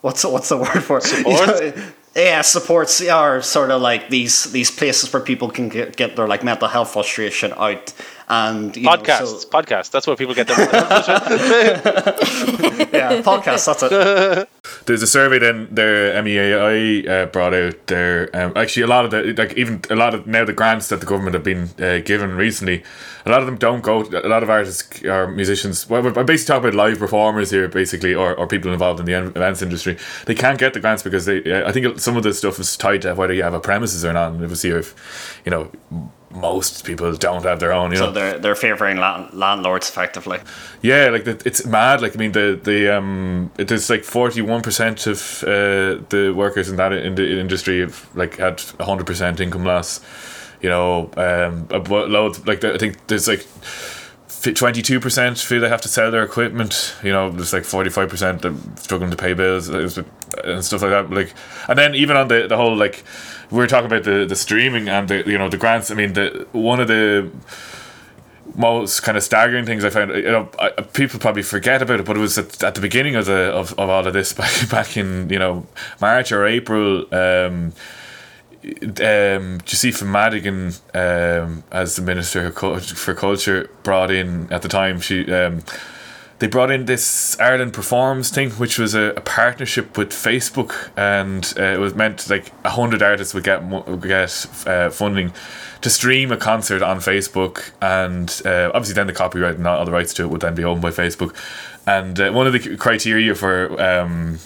What's 0.00 0.22
the, 0.22 0.30
what's 0.30 0.48
the 0.48 0.56
word 0.56 0.82
for 0.82 0.98
it? 0.98 1.04
Support? 1.04 1.76
yeah, 2.16 2.40
supports 2.42 3.06
are 3.08 3.42
sort 3.42 3.70
of 3.70 3.80
like 3.80 4.08
these 4.08 4.44
these 4.52 4.70
places 4.70 5.12
where 5.12 5.22
people 5.22 5.48
can 5.50 5.68
get, 5.68 5.96
get 5.96 6.16
their 6.16 6.26
like 6.26 6.42
mental 6.42 6.68
health 6.68 6.92
frustration 6.92 7.52
out, 7.56 7.92
and 8.30 8.76
you 8.76 8.84
know, 8.84 8.90
Podcasts, 8.90 9.40
so- 9.40 9.48
podcasts. 9.48 9.90
That's 9.90 10.06
where 10.06 10.14
people 10.14 10.34
get 10.34 10.46
their. 10.46 10.56
yeah, 12.92 13.20
podcasts. 13.22 13.66
That's 13.66 13.82
it. 13.82 14.48
There's 14.86 15.02
a 15.02 15.06
survey 15.06 15.40
then 15.40 15.66
their 15.70 16.22
MEAI 16.22 17.08
uh, 17.08 17.26
brought 17.26 17.54
out 17.54 17.88
there. 17.88 18.30
Um, 18.32 18.52
actually, 18.54 18.84
a 18.84 18.86
lot 18.86 19.04
of 19.04 19.10
the 19.10 19.34
like 19.36 19.54
even 19.54 19.82
a 19.90 19.96
lot 19.96 20.14
of 20.14 20.28
now 20.28 20.44
the 20.44 20.52
grants 20.52 20.88
that 20.88 21.00
the 21.00 21.06
government 21.06 21.34
have 21.34 21.42
been 21.42 21.70
uh, 21.80 21.98
given 22.04 22.36
recently, 22.36 22.84
a 23.26 23.30
lot 23.30 23.40
of 23.40 23.46
them 23.46 23.56
don't 23.56 23.82
go. 23.82 24.02
A 24.02 24.28
lot 24.28 24.44
of 24.44 24.50
artists 24.50 25.02
or 25.04 25.26
musicians. 25.26 25.90
Well, 25.90 26.06
I'm 26.06 26.24
basically 26.24 26.54
talking 26.54 26.68
about 26.68 26.76
live 26.76 27.00
performers 27.00 27.50
here, 27.50 27.66
basically, 27.66 28.14
or, 28.14 28.36
or 28.36 28.46
people 28.46 28.72
involved 28.72 29.00
in 29.00 29.06
the 29.06 29.14
events 29.14 29.60
industry. 29.60 29.98
They 30.26 30.36
can't 30.36 30.58
get 30.58 30.72
the 30.72 30.80
grants 30.80 31.02
because 31.02 31.26
they. 31.26 31.42
Uh, 31.42 31.68
I 31.68 31.72
think 31.72 31.98
some 31.98 32.16
of 32.16 32.22
the 32.22 32.32
stuff 32.32 32.60
is 32.60 32.76
tied 32.76 33.02
to 33.02 33.14
whether 33.14 33.34
you 33.34 33.42
have 33.42 33.54
a 33.54 33.60
premises 33.60 34.04
or 34.04 34.12
not. 34.12 34.32
And 34.32 34.42
obviously, 34.42 34.70
if 34.70 35.42
you 35.44 35.50
know. 35.50 35.72
Most 36.32 36.84
people 36.84 37.12
don't 37.16 37.42
have 37.44 37.58
their 37.58 37.72
own, 37.72 37.90
you 37.90 37.98
know. 37.98 38.06
So 38.06 38.12
they're 38.12 38.38
they're 38.38 38.54
favouring 38.54 38.98
land- 38.98 39.34
landlords 39.34 39.88
effectively. 39.88 40.38
Yeah, 40.80 41.08
like 41.08 41.24
the, 41.24 41.42
it's 41.44 41.66
mad. 41.66 42.00
Like 42.02 42.14
I 42.14 42.18
mean, 42.18 42.32
the 42.32 42.58
the 42.62 42.96
um, 42.96 43.50
it 43.58 43.72
is 43.72 43.90
like 43.90 44.04
forty 44.04 44.40
one 44.40 44.62
percent 44.62 45.06
of 45.08 45.42
uh, 45.42 45.98
the 46.08 46.32
workers 46.36 46.68
in 46.68 46.76
that 46.76 46.92
in 46.92 47.16
the 47.16 47.40
industry 47.40 47.80
have 47.80 48.08
like 48.14 48.36
had 48.36 48.60
hundred 48.78 49.06
percent 49.06 49.40
income 49.40 49.64
loss. 49.64 50.00
You 50.62 50.68
know, 50.68 51.10
um, 51.16 51.66
loads 51.88 52.46
like 52.46 52.62
I 52.62 52.78
think 52.78 53.04
there's 53.08 53.26
like. 53.26 53.44
Twenty 54.40 54.80
two 54.80 55.00
percent 55.00 55.38
feel 55.38 55.60
they 55.60 55.68
have 55.68 55.82
to 55.82 55.88
sell 55.88 56.10
their 56.10 56.22
equipment. 56.22 56.96
You 57.02 57.12
know, 57.12 57.30
there's 57.30 57.52
like 57.52 57.64
forty 57.64 57.90
five 57.90 58.08
percent 58.08 58.40
that 58.40 58.78
struggling 58.78 59.10
to 59.10 59.16
pay 59.16 59.34
bills 59.34 59.68
and 59.68 60.64
stuff 60.64 60.80
like 60.80 60.90
that. 60.90 61.10
Like, 61.10 61.34
and 61.68 61.78
then 61.78 61.94
even 61.94 62.16
on 62.16 62.28
the 62.28 62.46
the 62.48 62.56
whole 62.56 62.74
like, 62.74 63.04
we 63.50 63.58
were 63.58 63.66
talking 63.66 63.86
about 63.86 64.04
the 64.04 64.24
the 64.24 64.36
streaming 64.36 64.88
and 64.88 65.08
the 65.08 65.24
you 65.26 65.36
know 65.36 65.50
the 65.50 65.58
grants. 65.58 65.90
I 65.90 65.94
mean, 65.94 66.14
the 66.14 66.46
one 66.52 66.80
of 66.80 66.88
the 66.88 67.30
most 68.54 69.02
kind 69.02 69.16
of 69.16 69.22
staggering 69.22 69.66
things 69.66 69.84
I 69.84 69.90
found. 69.90 70.12
You 70.12 70.22
know, 70.22 70.48
I, 70.58 70.70
people 70.70 71.20
probably 71.20 71.42
forget 71.42 71.82
about 71.82 72.00
it, 72.00 72.06
but 72.06 72.16
it 72.16 72.20
was 72.20 72.38
at, 72.38 72.62
at 72.62 72.74
the 72.74 72.80
beginning 72.80 73.16
of 73.16 73.26
the 73.26 73.52
of, 73.52 73.72
of 73.78 73.90
all 73.90 74.06
of 74.06 74.12
this 74.12 74.32
back 74.40 74.70
back 74.70 74.96
in 74.96 75.28
you 75.28 75.38
know 75.38 75.66
March 76.00 76.32
or 76.32 76.46
April. 76.46 77.12
Um, 77.14 77.72
um, 78.62 79.60
Josepha 79.64 80.04
Madigan, 80.04 80.72
um, 80.94 81.64
as 81.72 81.96
the 81.96 82.02
Minister 82.02 82.50
for 82.52 83.14
Culture, 83.14 83.70
brought 83.82 84.10
in 84.10 84.52
at 84.52 84.62
the 84.62 84.68
time. 84.68 85.00
She 85.00 85.30
um, 85.32 85.62
they 86.40 86.46
brought 86.46 86.70
in 86.70 86.86
this 86.86 87.38
Ireland 87.38 87.74
Performs 87.74 88.30
thing, 88.30 88.50
which 88.52 88.78
was 88.78 88.94
a, 88.94 89.12
a 89.14 89.20
partnership 89.20 89.98
with 89.98 90.10
Facebook, 90.10 90.90
and 90.96 91.52
uh, 91.58 91.74
it 91.74 91.78
was 91.78 91.94
meant 91.94 92.28
like 92.30 92.50
hundred 92.64 93.02
artists 93.02 93.34
would 93.34 93.44
get 93.44 93.62
would 93.62 94.02
get 94.02 94.46
uh, 94.66 94.90
funding 94.90 95.32
to 95.82 95.90
stream 95.90 96.32
a 96.32 96.36
concert 96.36 96.82
on 96.82 96.98
Facebook, 96.98 97.70
and 97.80 98.40
uh, 98.46 98.70
obviously 98.74 98.94
then 98.94 99.06
the 99.06 99.12
copyright 99.12 99.56
and 99.56 99.66
all 99.66 99.84
the 99.84 99.92
rights 99.92 100.14
to 100.14 100.24
it 100.24 100.28
would 100.28 100.40
then 100.40 100.54
be 100.54 100.64
owned 100.64 100.82
by 100.82 100.90
Facebook. 100.90 101.34
And 101.86 102.18
uh, 102.20 102.30
one 102.32 102.46
of 102.46 102.52
the 102.52 102.76
criteria 102.76 103.34
for 103.34 103.80
um, 103.80 104.38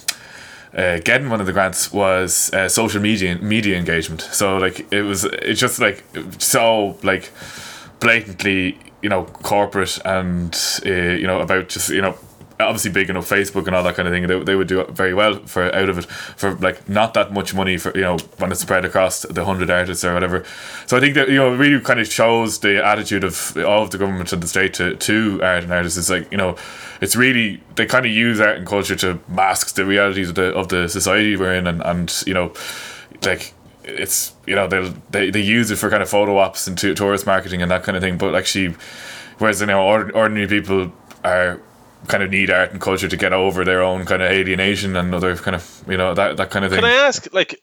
uh, 0.76 0.98
getting 1.04 1.30
one 1.30 1.40
of 1.40 1.46
the 1.46 1.52
grants 1.52 1.92
was 1.92 2.52
uh, 2.52 2.68
social 2.68 3.00
media 3.00 3.36
media 3.38 3.76
engagement. 3.76 4.22
So 4.22 4.58
like 4.58 4.92
it 4.92 5.02
was, 5.02 5.24
it's 5.24 5.60
just 5.60 5.78
like 5.78 6.04
so 6.38 6.98
like 7.02 7.30
blatantly, 8.00 8.78
you 9.02 9.08
know, 9.08 9.24
corporate 9.24 9.98
and 10.04 10.54
uh, 10.84 10.90
you 10.90 11.26
know 11.26 11.40
about 11.40 11.68
just 11.68 11.90
you 11.90 12.02
know 12.02 12.16
obviously 12.66 12.90
big 12.90 13.10
enough 13.10 13.28
Facebook 13.28 13.66
and 13.66 13.74
all 13.74 13.82
that 13.82 13.94
kind 13.94 14.08
of 14.08 14.14
thing. 14.14 14.26
They, 14.26 14.38
they 14.38 14.56
would 14.56 14.68
do 14.68 14.84
very 14.86 15.14
well 15.14 15.36
for 15.46 15.74
out 15.74 15.88
of 15.88 15.98
it 15.98 16.04
for 16.06 16.54
like 16.56 16.88
not 16.88 17.14
that 17.14 17.32
much 17.32 17.54
money 17.54 17.76
for 17.76 17.94
you 17.94 18.02
know 18.02 18.16
when 18.38 18.50
it's 18.52 18.60
spread 18.60 18.84
across 18.84 19.22
the 19.22 19.44
hundred 19.44 19.70
artists 19.70 20.04
or 20.04 20.14
whatever. 20.14 20.44
So 20.86 20.96
I 20.96 21.00
think 21.00 21.14
that 21.14 21.28
you 21.28 21.36
know 21.36 21.54
really 21.54 21.80
kind 21.80 22.00
of 22.00 22.06
shows 22.10 22.60
the 22.60 22.84
attitude 22.84 23.24
of 23.24 23.56
of 23.56 23.90
the 23.90 23.98
government 23.98 24.32
and 24.32 24.42
the 24.42 24.48
state 24.48 24.74
to 24.74 24.96
to 24.96 25.40
art 25.42 25.64
and 25.64 25.72
artists. 25.72 25.98
It's 25.98 26.10
like 26.10 26.30
you 26.30 26.38
know 26.38 26.56
it's 27.00 27.16
really 27.16 27.60
they 27.76 27.86
kind 27.86 28.06
of 28.06 28.12
use 28.12 28.40
art 28.40 28.56
and 28.56 28.66
culture 28.66 28.96
to 28.96 29.18
mask 29.28 29.74
the 29.74 29.84
realities 29.84 30.30
of 30.30 30.34
the 30.34 30.54
of 30.54 30.68
the 30.68 30.88
society 30.88 31.36
we're 31.36 31.54
in 31.54 31.66
and 31.66 31.82
and 31.82 32.22
you 32.26 32.34
know 32.34 32.52
like 33.22 33.54
it's 33.84 34.32
you 34.46 34.54
know 34.54 34.66
they 34.66 34.92
they 35.10 35.30
they 35.30 35.40
use 35.40 35.70
it 35.70 35.76
for 35.76 35.90
kind 35.90 36.02
of 36.02 36.08
photo 36.08 36.38
ops 36.38 36.66
and 36.66 36.78
to, 36.78 36.94
tourist 36.94 37.26
marketing 37.26 37.62
and 37.62 37.70
that 37.70 37.82
kind 37.82 37.96
of 37.96 38.02
thing 38.02 38.16
but 38.16 38.34
actually 38.34 38.74
whereas 39.38 39.60
you 39.60 39.66
know 39.66 39.82
ordinary 39.82 40.46
people 40.46 40.92
are 41.22 41.60
kind 42.06 42.22
of 42.22 42.30
need 42.30 42.50
art 42.50 42.72
and 42.72 42.80
culture 42.80 43.08
to 43.08 43.16
get 43.16 43.32
over 43.32 43.64
their 43.64 43.82
own 43.82 44.04
kind 44.04 44.22
of 44.22 44.30
alienation 44.30 44.96
and 44.96 45.14
other 45.14 45.36
kind 45.36 45.54
of 45.54 45.84
you 45.88 45.96
know 45.96 46.14
that 46.14 46.36
that 46.36 46.50
kind 46.50 46.64
of 46.64 46.70
thing 46.70 46.80
Can 46.80 46.90
I 46.90 47.06
ask, 47.06 47.32
like, 47.32 47.60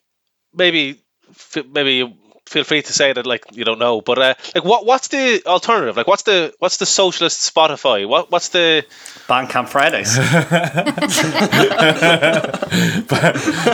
maybe, 0.54 1.02
f- 1.30 1.66
maybe 1.72 2.18
feel 2.48 2.64
free 2.64 2.82
to 2.82 2.94
say 2.94 3.14
that, 3.14 3.26
like, 3.26 3.46
you 3.54 3.64
don't 3.64 3.80
know, 3.80 4.02
but 4.02 4.20
uh, 4.20 4.34
like, 4.56 4.66
what 4.66 4.86
what's 4.86 5.08
the 5.10 5.44
alternative? 5.46 5.96
Like, 5.96 6.08
what's 6.08 6.24
the 6.24 6.54
what's 6.60 6.78
the 6.78 6.86
socialist 6.86 7.54
Spotify? 7.54 8.08
What 8.08 8.32
what's 8.32 8.50
the 8.50 8.86
Bandcamp 9.28 9.70
Fridays. 9.70 10.18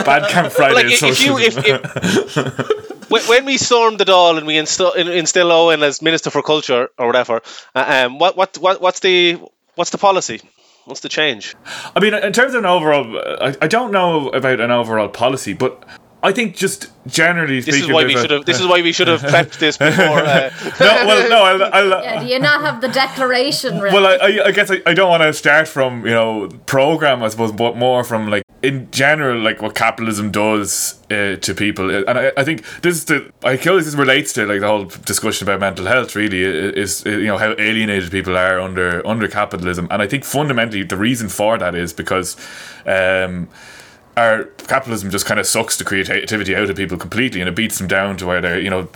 Bandcamp 0.04 0.52
Friday 0.52 0.74
like 0.74 0.86
is 0.86 1.02
if 1.02 1.20
you 1.24 1.38
if, 1.38 1.56
if 1.58 3.08
when, 3.10 3.22
when 3.22 3.44
we 3.44 3.56
stormed 3.56 3.98
the 3.98 4.04
Dáil 4.04 4.38
and 4.38 4.46
we 4.46 4.56
instill 4.56 4.92
instill 4.92 5.50
Owen 5.50 5.82
as 5.82 6.00
Minister 6.02 6.30
for 6.30 6.42
Culture 6.42 6.90
or 6.98 7.06
whatever, 7.06 7.42
uh, 7.74 8.04
um, 8.06 8.18
what 8.18 8.36
what 8.36 8.56
what 8.58 8.80
what's 8.80 9.00
the 9.00 9.38
what's 9.74 9.90
the 9.90 9.98
policy? 9.98 10.40
What's 10.88 11.00
the 11.00 11.10
change? 11.10 11.54
I 11.94 12.00
mean, 12.00 12.14
in 12.14 12.32
terms 12.32 12.54
of 12.54 12.60
an 12.60 12.66
overall, 12.66 13.20
I, 13.42 13.54
I 13.60 13.68
don't 13.68 13.92
know 13.92 14.30
about 14.30 14.58
an 14.58 14.70
overall 14.70 15.08
policy, 15.08 15.52
but 15.52 15.84
I 16.22 16.32
think 16.32 16.56
just 16.56 16.90
generally 17.06 17.60
This 17.60 17.76
is 17.76 17.88
why 17.88 18.06
we 18.06 18.16
should 18.16 18.30
have. 18.30 18.46
This 18.46 18.58
is 18.58 18.66
why 18.66 18.80
we 18.80 18.92
should 18.92 19.06
have 19.06 19.20
prepped 19.34 19.58
this 19.58 19.76
before. 19.76 20.20
Uh, 20.20 20.50
no, 20.80 20.86
well, 21.06 21.28
no, 21.28 21.42
I'll, 21.42 21.74
I'll, 21.74 22.02
Yeah, 22.02 22.20
do 22.20 22.26
you 22.26 22.38
not 22.38 22.62
have 22.62 22.80
the 22.80 22.88
declaration 22.88 23.80
ready? 23.80 23.94
Well, 23.94 24.06
I, 24.06 24.14
I, 24.14 24.46
I 24.46 24.50
guess 24.50 24.70
I, 24.70 24.80
I 24.86 24.94
don't 24.94 25.10
want 25.10 25.22
to 25.22 25.32
start 25.34 25.68
from 25.68 26.06
you 26.06 26.12
know 26.12 26.48
program, 26.64 27.22
I 27.22 27.28
suppose, 27.28 27.52
but 27.52 27.76
more 27.76 28.02
from 28.02 28.30
like 28.30 28.42
in 28.62 28.90
general, 28.90 29.40
like 29.40 29.62
what 29.62 29.74
capitalism 29.74 30.30
does 30.30 31.00
uh, 31.10 31.36
to 31.36 31.54
people, 31.54 31.90
and 31.94 32.18
I, 32.18 32.32
I 32.36 32.44
think 32.44 32.64
this 32.82 32.96
is 32.96 33.04
the 33.04 33.30
I 33.44 33.56
feel 33.56 33.76
this 33.76 33.94
relates 33.94 34.32
to 34.34 34.46
like 34.46 34.60
the 34.60 34.66
whole 34.66 34.84
discussion 34.86 35.46
about 35.48 35.60
mental 35.60 35.86
health. 35.86 36.16
Really, 36.16 36.44
i- 36.44 36.72
is 36.72 37.04
you 37.04 37.26
know 37.26 37.38
how 37.38 37.54
alienated 37.58 38.10
people 38.10 38.36
are 38.36 38.58
under 38.60 39.06
under 39.06 39.28
capitalism, 39.28 39.86
and 39.90 40.02
I 40.02 40.06
think 40.08 40.24
fundamentally 40.24 40.82
the 40.82 40.96
reason 40.96 41.28
for 41.28 41.58
that 41.58 41.74
is 41.74 41.92
because. 41.92 42.36
Um, 42.86 43.48
our 44.16 44.46
capitalism 44.66 45.10
just 45.12 45.26
kind 45.26 45.38
of 45.38 45.46
sucks 45.46 45.76
the 45.76 45.84
creativity 45.84 46.56
out 46.56 46.68
of 46.68 46.76
people 46.76 46.98
completely 46.98 47.40
and 47.40 47.48
it 47.48 47.54
beats 47.54 47.78
them 47.78 47.86
down 47.86 48.16
to 48.16 48.26
where 48.26 48.40
they're 48.40 48.58
you 48.58 48.68
know 48.68 48.88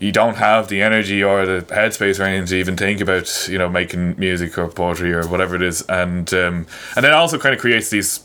you 0.00 0.10
don't 0.10 0.36
have 0.38 0.68
the 0.68 0.80
energy 0.80 1.22
or 1.22 1.44
the 1.44 1.60
headspace 1.68 2.18
or 2.18 2.22
anything 2.22 2.46
to 2.46 2.56
even 2.56 2.74
think 2.74 3.02
about 3.02 3.46
you 3.46 3.58
know 3.58 3.68
making 3.68 4.18
music 4.18 4.56
or 4.56 4.66
poetry 4.68 5.12
or 5.12 5.26
whatever 5.28 5.54
it 5.54 5.60
is 5.60 5.82
and 5.90 6.32
um, 6.32 6.66
and 6.96 7.04
then 7.04 7.12
also 7.12 7.38
kind 7.38 7.54
of 7.54 7.60
creates 7.60 7.90
these 7.90 8.20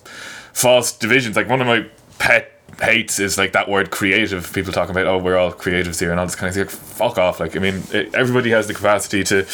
false 0.60 0.92
divisions 0.92 1.36
like 1.36 1.50
one 1.50 1.62
of 1.62 1.68
my 1.68 1.86
pet 2.18 2.52
hates 2.82 3.20
is 3.20 3.38
like 3.38 3.52
that 3.54 3.68
word 3.68 3.92
creative 3.92 4.52
people 4.54 4.72
talking 4.72 4.92
about 4.92 5.08
oh 5.08 5.18
we're 5.18 5.38
all 5.38 5.52
creatives 5.52 6.00
here 6.00 6.12
and 6.12 6.20
all 6.20 6.26
this 6.26 6.36
kind 6.36 6.50
of 6.50 6.54
thing 6.54 6.66
like, 6.66 6.72
fuck 6.72 7.18
off 7.18 7.40
like 7.40 7.56
I 7.56 7.60
mean 7.60 7.84
it, 7.92 8.14
everybody 8.14 8.52
has 8.52 8.68
the 8.68 8.74
capacity 8.74 9.24
to 9.26 9.46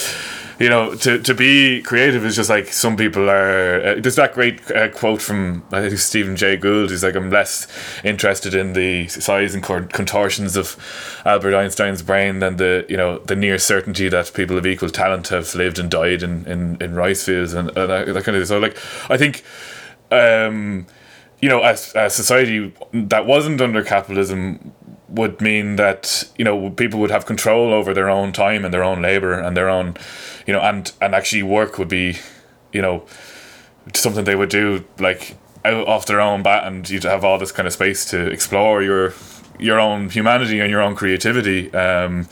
you 0.60 0.70
know, 0.70 0.96
to, 0.96 1.20
to 1.20 1.34
be 1.34 1.82
creative 1.82 2.24
is 2.26 2.36
just 2.36 2.50
like 2.50 2.72
some 2.72 2.96
people 2.96 3.30
are. 3.30 3.82
Uh, 3.82 3.96
there's 4.00 4.16
that 4.16 4.34
great 4.34 4.72
uh, 4.72 4.90
quote 4.90 5.22
from 5.22 5.64
I 5.72 5.82
think 5.82 5.98
Stephen 6.00 6.36
Jay 6.36 6.56
Gould. 6.56 6.92
He's 6.92 7.04
like, 7.04 7.16
I'm 7.16 7.30
less 7.30 7.68
interested 8.04 8.56
in 8.56 8.74
the 8.74 9.08
size 9.10 9.54
and 9.54 9.62
contortions 9.64 10.56
of 10.56 10.78
Albert 11.26 11.56
Einstein's 11.56 12.02
brain 12.02 12.40
than 12.40 12.56
the 12.56 12.86
you 12.88 12.96
know 12.96 13.20
the 13.20 13.36
near 13.36 13.58
certainty 13.58 14.08
that 14.10 14.34
people 14.34 14.58
of 14.58 14.66
equal 14.66 14.90
talent 14.90 15.28
have 15.28 15.54
lived 15.56 15.78
and 15.78 15.92
died 15.92 16.24
in 16.24 16.46
in, 16.46 16.82
in 16.82 16.96
rice 16.96 17.26
fields 17.26 17.54
and, 17.54 17.70
and 17.78 17.90
that, 17.90 18.06
kind 18.06 18.18
of 18.18 18.26
thing. 18.26 18.46
So 18.46 18.60
like, 18.60 18.78
I 19.10 19.18
think. 19.18 19.44
Um, 20.12 20.86
you 21.46 21.50
know, 21.50 21.62
as 21.62 21.94
a 21.94 22.10
society 22.10 22.74
that 22.92 23.28
wasn't 23.28 23.62
under 23.62 23.84
capitalism 23.84 24.74
would 25.10 25.40
mean 25.42 25.76
that 25.76 26.28
you 26.40 26.44
know 26.44 26.72
people 26.72 27.00
would 27.00 27.12
have 27.12 27.28
control 27.28 27.72
over 27.72 27.94
their 27.94 28.10
own 28.10 28.32
time 28.32 28.66
and 28.66 28.74
their 28.74 28.84
own 28.84 29.04
labor 29.04 29.34
and 29.34 29.56
their 29.56 29.70
own, 29.70 29.96
you 30.48 30.54
know, 30.54 30.60
and 30.60 30.92
and 31.00 31.14
actually 31.14 31.44
work 31.44 31.78
would 31.78 31.88
be, 31.88 32.18
you 32.74 32.82
know, 32.82 33.06
something 33.94 34.24
they 34.24 34.36
would 34.36 34.50
do 34.50 34.84
like 34.98 35.38
out 35.64 35.88
off 35.88 36.08
their 36.08 36.20
own 36.20 36.42
bat, 36.42 36.66
and 36.66 36.90
you'd 36.90 37.04
have 37.04 37.24
all 37.24 37.38
this 37.38 37.52
kind 37.52 37.68
of 37.68 37.74
space 37.74 38.06
to 38.06 38.26
explore 38.26 38.82
your 38.82 39.14
your 39.60 39.80
own 39.80 40.10
humanity 40.10 40.60
and 40.60 40.72
your 40.72 40.82
own 40.82 40.96
creativity. 40.96 41.72
Um, 41.76 42.28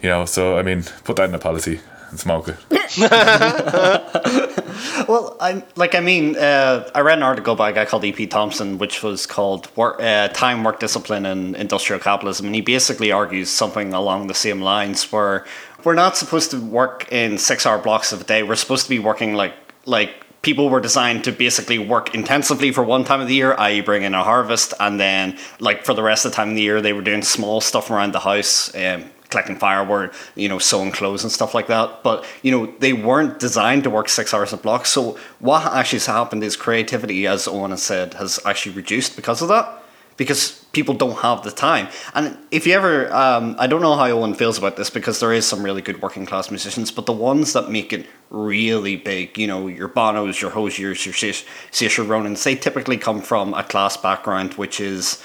you 0.00 0.08
know, 0.08 0.24
so 0.24 0.58
I 0.58 0.62
mean, 0.62 0.82
put 1.04 1.16
that 1.16 1.28
in 1.28 1.34
a 1.34 1.38
policy 1.38 1.80
and 2.10 2.18
smoke 2.18 2.48
it. 2.48 2.56
Well, 5.08 5.36
I'm 5.40 5.62
like. 5.76 5.94
I 5.94 6.00
mean, 6.00 6.36
uh, 6.36 6.88
I 6.94 7.00
read 7.00 7.18
an 7.18 7.22
article 7.22 7.54
by 7.54 7.70
a 7.70 7.72
guy 7.72 7.84
called 7.84 8.04
E.P. 8.04 8.26
Thompson, 8.26 8.78
which 8.78 9.02
was 9.02 9.26
called 9.26 9.74
work, 9.76 10.00
uh, 10.00 10.28
"Time, 10.28 10.64
Work, 10.64 10.80
Discipline, 10.80 11.26
and 11.26 11.54
Industrial 11.54 12.00
Capitalism," 12.00 12.46
and 12.46 12.54
he 12.54 12.60
basically 12.60 13.12
argues 13.12 13.50
something 13.50 13.92
along 13.94 14.26
the 14.26 14.34
same 14.34 14.60
lines, 14.60 15.10
where 15.12 15.44
we're 15.84 15.94
not 15.94 16.16
supposed 16.16 16.50
to 16.50 16.60
work 16.60 17.10
in 17.12 17.38
six-hour 17.38 17.78
blocks 17.78 18.12
of 18.12 18.22
a 18.22 18.24
day. 18.24 18.42
We're 18.42 18.56
supposed 18.56 18.84
to 18.84 18.90
be 18.90 18.98
working 18.98 19.34
like 19.34 19.54
like 19.84 20.10
people 20.42 20.68
were 20.68 20.80
designed 20.80 21.24
to 21.24 21.32
basically 21.32 21.78
work 21.78 22.14
intensively 22.14 22.72
for 22.72 22.84
one 22.84 23.04
time 23.04 23.20
of 23.20 23.28
the 23.28 23.34
year, 23.34 23.54
i.e., 23.58 23.80
bring 23.80 24.02
in 24.02 24.14
a 24.14 24.24
harvest, 24.24 24.74
and 24.80 24.98
then 24.98 25.38
like 25.60 25.84
for 25.84 25.94
the 25.94 26.02
rest 26.02 26.24
of 26.24 26.32
the 26.32 26.36
time 26.36 26.50
of 26.50 26.56
the 26.56 26.62
year, 26.62 26.80
they 26.80 26.92
were 26.92 27.02
doing 27.02 27.22
small 27.22 27.60
stuff 27.60 27.90
around 27.90 28.12
the 28.12 28.20
house. 28.20 28.74
Um, 28.74 29.10
collecting 29.30 29.56
firewood, 29.56 30.10
you 30.34 30.48
know, 30.48 30.58
sewing 30.58 30.92
clothes 30.92 31.22
and 31.22 31.32
stuff 31.32 31.54
like 31.54 31.66
that. 31.68 32.02
But 32.02 32.24
you 32.42 32.50
know, 32.50 32.72
they 32.78 32.92
weren't 32.92 33.38
designed 33.38 33.84
to 33.84 33.90
work 33.90 34.08
six 34.08 34.32
hours 34.32 34.52
a 34.52 34.56
block. 34.56 34.86
So 34.86 35.18
what 35.38 35.64
actually 35.66 35.98
has 35.98 36.06
happened 36.06 36.42
is 36.44 36.56
creativity, 36.56 37.26
as 37.26 37.48
Owen 37.48 37.70
has 37.70 37.82
said, 37.82 38.14
has 38.14 38.38
actually 38.44 38.74
reduced 38.76 39.16
because 39.16 39.42
of 39.42 39.48
that. 39.48 39.82
Because 40.16 40.64
people 40.72 40.94
don't 40.94 41.18
have 41.18 41.42
the 41.42 41.50
time. 41.50 41.88
And 42.14 42.38
if 42.50 42.66
you 42.66 42.72
ever, 42.72 43.12
um, 43.12 43.54
I 43.58 43.66
don't 43.66 43.82
know 43.82 43.96
how 43.96 44.06
Owen 44.06 44.32
feels 44.32 44.56
about 44.56 44.78
this 44.78 44.88
because 44.88 45.20
there 45.20 45.30
is 45.30 45.46
some 45.46 45.62
really 45.62 45.82
good 45.82 46.00
working 46.00 46.24
class 46.24 46.50
musicians, 46.50 46.90
but 46.90 47.04
the 47.04 47.12
ones 47.12 47.52
that 47.52 47.70
make 47.70 47.92
it 47.92 48.06
really 48.30 48.96
big, 48.96 49.36
you 49.36 49.46
know, 49.46 49.66
your 49.66 49.88
Bonos, 49.88 50.40
your 50.40 50.50
Hoziers, 50.50 51.04
your 51.04 51.14
Saoirse 51.14 52.06
Ronans, 52.06 52.44
they 52.44 52.54
typically 52.54 52.96
come 52.96 53.20
from 53.20 53.52
a 53.52 53.62
class 53.62 53.96
background 53.98 54.54
which 54.54 54.80
is. 54.80 55.22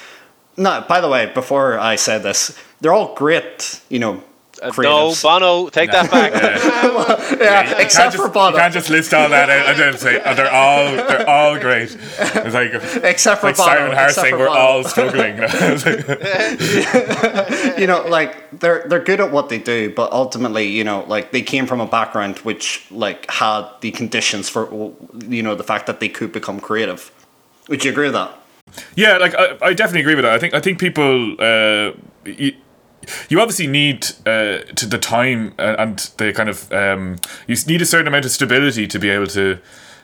No, 0.58 0.84
by 0.88 1.02
the 1.02 1.08
way, 1.10 1.26
before 1.34 1.80
I 1.80 1.96
said 1.96 2.22
this, 2.24 2.56
they're 2.82 2.94
all 2.94 3.16
great, 3.16 3.82
you 3.90 4.00
know, 4.00 4.22
Uh, 4.62 4.70
no. 4.78 5.14
Bono, 5.24 5.70
take 5.70 5.90
that 5.92 6.12
back. 6.12 6.34
yeah, 7.40 7.70
You 7.70 7.76
except 7.84 7.96
can't 7.96 8.14
for 8.14 8.18
just, 8.30 8.34
Bono. 8.34 8.52
You 8.52 8.58
can't 8.62 8.74
just 8.74 8.90
list 8.92 9.12
all 9.14 9.30
that 9.30 9.50
out 9.50 9.66
and 9.70 9.80
then 9.80 9.98
say 9.98 10.22
oh, 10.24 10.36
they're 10.36 10.52
all 10.54 10.86
they're 11.08 11.28
all 11.28 11.58
great. 11.58 11.98
It's 12.46 12.54
like 12.54 12.72
Except 13.04 13.42
for 13.42 13.48
like 13.48 13.58
Bono, 13.58 13.70
Simon 13.72 13.92
Harris 13.98 14.12
except 14.18 14.28
saying 14.28 14.36
for 14.36 14.40
we're 14.40 14.54
Bono. 14.54 14.60
all 14.60 14.84
struggling. 14.84 15.40
You 17.82 17.88
know, 17.88 18.06
like 18.08 18.60
they're 18.60 18.84
they're 18.88 19.04
good 19.04 19.20
at 19.20 19.32
what 19.32 19.50
they 19.50 19.58
do, 19.58 19.92
but 19.96 20.12
ultimately, 20.12 20.68
you 20.68 20.84
know, 20.84 21.04
like 21.08 21.32
they 21.32 21.42
came 21.42 21.66
from 21.66 21.82
a 21.82 21.88
background 21.88 22.38
which 22.40 22.86
like 22.92 23.30
had 23.32 23.66
the 23.82 23.90
conditions 23.92 24.50
for 24.50 24.70
you 25.28 25.42
know 25.42 25.56
the 25.56 25.64
fact 25.64 25.88
that 25.88 26.00
they 26.00 26.10
could 26.10 26.32
become 26.32 26.60
creative. 26.60 27.12
Would 27.70 27.84
you 27.84 27.92
agree 27.92 28.06
with 28.08 28.14
that? 28.14 28.38
Yeah, 28.96 29.18
like 29.18 29.36
I, 29.36 29.58
I 29.62 29.74
definitely 29.74 30.02
agree 30.02 30.16
with 30.16 30.24
that. 30.24 30.34
I 30.34 30.40
think 30.40 30.54
I 30.54 30.60
think 30.60 30.80
people 30.80 31.36
uh, 31.40 31.92
you, 32.26 32.54
you 33.30 33.40
obviously 33.40 33.68
need 33.68 34.06
uh, 34.26 34.60
to 34.76 34.86
the 34.86 34.98
time 34.98 35.54
uh, 35.58 35.76
and 35.78 35.98
the 36.18 36.34
kind 36.34 36.50
of 36.50 36.72
um, 36.72 37.18
you 37.48 37.56
need 37.68 37.82
a 37.82 37.86
certain 37.86 38.08
amount 38.08 38.26
of 38.26 38.32
stability 38.32 38.88
to 38.88 39.00
be 39.00 39.10
able 39.10 39.28
to 39.28 39.60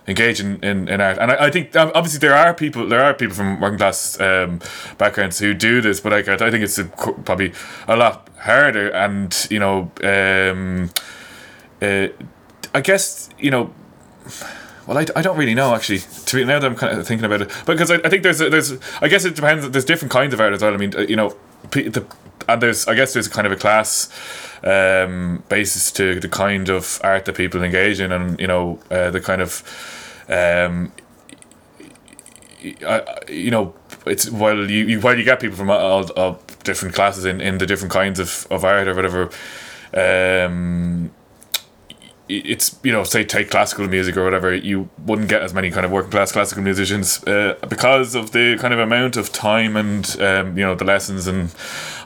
engage 0.08 0.40
in, 0.40 0.64
in, 0.64 0.88
in 0.88 1.02
art. 1.02 1.18
And 1.18 1.32
I, 1.32 1.48
I 1.48 1.52
think 1.52 1.76
obviously 1.76 2.20
there 2.20 2.34
are 2.34 2.54
people 2.54 2.88
there 2.88 3.04
are 3.04 3.14
people 3.14 3.36
from 3.36 3.60
working 3.60 3.78
class 3.78 4.20
um, 4.20 4.60
backgrounds 4.98 5.40
who 5.40 5.54
do 5.54 5.82
this, 5.82 6.00
but 6.00 6.12
like, 6.12 6.28
I, 6.28 6.34
I 6.36 6.52
think 6.52 6.64
it's 6.64 6.78
a, 6.78 6.86
probably 6.86 7.54
a 7.88 7.96
lot 7.96 8.28
harder. 8.40 8.90
And 8.90 9.48
you 9.50 9.60
know, 9.60 9.92
um, 10.04 10.90
uh, 11.82 12.08
I 12.74 12.82
guess 12.82 13.30
you 13.38 13.52
know. 13.52 13.74
Well, 14.88 14.98
I, 14.98 15.06
I 15.16 15.22
don't 15.22 15.38
really 15.38 15.54
know 15.54 15.76
actually. 15.76 16.00
To 16.00 16.36
be, 16.38 16.46
now 16.46 16.60
that 16.60 16.66
I'm 16.66 16.76
kind 16.78 16.98
of 16.98 17.06
thinking 17.06 17.26
about 17.26 17.42
it, 17.42 17.52
because 17.66 17.92
I, 17.92 17.96
I 18.06 18.10
think 18.10 18.24
there's 18.24 18.40
there's 18.40 18.72
I 19.02 19.08
guess 19.10 19.26
it 19.26 19.36
depends. 19.36 19.70
There's 19.70 19.86
different 19.86 20.12
kinds 20.12 20.34
of 20.34 20.40
art 20.42 20.54
as 20.54 20.62
well. 20.62 20.74
I 20.74 20.78
mean, 20.78 20.96
uh, 20.96 21.02
you 21.02 21.16
know, 21.18 21.36
the, 21.72 22.06
and 22.48 22.62
there's 22.62 22.88
I 22.88 22.96
guess 22.96 23.14
there's 23.14 23.28
kind 23.28 23.46
of 23.46 23.52
a 23.52 23.58
class 23.58 24.10
um, 24.64 25.44
basis 25.50 25.92
to 25.94 26.20
the 26.20 26.30
kind 26.30 26.70
of 26.70 27.00
art 27.04 27.26
that 27.26 27.36
people 27.36 27.64
engage 27.64 28.00
in, 28.00 28.12
and 28.14 28.40
you 28.40 28.48
know, 28.48 28.80
uh, 28.90 29.12
the 29.12 29.20
kind 29.20 29.42
of 29.42 29.62
um, 30.30 30.92
I, 32.86 33.02
I- 33.02 33.32
you 33.32 33.52
know, 33.52 33.74
it's 34.06 34.30
while 34.30 34.70
you, 34.70 34.86
you 34.86 35.02
while 35.02 35.18
you 35.18 35.24
get 35.26 35.40
people 35.42 35.58
from 35.58 35.70
all, 35.70 36.10
all 36.14 36.40
different 36.64 36.96
classes 36.96 37.26
in, 37.26 37.42
in 37.42 37.58
the 37.58 37.66
different 37.66 37.92
kinds 37.94 38.20
of, 38.20 38.48
of 38.50 38.64
art 38.64 38.88
or 38.88 38.96
whatever. 38.96 39.30
Um, 39.94 41.12
it's 42.30 42.78
you 42.84 42.92
know 42.92 43.04
say 43.04 43.24
take 43.24 43.50
classical 43.50 43.88
music 43.88 44.18
or 44.18 44.24
whatever 44.24 44.54
you 44.54 44.90
wouldn't 45.06 45.30
get 45.30 45.42
as 45.42 45.54
many 45.54 45.72
kind 45.72 45.86
of 45.86 45.92
working 45.92 46.12
class 46.12 46.32
classical 46.32 46.64
musicians 46.64 47.24
uh, 47.26 47.56
because 47.70 48.16
of 48.16 48.32
the 48.32 48.58
kind 48.60 48.74
of 48.74 48.80
amount 48.80 49.16
of 49.16 49.32
time 49.32 49.78
and 49.78 50.20
um, 50.22 50.58
you 50.58 50.64
know 50.64 50.76
the 50.76 50.86
lessons 50.86 51.28
and 51.28 51.54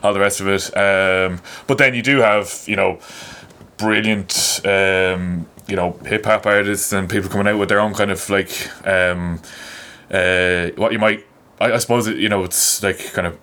all 0.02 0.12
the 0.14 0.20
rest 0.20 0.40
of 0.40 0.48
it 0.48 0.76
um, 0.76 1.40
but 1.66 1.78
then 1.78 1.94
you 1.94 2.02
do 2.02 2.18
have 2.18 2.62
you 2.66 2.76
know 2.76 2.98
brilliant 3.76 4.60
um, 4.64 5.46
you 5.66 5.76
know 5.76 5.92
hip 6.04 6.24
hop 6.24 6.46
artists 6.46 6.92
and 6.92 7.10
people 7.10 7.28
coming 7.28 7.48
out 7.48 7.58
with 7.58 7.68
their 7.68 7.80
own 7.80 7.94
kind 7.94 8.10
of 8.10 8.30
like 8.30 8.68
um, 8.86 9.40
uh, 10.10 10.68
what 10.76 10.92
you 10.92 10.98
might 10.98 11.24
I, 11.60 11.72
I 11.72 11.78
suppose 11.78 12.08
you 12.08 12.28
know 12.28 12.44
it's 12.44 12.82
like 12.82 13.12
kind 13.12 13.26
of 13.26 13.38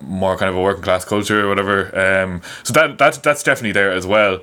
more 0.00 0.36
kind 0.36 0.48
of 0.48 0.56
a 0.56 0.60
working 0.60 0.82
class 0.82 1.04
culture 1.04 1.44
or 1.44 1.48
whatever. 1.48 1.96
Um, 1.98 2.42
so 2.62 2.72
that 2.72 2.98
that's 2.98 3.18
that's 3.18 3.42
definitely 3.42 3.72
there 3.72 3.92
as 3.92 4.06
well. 4.06 4.40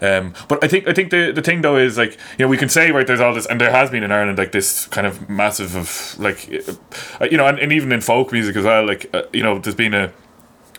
Um, 0.00 0.34
but 0.46 0.62
I 0.62 0.68
think 0.68 0.86
I 0.86 0.92
think 0.92 1.10
the, 1.10 1.32
the 1.32 1.42
thing 1.42 1.62
though 1.62 1.76
is 1.76 1.98
like 1.98 2.12
you 2.38 2.44
know 2.44 2.48
we 2.48 2.56
can 2.56 2.68
say 2.68 2.92
right 2.92 3.06
there's 3.06 3.20
all 3.20 3.34
this 3.34 3.46
and 3.46 3.60
there 3.60 3.70
has 3.70 3.90
been 3.90 4.04
in 4.04 4.12
Ireland 4.12 4.38
like 4.38 4.52
this 4.52 4.86
kind 4.86 5.06
of 5.06 5.28
massive 5.28 5.74
of 5.74 6.14
like 6.18 6.48
uh, 7.20 7.24
you 7.24 7.36
know 7.36 7.46
and, 7.46 7.58
and 7.58 7.72
even 7.72 7.90
in 7.90 8.00
folk 8.00 8.30
music 8.32 8.54
as 8.56 8.64
well 8.64 8.86
like 8.86 9.12
uh, 9.12 9.22
you 9.32 9.42
know 9.42 9.58
there's 9.58 9.74
been 9.74 9.94
a 9.94 10.12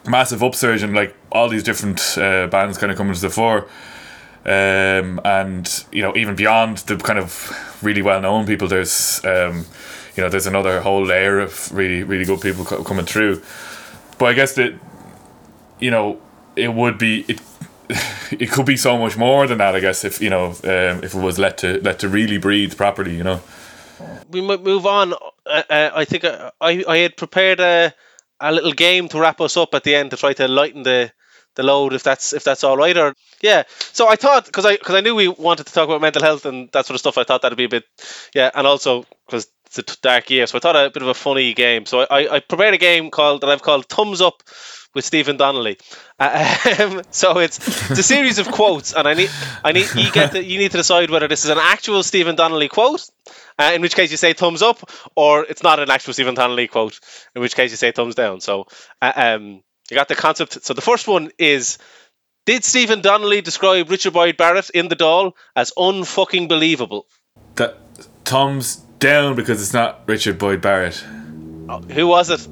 massive 0.08 0.43
upsurge 0.43 0.84
and 0.84 0.93
like 0.93 1.15
all 1.32 1.49
these 1.49 1.63
different 1.63 2.17
uh, 2.17 2.47
bands 2.47 2.77
kind 2.77 2.91
of 2.91 2.97
coming 2.97 3.13
to 3.13 3.21
the 3.21 3.29
fore. 3.29 3.67
Um, 4.45 5.19
and 5.25 5.86
you 5.91 6.01
know 6.01 6.15
even 6.15 6.36
beyond 6.36 6.77
the 6.79 6.95
kind 6.95 7.19
of 7.19 7.51
really 7.84 8.01
well 8.01 8.21
known 8.21 8.47
people 8.47 8.69
there's 8.69 9.23
um, 9.25 9.65
you 10.15 10.23
know 10.23 10.29
there's 10.29 10.47
another 10.47 10.79
whole 10.79 11.05
layer 11.05 11.39
of 11.39 11.71
really 11.73 12.03
really 12.03 12.23
good 12.23 12.39
people 12.39 12.63
co- 12.63 12.84
coming 12.84 13.05
through. 13.05 13.41
But 14.17 14.27
I 14.27 14.34
guess 14.34 14.55
that 14.55 14.73
you 15.79 15.91
know 15.91 16.21
it 16.55 16.73
would 16.73 16.97
be 16.97 17.25
it 17.27 17.41
it 18.32 18.52
could 18.52 18.65
be 18.65 18.78
so 18.78 18.97
much 18.97 19.17
more 19.17 19.47
than 19.47 19.58
that 19.58 19.75
I 19.75 19.80
guess 19.80 20.04
if 20.06 20.21
you 20.21 20.30
know 20.30 20.47
um, 20.63 21.04
if 21.04 21.15
it 21.15 21.19
was 21.19 21.39
let 21.39 21.58
to 21.60 21.82
let 21.82 21.99
to 21.99 22.10
really 22.10 22.38
breathe 22.38 22.78
properly 22.78 23.15
you 23.15 23.23
know 23.23 23.41
we 24.30 24.41
might 24.41 24.62
move 24.62 24.86
on. 24.86 25.13
Uh, 25.13 25.63
uh, 25.69 25.91
I 25.93 26.06
think 26.06 26.23
uh, 26.23 26.52
I 26.62 26.84
I 26.88 26.97
had 26.97 27.17
prepared 27.17 27.60
a 27.60 27.93
a 28.39 28.52
little 28.52 28.71
game 28.71 29.10
to 29.10 29.19
wrap 29.19 29.41
us 29.41 29.58
up 29.58 29.73
at 29.73 29.84
the 29.84 29.95
end 29.95 30.12
to 30.12 30.17
try 30.17 30.34
to 30.34 30.47
lighten 30.47 30.84
the 30.84 31.12
the 31.56 31.63
load 31.63 31.93
if 31.93 32.04
that's 32.04 32.32
if 32.32 32.43
that's 32.43 32.63
all 32.63 32.78
right 32.78 32.95
or 32.95 33.13
yeah. 33.41 33.63
So 33.69 34.08
I 34.08 34.15
thought 34.15 34.45
because 34.45 34.65
I 34.65 34.78
because 34.78 34.95
I 34.95 35.02
knew 35.02 35.15
we 35.15 35.28
wanted 35.28 35.67
to 35.67 35.73
talk 35.73 35.89
about 35.89 36.02
mental 36.02 36.21
health 36.21 36.45
and 36.45 36.69
that 36.71 36.86
sort 36.86 36.95
of 36.95 36.99
stuff. 36.99 37.17
I 37.17 37.23
thought 37.23 37.41
that'd 37.41 37.58
be 37.58 37.65
a 37.65 37.69
bit 37.69 37.86
yeah, 38.34 38.52
and 38.54 38.65
also 38.67 39.06
because 39.25 39.47
it's 39.65 39.80
a 39.80 40.02
dark 40.02 40.30
year, 40.30 40.47
so 40.47 40.58
I 40.58 40.62
thought 40.62 40.75
a 40.75 40.89
bit 40.89 41.04
of 41.04 41.10
a 41.10 41.13
funny 41.13 41.54
game. 41.54 41.86
So 41.86 42.02
I, 42.02 42.06
I, 42.10 42.36
I 42.36 42.39
prepared 42.39 42.73
a 42.73 42.78
game 42.78 43.12
called 43.12 43.41
that 43.41 43.49
I've 43.49 43.62
called 43.62 43.88
Thumbs 43.88 44.21
Up 44.21 44.41
with 44.93 45.06
Stephen 45.06 45.38
Donnelly. 45.38 45.78
Uh, 46.19 46.56
um, 46.80 47.02
so 47.12 47.39
it's 47.39 47.58
it's 47.89 47.99
a 47.99 48.04
series 48.04 48.39
of 48.39 48.52
quotes, 48.52 48.93
and 48.93 49.08
I 49.08 49.13
need 49.13 49.30
I 49.63 49.71
need 49.71 49.88
you 49.95 50.12
get 50.12 50.32
to, 50.32 50.43
you 50.43 50.58
need 50.58 50.71
to 50.71 50.78
decide 50.78 51.10
whether 51.10 51.28
this 51.28 51.45
is 51.45 51.52
an 51.52 51.58
actual 51.60 52.04
Stephen 52.04 52.36
Donnelly 52.36 52.67
quote, 52.67 53.10
uh, 53.58 53.71
in 53.73 53.82
which 53.82 53.95
case 53.95 54.12
you 54.12 54.17
say 54.17 54.34
thumbs 54.34 54.62
up, 54.62 54.89
or 55.15 55.43
it's 55.43 55.63
not 55.63 55.80
an 55.80 55.89
actual 55.89 56.13
Stephen 56.13 56.36
Donnelly 56.36 56.67
quote, 56.67 56.99
in 57.36 57.41
which 57.41 57.56
case 57.56 57.71
you 57.71 57.78
say 57.78 57.91
thumbs 57.91 58.15
down. 58.15 58.41
So 58.41 58.67
uh, 59.02 59.13
um, 59.15 59.63
you 59.89 59.95
got 59.95 60.08
the 60.08 60.15
concept. 60.15 60.63
So 60.63 60.73
the 60.73 60.82
first 60.82 61.08
one 61.08 61.32
is. 61.38 61.78
Did 62.45 62.63
Stephen 62.63 63.02
Donnelly 63.02 63.41
describe 63.41 63.91
Richard 63.91 64.13
Boyd 64.13 64.36
Barrett 64.36 64.71
in 64.71 64.88
The 64.88 64.95
Dáil 64.95 65.34
as 65.56 65.71
unfucking 65.78 66.47
believable? 66.49 67.06
that 67.60 67.78
thumbs 68.25 68.78
down 68.97 69.36
because 69.36 69.62
it's 69.62 69.73
not 69.73 70.02
Richard 70.08 70.38
Boyd 70.38 70.62
Barrett 70.62 70.95
Who 71.91 72.08
was 72.08 72.30
it? 72.32 72.47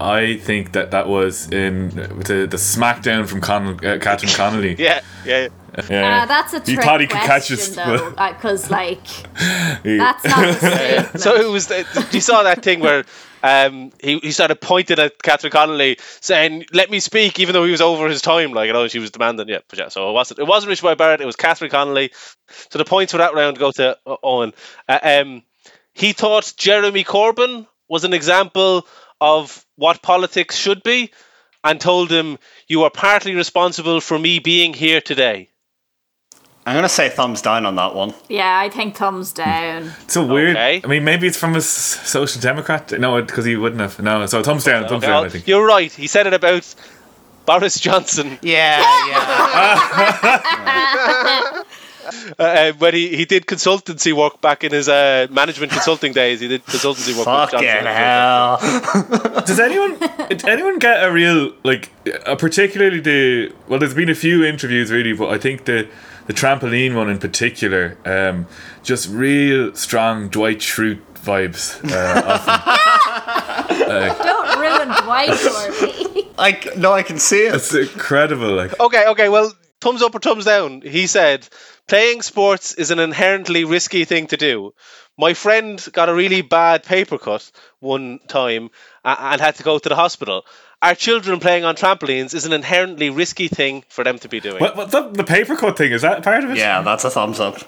I 0.00 0.36
think 0.38 0.72
that 0.72 0.90
that 0.92 1.08
was 1.08 1.50
in 1.50 1.90
the 1.90 2.46
the 2.50 2.56
smackdown 2.56 3.26
from 3.28 3.40
Con- 3.40 3.84
uh, 3.84 3.98
Catherine 4.00 4.32
Connolly 4.36 4.74
Yeah, 4.78 5.00
yeah. 5.24 5.48
yeah 5.88 6.22
Uh, 6.22 6.26
that's 6.26 6.52
a 6.54 6.60
he 6.60 6.74
trick 6.74 6.84
thought 6.84 7.00
he 7.00 7.06
could 7.06 7.20
catch 7.20 7.48
question, 7.48 7.56
us 7.56 7.68
though, 7.76 8.10
because 8.10 8.70
like 8.80 9.06
He- 9.82 9.96
that's 9.96 10.24
not 10.24 10.60
the. 10.60 11.18
So 11.18 11.34
it 11.36 11.48
was. 11.50 11.66
The, 11.68 12.08
you 12.12 12.20
saw 12.20 12.42
that 12.44 12.62
thing 12.62 12.80
where 12.80 13.04
um, 13.42 13.90
he 14.00 14.18
he 14.18 14.30
started 14.32 14.60
pointing 14.60 14.98
at 14.98 15.20
Catherine 15.22 15.50
Connolly, 15.50 15.96
saying, 16.20 16.66
"Let 16.72 16.90
me 16.90 17.00
speak," 17.00 17.40
even 17.40 17.52
though 17.54 17.64
he 17.64 17.72
was 17.72 17.80
over 17.80 18.08
his 18.08 18.22
time. 18.22 18.52
Like 18.52 18.68
you 18.68 18.72
know, 18.72 18.86
she 18.88 18.98
was 19.00 19.10
demanding. 19.10 19.48
Yeah, 19.48 19.58
but 19.68 19.78
yeah. 19.78 19.88
So 19.88 20.08
it 20.10 20.12
wasn't. 20.12 20.38
It 20.40 20.46
wasn't 20.46 20.70
Richard 20.70 20.82
Boyd 20.82 20.98
Barrett. 20.98 21.20
It 21.20 21.26
was 21.26 21.36
Catherine 21.36 21.70
Connolly. 21.70 22.12
So 22.70 22.78
the 22.78 22.84
points 22.84 23.12
for 23.12 23.18
that 23.18 23.34
round 23.34 23.58
go 23.58 23.72
to 23.72 23.98
uh, 24.06 24.16
Owen. 24.22 24.52
Uh, 24.88 24.98
um, 25.02 25.42
he 25.94 26.12
thought 26.12 26.54
Jeremy 26.56 27.02
Corbyn 27.04 27.66
was 27.88 28.04
an 28.04 28.12
example 28.14 28.86
of 29.22 29.64
what 29.76 30.02
politics 30.02 30.56
should 30.56 30.82
be, 30.82 31.10
and 31.64 31.80
told 31.80 32.10
him, 32.10 32.38
"You 32.66 32.82
are 32.82 32.90
partly 32.90 33.34
responsible 33.34 34.00
for 34.00 34.18
me 34.18 34.40
being 34.40 34.74
here 34.74 35.00
today." 35.00 35.48
I'm 36.64 36.76
gonna 36.76 36.88
say 36.88 37.08
thumbs 37.08 37.42
down 37.42 37.66
on 37.66 37.74
that 37.76 37.94
one. 37.94 38.14
Yeah, 38.28 38.58
I 38.58 38.68
think 38.68 38.96
thumbs 38.96 39.32
down. 39.32 39.92
It's 40.04 40.14
so 40.14 40.24
weird. 40.24 40.56
Okay. 40.56 40.80
I 40.84 40.86
mean, 40.86 41.04
maybe 41.04 41.26
it's 41.26 41.36
from 41.36 41.56
a 41.56 41.60
social 41.60 42.40
democrat. 42.40 42.92
No, 43.00 43.20
because 43.20 43.44
he 43.44 43.56
wouldn't 43.56 43.80
have. 43.80 43.98
No, 44.00 44.26
so 44.26 44.42
thumbs 44.42 44.64
down, 44.64 44.86
thumbs 44.88 45.02
Okay, 45.04 45.12
down. 45.12 45.26
I 45.26 45.28
think. 45.28 45.48
You're 45.48 45.66
right. 45.66 45.92
He 45.92 46.06
said 46.06 46.26
it 46.26 46.34
about 46.34 46.74
Boris 47.46 47.80
Johnson. 47.80 48.38
Yeah, 48.42 48.78
yeah. 49.08 51.62
uh, 52.38 52.72
when 52.78 52.94
he, 52.94 53.16
he 53.16 53.24
did 53.24 53.46
consultancy 53.46 54.12
work 54.12 54.40
back 54.40 54.64
in 54.64 54.72
his 54.72 54.88
uh, 54.88 55.26
management 55.30 55.72
consulting 55.72 56.12
days. 56.12 56.40
He 56.40 56.48
did 56.48 56.64
consultancy 56.64 57.08
work. 57.16 57.26
with 57.26 57.50
Fucking 57.50 57.60
Johnson. 57.60 57.86
hell. 57.86 59.42
Does 59.46 59.60
anyone 59.60 59.98
did 60.28 60.46
anyone 60.48 60.78
get 60.78 61.04
a 61.04 61.12
real 61.12 61.52
like 61.64 61.90
a 62.26 62.36
particularly 62.36 63.00
the 63.00 63.52
well? 63.68 63.78
There's 63.78 63.94
been 63.94 64.08
a 64.10 64.14
few 64.14 64.44
interviews 64.44 64.90
really, 64.90 65.12
but 65.12 65.28
I 65.30 65.38
think 65.38 65.64
the 65.64 65.88
the 66.26 66.32
trampoline 66.32 66.94
one 66.94 67.10
in 67.10 67.18
particular, 67.18 67.96
um, 68.04 68.46
just 68.82 69.08
real 69.10 69.74
strong 69.74 70.28
Dwight 70.28 70.58
Schrute 70.58 71.00
vibes. 71.14 71.78
Uh, 71.90 72.22
often. 72.24 73.72
Don't 74.24 74.58
ruin 74.60 74.88
Dwight 75.04 75.34
for 75.34 75.86
me. 76.14 76.28
I 76.38 76.52
c- 76.60 76.70
no, 76.76 76.92
I 76.92 77.02
can 77.02 77.18
see 77.18 77.46
it. 77.46 77.54
It's 77.54 77.74
incredible. 77.74 78.54
Like 78.54 78.78
Okay, 78.80 79.06
okay, 79.08 79.28
well, 79.28 79.52
thumbs 79.80 80.02
up 80.02 80.14
or 80.14 80.18
thumbs 80.20 80.44
down. 80.44 80.80
He 80.82 81.06
said, 81.06 81.48
playing 81.88 82.22
sports 82.22 82.74
is 82.74 82.90
an 82.90 82.98
inherently 82.98 83.64
risky 83.64 84.04
thing 84.04 84.26
to 84.28 84.36
do. 84.36 84.74
My 85.18 85.34
friend 85.34 85.84
got 85.92 86.08
a 86.08 86.14
really 86.14 86.42
bad 86.42 86.84
paper 86.84 87.18
cut 87.18 87.50
one 87.80 88.18
time 88.28 88.70
and 89.04 89.40
had 89.40 89.56
to 89.56 89.62
go 89.62 89.78
to 89.78 89.88
the 89.88 89.94
hospital. 89.94 90.44
Our 90.80 90.94
children 90.94 91.38
playing 91.38 91.64
on 91.64 91.76
trampolines 91.76 92.34
is 92.34 92.44
an 92.46 92.52
inherently 92.52 93.10
risky 93.10 93.48
thing 93.48 93.84
for 93.88 94.04
them 94.04 94.18
to 94.20 94.28
be 94.28 94.40
doing. 94.40 94.60
what, 94.60 94.76
what 94.76 94.90
the, 94.90 95.08
the 95.10 95.24
paper 95.24 95.54
cut 95.54 95.76
thing 95.76 95.92
is 95.92 96.02
that 96.02 96.22
part 96.22 96.44
of 96.44 96.50
it? 96.50 96.56
Yeah, 96.56 96.82
that's 96.82 97.04
a 97.04 97.10
thumbs 97.10 97.38
up. 97.38 97.58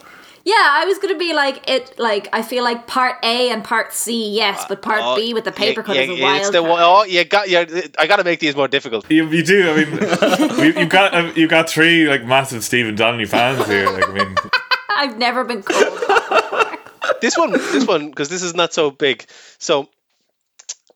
Yeah, 0.47 0.55
I 0.59 0.84
was 0.84 0.99
gonna 0.99 1.16
be 1.16 1.32
like 1.32 1.70
it. 1.70 1.99
Like 1.99 2.28
I 2.32 2.42
feel 2.42 2.62
like 2.64 2.86
part 2.86 3.16
A 3.22 3.49
and 3.49 3.64
part 3.64 3.95
C, 3.95 4.30
yes, 4.36 4.66
but 4.68 4.82
part 4.82 5.01
Oh, 5.03 5.16
B 5.16 5.32
with 5.32 5.45
the 5.45 5.53
paper 5.53 5.82
cut 5.82 5.97
yeah, 5.97 6.03
is 6.03 6.11
a 6.11 6.14
yeah, 6.16 6.36
it's 6.36 6.51
the, 6.51 6.61
card. 6.61 6.80
oh, 6.82 7.05
you 7.05 7.24
got, 7.24 7.49
you 7.49 7.59
I 7.99 8.07
got 8.07 8.16
to 8.16 8.24
make 8.24 8.40
these 8.40 8.55
more 8.55 8.68
difficult. 8.68 9.11
You, 9.11 9.26
you 9.30 9.42
do. 9.42 9.70
I 9.70 9.76
mean, 9.76 10.59
you, 10.74 10.80
you've 10.80 10.90
got 10.90 11.14
uh, 11.14 11.32
you've 11.34 11.49
got 11.49 11.70
three 11.70 12.07
like 12.07 12.26
massive 12.26 12.62
Stephen 12.62 12.95
Donnelly 12.95 13.24
fans 13.24 13.66
here. 13.66 13.88
Like 13.90 14.07
I 14.07 14.12
mean, 14.12 14.34
I've 14.97 15.16
never 15.16 15.45
been 15.45 15.62
called. 15.62 15.82
that. 15.82 17.18
this 17.22 17.38
one, 17.38 17.53
this 17.53 17.86
one, 17.86 18.11
because 18.11 18.28
this 18.28 18.42
is 18.42 18.55
not 18.55 18.74
so 18.74 18.90
big. 18.90 19.24
So, 19.59 19.88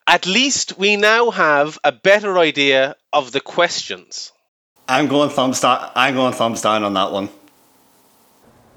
at 0.07 0.27
least 0.27 0.77
we 0.79 0.97
now 0.97 1.31
have 1.31 1.79
a 1.85 1.93
better 1.93 2.39
idea 2.39 2.97
of 3.15 3.33
the 3.33 3.41
questions. 3.41 4.31
I'm 4.87 5.07
going 5.09 5.31
thumbs 5.31 5.61
down. 5.61 5.91
I'm 5.95 6.15
going 6.15 6.35
thumbs 6.35 6.61
down 6.61 6.85
on 6.85 6.93
that 6.95 7.13
one. 7.13 7.31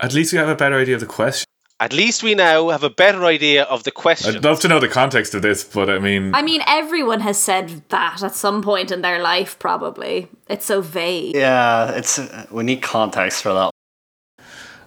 At 0.02 0.14
least 0.14 0.34
we 0.34 0.40
have 0.40 0.50
a 0.50 0.56
better 0.56 0.76
idea 0.76 0.96
of 0.96 1.02
the 1.02 1.08
question. 1.08 1.46
At 1.80 1.94
least 1.94 2.22
we 2.22 2.36
now 2.36 2.70
have 2.70 2.84
a 2.84 2.92
better 2.92 3.26
idea 3.26 3.64
of 3.64 3.84
the 3.84 3.92
question. 3.92 4.36
I'd 4.36 4.44
love 4.44 4.60
to 4.60 4.68
know 4.68 4.80
the 4.80 4.88
context 4.88 5.34
of 5.34 5.42
this, 5.42 5.64
but 5.64 5.90
I 5.90 5.98
mean, 5.98 6.36
I 6.36 6.44
mean, 6.44 6.62
everyone 6.68 7.22
has 7.22 7.42
said 7.42 7.82
that 7.90 8.22
at 8.22 8.36
some 8.36 8.62
point 8.62 8.92
in 8.92 9.02
their 9.02 9.20
life. 9.20 9.58
Probably, 9.58 10.28
it's 10.48 10.66
so 10.66 10.82
vague. 10.82 11.36
Yeah, 11.36 11.92
it's 11.94 12.20
we 12.52 12.64
need 12.64 12.84
context 12.84 13.42
for 13.42 13.54
that. 13.54 13.72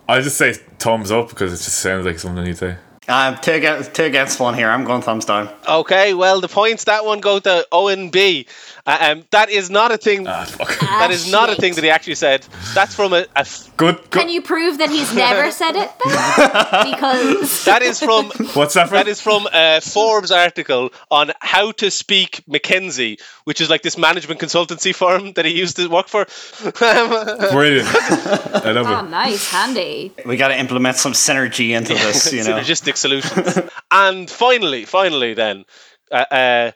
I'll 0.09 0.23
just 0.23 0.37
say 0.37 0.53
thumbs 0.53 1.11
up 1.11 1.31
because 1.31 1.53
it 1.53 1.65
just 1.65 1.79
sounds 1.81 2.07
like 2.07 2.21
something 2.21 2.47
you'd 2.47 2.59
say. 2.59 2.77
Um, 3.09 3.37
two 3.43 3.53
against 3.53 3.95
two 3.95 4.05
against 4.05 4.39
one 4.41 4.55
here. 4.55 4.71
I'm 4.71 4.85
going 4.85 5.03
thumbs 5.03 5.25
down. 5.25 5.51
Okay, 5.69 6.15
well, 6.15 6.41
the 6.41 6.49
points 6.49 6.85
that 6.85 7.05
one 7.05 7.21
go 7.21 7.39
to 7.39 7.67
Owen 7.73 8.11
B. 8.11 8.47
Uh, 8.87 8.99
um, 9.01 9.25
that 9.31 9.49
is 9.49 9.71
not 9.71 9.93
a 9.93 9.97
thing. 9.97 10.27
Ah, 10.29 10.45
fuck. 10.45 10.79
that 10.79 11.11
is 11.11 11.31
not 11.31 11.49
a 11.49 11.55
thing 11.55 11.75
that 11.75 11.83
he 11.83 11.89
actually 11.89 12.17
said. 12.17 12.47
That's 12.75 12.95
from 12.95 13.15
a. 13.15 13.25
a 13.35 13.41
f- 13.41 13.75
Good. 13.79 14.11
Can 14.11 14.29
you 14.29 14.43
prove 14.43 14.79
that 14.79 14.91
he's 14.91 15.15
never 15.15 15.51
said 15.51 15.75
it? 15.75 15.91
Then? 16.05 16.93
because 16.93 17.65
that 17.65 17.81
is 17.81 17.99
from. 17.99 18.27
What's 18.53 18.75
that 18.75 18.89
from? 18.89 18.97
That 18.97 19.09
is 19.09 19.23
from 19.23 19.49
a 19.55 19.81
Forbes 19.81 20.31
article 20.31 20.93
on 21.11 21.33
how 21.41 21.73
to 21.73 21.91
speak 21.91 22.43
McKinsey, 22.47 23.23
which 23.45 23.63
is 23.63 23.71
like 23.71 23.81
this 23.81 23.97
management 23.97 24.39
consultancy 24.39 24.95
firm 24.95 25.33
that 25.33 25.47
he 25.47 25.59
used 25.59 25.77
to 25.77 25.89
work 25.89 26.09
for. 26.09 26.27
Brilliant. 26.79 27.89
I 27.89 28.71
love 28.73 28.87
oh, 28.87 29.07
it. 29.07 29.11
nice, 29.11 29.51
handy. 29.51 30.13
We 30.27 30.37
got 30.37 30.49
to 30.49 30.59
implement 30.59 30.97
some 30.97 31.13
synergy 31.13 31.71
into 31.71 31.95
this. 31.95 32.35
You 32.35 32.45
know, 32.45 32.59
synergistic 32.59 32.99
solutions. 32.99 33.71
and 33.91 34.29
finally, 34.29 34.85
finally, 34.85 35.33
then, 35.33 35.65
uh, 36.13 36.25
uh, 36.31 36.71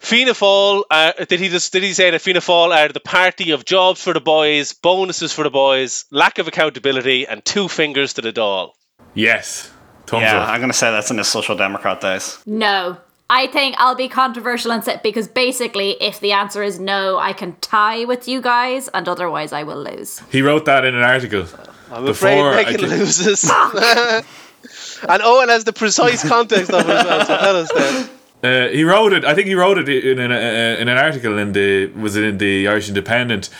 Fianna 0.00 0.32
Fáil. 0.32 0.82
Uh, 0.90 1.12
did 1.28 1.40
he 1.40 1.48
just 1.50 1.72
did 1.72 1.82
he 1.82 1.92
say 1.92 2.10
that 2.10 2.20
Fianna 2.20 2.40
Fáil 2.40 2.74
are 2.74 2.88
the 2.88 3.00
party 3.00 3.50
of 3.50 3.64
jobs 3.66 4.02
for 4.02 4.14
the 4.14 4.20
boys, 4.20 4.72
bonuses 4.72 5.32
for 5.32 5.44
the 5.44 5.50
boys, 5.50 6.06
lack 6.10 6.38
of 6.38 6.48
accountability, 6.48 7.26
and 7.26 7.44
two 7.44 7.68
fingers 7.68 8.14
to 8.14 8.22
the 8.22 8.32
Dáil? 8.32 8.72
Yes. 9.14 9.70
Thumbs 10.06 10.22
yeah, 10.22 10.38
up. 10.40 10.48
I'm 10.48 10.58
going 10.60 10.72
to 10.72 10.76
say 10.76 10.90
that's 10.90 11.10
in 11.10 11.18
the 11.18 11.24
social 11.24 11.54
democrat 11.56 12.00
days. 12.00 12.38
No. 12.46 12.96
I 13.28 13.46
think 13.46 13.76
I'll 13.78 13.94
be 13.94 14.08
controversial 14.08 14.72
and 14.72 14.82
say 14.82 14.98
because 15.02 15.28
basically, 15.28 15.90
if 16.00 16.18
the 16.18 16.32
answer 16.32 16.62
is 16.64 16.80
no, 16.80 17.18
I 17.18 17.32
can 17.32 17.54
tie 17.60 18.04
with 18.06 18.26
you 18.26 18.40
guys, 18.40 18.88
and 18.88 19.06
otherwise, 19.06 19.52
I 19.52 19.62
will 19.62 19.84
lose. 19.84 20.20
He 20.32 20.42
wrote 20.42 20.64
that 20.64 20.84
in 20.84 20.94
an 20.96 21.02
article. 21.04 21.46
I'm 21.92 22.06
Before, 22.06 22.50
afraid 22.50 22.66
I 22.66 22.72
Megan 22.72 22.88
think- 22.88 23.00
loses. 23.00 23.44
and 25.08 25.22
Owen 25.22 25.48
has 25.50 25.64
the 25.64 25.72
precise 25.72 26.26
context 26.26 26.72
of 26.72 26.88
it 26.88 26.90
as 26.90 27.04
well. 27.04 27.26
So 27.26 27.36
tell 27.36 27.56
us 27.56 27.72
then. 27.72 28.10
Uh, 28.42 28.68
he 28.68 28.84
wrote 28.84 29.12
it. 29.12 29.24
I 29.24 29.34
think 29.34 29.48
he 29.48 29.54
wrote 29.54 29.78
it 29.78 29.88
in 29.88 30.18
an, 30.18 30.32
uh, 30.32 30.80
in 30.80 30.88
an 30.88 30.96
article 30.96 31.38
in 31.38 31.52
the 31.52 31.86
was 31.88 32.16
it 32.16 32.24
in 32.24 32.38
the 32.38 32.68
Irish 32.68 32.88
Independent. 32.88 33.50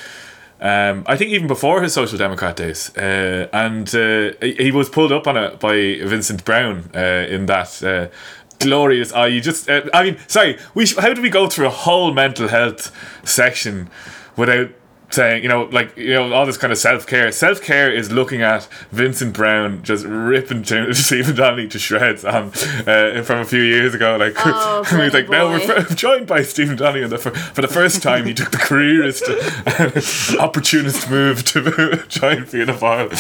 Um, 0.61 1.05
I 1.07 1.17
think 1.17 1.31
even 1.31 1.47
before 1.47 1.83
his 1.83 1.95
Social 1.95 2.19
Democrat 2.19 2.57
days, 2.57 2.95
uh, 2.97 3.49
and 3.53 3.95
uh, 3.95 4.33
he, 4.43 4.71
was 4.71 4.91
pulled 4.91 5.11
up 5.11 5.27
on 5.27 5.37
it 5.37 5.59
by 5.59 5.99
Vincent 6.05 6.45
Browne 6.45 6.91
uh, 6.95 7.27
in 7.29 7.47
that 7.47 8.11
glorious. 8.59 9.11
Oh, 9.15 9.25
you 9.25 9.41
just. 9.41 9.71
I 9.71 10.03
mean, 10.03 10.19
sorry. 10.27 10.59
We 10.75 10.85
sh- 10.87 10.97
how 10.97 11.15
do 11.15 11.23
we 11.23 11.31
go 11.31 11.47
through 11.47 11.67
a 11.67 11.71
whole 11.71 12.13
mental 12.13 12.49
health 12.49 12.93
section 13.27 13.89
without 14.37 14.71
saying 15.11 15.43
you 15.43 15.49
know 15.49 15.65
like 15.65 15.97
you 15.97 16.15
know 16.15 16.33
all 16.33 16.47
this 16.47 16.57
kind 16.57 16.73
of 16.73 16.79
self 16.79 17.07
care. 17.07 17.31
Self 17.33 17.61
care 17.61 17.91
is 17.93 18.11
looking 18.11 18.43
at 18.43 18.65
Vincent 18.93 19.35
Browne 19.35 19.83
just 19.83 20.05
ripping 20.07 20.65
Stephen 20.95 21.35
Donnelly 21.37 21.69
to 21.69 21.79
shreds 21.79 22.25
um, 22.25 22.53
uh, 22.87 23.23
from 23.23 23.41
a 23.41 23.45
few 23.45 23.63
years 23.63 23.95
ago. 23.95 24.17
Like 24.17 24.35
Oh, 24.39 24.85
we 24.93 24.99
was 25.05 25.13
like, 25.15 25.27
boy. 25.27 25.33
now 25.33 25.49
we're 25.49 25.61
f- 25.61 25.95
joined 25.97 26.27
by 26.27 26.43
Stephen 26.43 26.77
Donnelly, 26.77 27.03
and 27.03 27.13
the, 27.13 27.19
for, 27.19 27.31
for 27.31 27.61
the 27.63 27.69
first 27.69 28.03
time 28.03 28.25
he 28.25 28.35
took 28.35 28.51
the 28.51 28.57
careerist, 28.59 29.25
uh, 29.29 30.43
opportunist 30.43 31.11
move 31.11 31.45
to 31.47 32.05
join 32.09 32.45
Fianna 32.47 32.75
Fáil. 32.75 33.11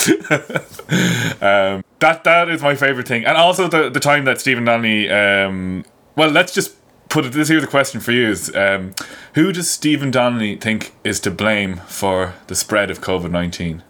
um, 1.43 1.85
that 1.99 2.25
that 2.25 2.49
is 2.49 2.63
my 2.63 2.75
favorite 2.75 3.07
thing, 3.09 3.25
and 3.25 3.37
also 3.37 3.69
the 3.69 3.91
the 3.91 4.01
time 4.01 4.25
that 4.25 4.41
Stephen 4.41 4.65
Donnelly. 4.65 5.11
Um, 5.11 5.85
well, 6.17 6.31
let's 6.31 6.53
just 6.53 6.75
put 7.11 7.27
it. 7.27 7.33
This 7.33 7.49
here's 7.49 7.63
a 7.65 7.67
question 7.67 8.01
for 8.01 8.13
you: 8.13 8.29
Is 8.31 8.55
um, 8.57 8.95
who 9.35 9.53
does 9.53 9.69
Stephen 9.69 10.11
Donnelly 10.11 10.57
think 10.57 10.95
is 11.05 11.21
to 11.21 11.31
blame 11.31 11.77
for 11.87 12.35
the 12.47 12.55
spread 12.55 12.91
of 12.91 13.01
COVID 13.01 13.31
nineteen? 13.31 13.83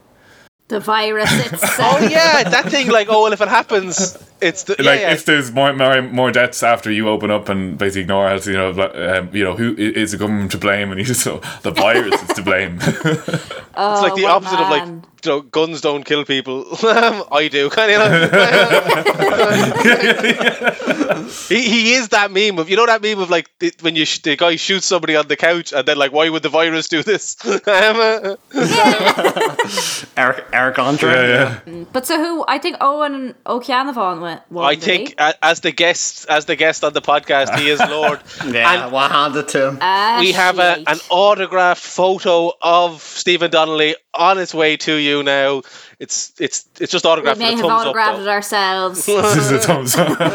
The 0.69 0.79
virus 0.79 1.29
Oh 1.81 1.99
yeah, 2.09 2.45
that 2.45 2.67
thing. 2.71 2.89
Like, 2.91 3.09
oh 3.11 3.23
well, 3.25 3.33
if 3.33 3.41
it 3.41 3.49
happens, 3.49 4.17
it's 4.41 4.63
the 4.63 4.77
yeah, 4.79 4.85
like 4.91 5.01
yeah. 5.01 5.13
if 5.13 5.25
there's 5.25 5.51
more, 5.51 5.73
more 5.73 6.01
more 6.03 6.31
deaths 6.31 6.63
after 6.63 6.93
you 6.93 7.09
open 7.09 7.29
up 7.29 7.49
and 7.49 7.77
basically 7.77 8.03
ignore 8.03 8.29
health, 8.29 8.47
you 8.47 8.53
know, 8.53 8.71
like, 8.71 8.95
um, 8.95 9.31
you 9.35 9.43
know, 9.43 9.57
who 9.57 9.73
i- 9.73 9.99
is 9.99 10.13
the 10.13 10.17
government 10.19 10.53
to 10.53 10.59
blame? 10.59 10.91
And 10.93 11.01
you 11.01 11.05
just 11.05 11.23
so 11.23 11.41
the 11.63 11.73
virus 11.73 12.23
is 12.23 12.29
to 12.37 12.43
blame. 12.43 12.79
Oh, 12.81 12.93
It's 13.95 14.03
like 14.03 14.15
the 14.15 14.23
what 14.23 14.31
opposite 14.31 14.61
of 14.61 14.71
like 14.71 14.87
man. 14.87 15.05
You 15.25 15.31
know, 15.31 15.41
guns 15.43 15.81
don't 15.81 16.05
kill 16.05 16.25
people. 16.25 16.65
I 16.83 17.49
do, 17.51 17.71
kind 17.71 17.93
of. 17.93 18.31
he, 21.49 21.63
he 21.63 21.93
is 21.95 22.09
that 22.11 22.31
meme 22.31 22.59
of 22.59 22.69
you 22.71 22.77
know 22.77 22.87
that 22.87 23.03
meme 23.03 23.19
of 23.21 23.31
like 23.31 23.51
the, 23.59 23.73
when 23.81 23.97
you 23.97 24.05
sh- 24.05 24.21
the 24.21 24.37
guy 24.37 24.57
shoots 24.57 24.87
somebody 24.87 25.17
on 25.17 25.29
the 25.29 25.37
couch 25.37 25.73
and 25.73 25.87
then 25.87 25.97
like 25.97 26.13
why 26.13 26.29
would 26.29 26.43
the 26.43 26.49
virus 26.49 26.89
do 26.89 27.03
this? 27.03 27.37
Eric 30.17 30.45
Eric 30.53 30.79
Andre. 30.79 31.13
yeah, 31.13 31.61
yeah. 31.67 31.85
But 31.93 32.07
so 32.07 32.17
who? 32.19 32.45
I 32.49 32.59
think 32.59 32.77
Owen 32.81 33.35
Ó 33.47 33.61
Ceannabháin 33.63 34.21
went. 34.21 34.43
won, 34.51 34.65
I 34.65 34.77
think 34.77 35.11
he? 35.11 35.15
as 35.43 35.61
the 35.61 35.73
guest 35.73 36.27
as 36.29 36.45
the 36.47 36.57
guest 36.57 36.85
on 36.85 36.93
the 36.93 37.03
podcast, 37.03 37.57
he 37.59 37.69
is 37.69 37.81
Lord. 37.81 38.21
Yeah, 38.51 38.85
And- 38.85 38.93
one 38.93 39.11
handed 39.11 39.49
to 39.49 39.69
him. 39.69 39.79
Ah, 39.81 40.17
we 40.21 40.33
have 40.33 40.59
a, 40.59 40.83
an 40.87 40.99
autographed 41.11 41.83
photo 41.83 42.53
of 42.61 43.01
Stephen 43.03 43.51
Donnelly 43.51 43.95
on 44.15 44.39
its 44.39 44.55
way 44.55 44.77
to 44.79 44.95
you 44.95 45.23
now. 45.23 45.63
It's 45.99 46.33
it's 46.39 46.67
it's 46.81 46.93
just 46.93 47.05
autographed. 47.05 47.39
We 47.39 47.45
autographed 47.45 47.45
may 47.45 47.51
with 47.51 47.61
have 47.61 47.71
thumbs 47.71 47.83
up. 47.83 47.87
autographed 47.87 48.19
though. 48.19 48.25
it 48.25 48.29
ourselves. 48.29 49.07
This 49.21 49.37
is 49.37 49.53
a 49.53 49.59
thumbs 49.59 49.97
up. 49.97 50.21
um, 50.21 50.29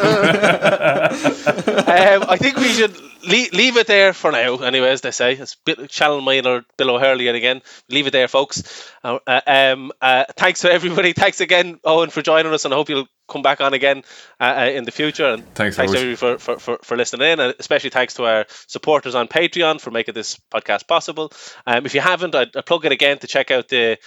I 2.29 2.37
think 2.37 2.57
we 2.57 2.69
should 2.69 2.95
leave, 3.27 3.53
leave 3.53 3.77
it 3.77 3.87
there 3.87 4.13
for 4.13 4.31
now. 4.31 4.57
Anyway, 4.57 4.89
as 4.89 5.01
they 5.01 5.11
say, 5.11 5.33
it's 5.33 5.55
bit 5.55 5.89
channel 5.89 6.21
mine 6.21 6.45
or 6.45 6.63
Bill 6.77 6.91
O'Hurley 6.91 7.27
again. 7.27 7.61
Leave 7.89 8.07
it 8.07 8.11
there, 8.11 8.27
folks. 8.27 8.89
Uh, 9.03 9.19
uh, 9.25 9.41
um, 9.47 9.91
uh, 10.01 10.25
thanks 10.37 10.61
to 10.61 10.71
everybody. 10.71 11.13
Thanks 11.13 11.41
again, 11.41 11.79
Owen, 11.83 12.09
for 12.09 12.21
joining 12.21 12.53
us, 12.53 12.65
and 12.65 12.73
I 12.73 12.77
hope 12.77 12.89
you'll 12.89 13.07
come 13.27 13.41
back 13.41 13.61
on 13.61 13.73
again 13.73 14.03
uh, 14.39 14.55
uh, 14.57 14.69
in 14.73 14.83
the 14.83 14.91
future. 14.91 15.25
And 15.25 15.55
Thanks, 15.55 15.75
thanks 15.75 15.93
everybody 15.93 16.15
for, 16.15 16.37
for, 16.37 16.59
for, 16.59 16.79
for 16.83 16.97
listening 16.97 17.31
in, 17.31 17.39
and 17.39 17.55
especially 17.59 17.89
thanks 17.89 18.15
to 18.15 18.25
our 18.25 18.45
supporters 18.67 19.15
on 19.15 19.27
Patreon 19.27 19.81
for 19.81 19.91
making 19.91 20.13
this 20.13 20.39
podcast 20.51 20.87
possible. 20.87 21.31
Um, 21.65 21.85
if 21.85 21.93
you 21.93 22.01
haven't, 22.01 22.35
I'd, 22.35 22.55
I'd 22.55 22.65
plug 22.65 22.85
it 22.85 22.91
again 22.91 23.19
to 23.19 23.27
check 23.27 23.51
out 23.51 23.67
the 23.69 23.97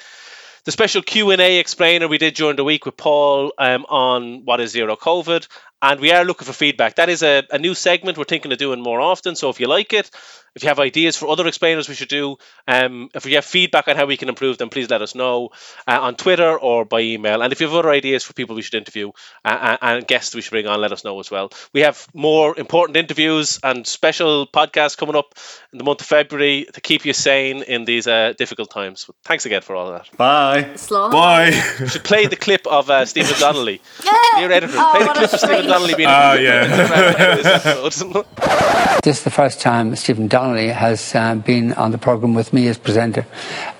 the 0.64 0.72
special 0.72 1.00
Q&A 1.00 1.60
explainer 1.60 2.08
we 2.08 2.18
did 2.18 2.34
during 2.34 2.56
the 2.56 2.64
week 2.64 2.84
with 2.84 2.94
Paul 2.94 3.54
um, 3.56 3.86
on 3.88 4.44
what 4.44 4.60
is 4.60 4.70
zero 4.70 4.96
COVID. 4.96 5.48
And 5.80 5.98
we 5.98 6.12
are 6.12 6.24
looking 6.24 6.44
for 6.44 6.52
feedback. 6.52 6.96
That 6.96 7.08
is 7.08 7.22
a, 7.22 7.44
a 7.50 7.58
new 7.58 7.72
segment 7.72 8.18
we're 8.18 8.24
thinking 8.24 8.52
of 8.52 8.58
doing 8.58 8.82
more 8.82 9.00
often. 9.00 9.34
So 9.34 9.48
if 9.48 9.60
you 9.60 9.66
like 9.66 9.94
it, 9.94 10.10
if 10.54 10.62
you 10.62 10.68
have 10.68 10.78
ideas 10.78 11.16
for 11.16 11.28
other 11.28 11.46
explainers 11.46 11.88
we 11.88 11.94
should 11.94 12.08
do, 12.08 12.36
um, 12.66 13.10
if 13.14 13.26
you 13.26 13.34
have 13.36 13.44
feedback 13.44 13.88
on 13.88 13.96
how 13.96 14.06
we 14.06 14.16
can 14.16 14.28
improve 14.28 14.58
them, 14.58 14.70
please 14.70 14.90
let 14.90 15.02
us 15.02 15.14
know 15.14 15.50
uh, 15.86 15.98
on 16.00 16.14
Twitter 16.16 16.58
or 16.58 16.84
by 16.84 17.00
email. 17.00 17.42
And 17.42 17.52
if 17.52 17.60
you 17.60 17.66
have 17.68 17.76
other 17.76 17.90
ideas 17.90 18.24
for 18.24 18.32
people 18.32 18.56
we 18.56 18.62
should 18.62 18.74
interview 18.74 19.10
uh, 19.44 19.48
uh, 19.48 19.76
and 19.82 20.06
guests 20.06 20.34
we 20.34 20.40
should 20.40 20.50
bring 20.50 20.66
on, 20.66 20.80
let 20.80 20.92
us 20.92 21.04
know 21.04 21.18
as 21.20 21.30
well. 21.30 21.50
We 21.72 21.82
have 21.82 22.06
more 22.14 22.58
important 22.58 22.96
interviews 22.96 23.60
and 23.62 23.86
special 23.86 24.46
podcasts 24.46 24.96
coming 24.96 25.16
up 25.16 25.34
in 25.72 25.78
the 25.78 25.84
month 25.84 26.00
of 26.00 26.06
February 26.06 26.66
to 26.72 26.80
keep 26.80 27.04
you 27.04 27.12
sane 27.12 27.62
in 27.62 27.84
these 27.84 28.06
uh, 28.06 28.32
difficult 28.38 28.70
times. 28.70 29.08
Thanks 29.24 29.46
again 29.46 29.62
for 29.62 29.76
all 29.76 29.92
of 29.92 30.02
that. 30.02 30.16
Bye. 30.16 30.62
Bye. 30.62 30.76
Slow. 30.76 31.10
Bye. 31.10 31.50
should 31.88 32.04
play 32.04 32.26
the 32.26 32.36
clip 32.36 32.66
of 32.66 32.88
uh, 32.90 33.04
Stephen 33.04 33.34
Donnelly. 33.40 33.80
Yeah. 34.04 34.12
Dear 34.36 34.52
editor, 34.52 34.72
Oh, 34.76 34.90
play 34.92 35.00
the 35.00 35.06
what 35.06 35.16
a 35.16 35.20
clip 35.20 35.32
of 35.32 35.38
Stephen. 35.40 35.66
Donnelly 35.66 35.94
being 35.94 36.08
Ah, 36.10 36.34
yeah. 36.34 37.78
This 39.04 39.18
is 39.18 39.24
the 39.24 39.30
first 39.30 39.60
time 39.60 39.94
Stephen 39.96 40.26
Donnelly 40.26 40.37
has 40.38 41.14
uh, 41.14 41.34
been 41.34 41.72
on 41.72 41.90
the 41.90 41.98
programme 41.98 42.34
with 42.34 42.52
me 42.52 42.68
as 42.68 42.78
presenter 42.78 43.26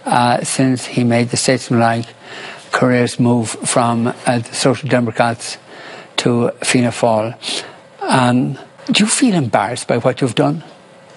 uh, 0.05 0.43
since 0.43 0.87
he 0.87 1.05
made 1.05 1.29
the 1.29 1.37
statesmanlike 1.37 2.07
careers 2.73 3.21
move 3.21 3.51
from 3.51 4.09
uh, 4.09 4.39
the 4.39 4.55
Social 4.55 4.89
Democrats 4.89 5.59
to 6.17 6.51
Fianna 6.63 6.91
Fáil. 6.91 7.35
Um, 8.01 8.59
do 8.91 9.05
you 9.05 9.07
feel 9.07 9.35
embarrassed 9.35 9.87
by 9.87 9.99
what 9.99 10.21
you've 10.21 10.35
done? 10.35 10.65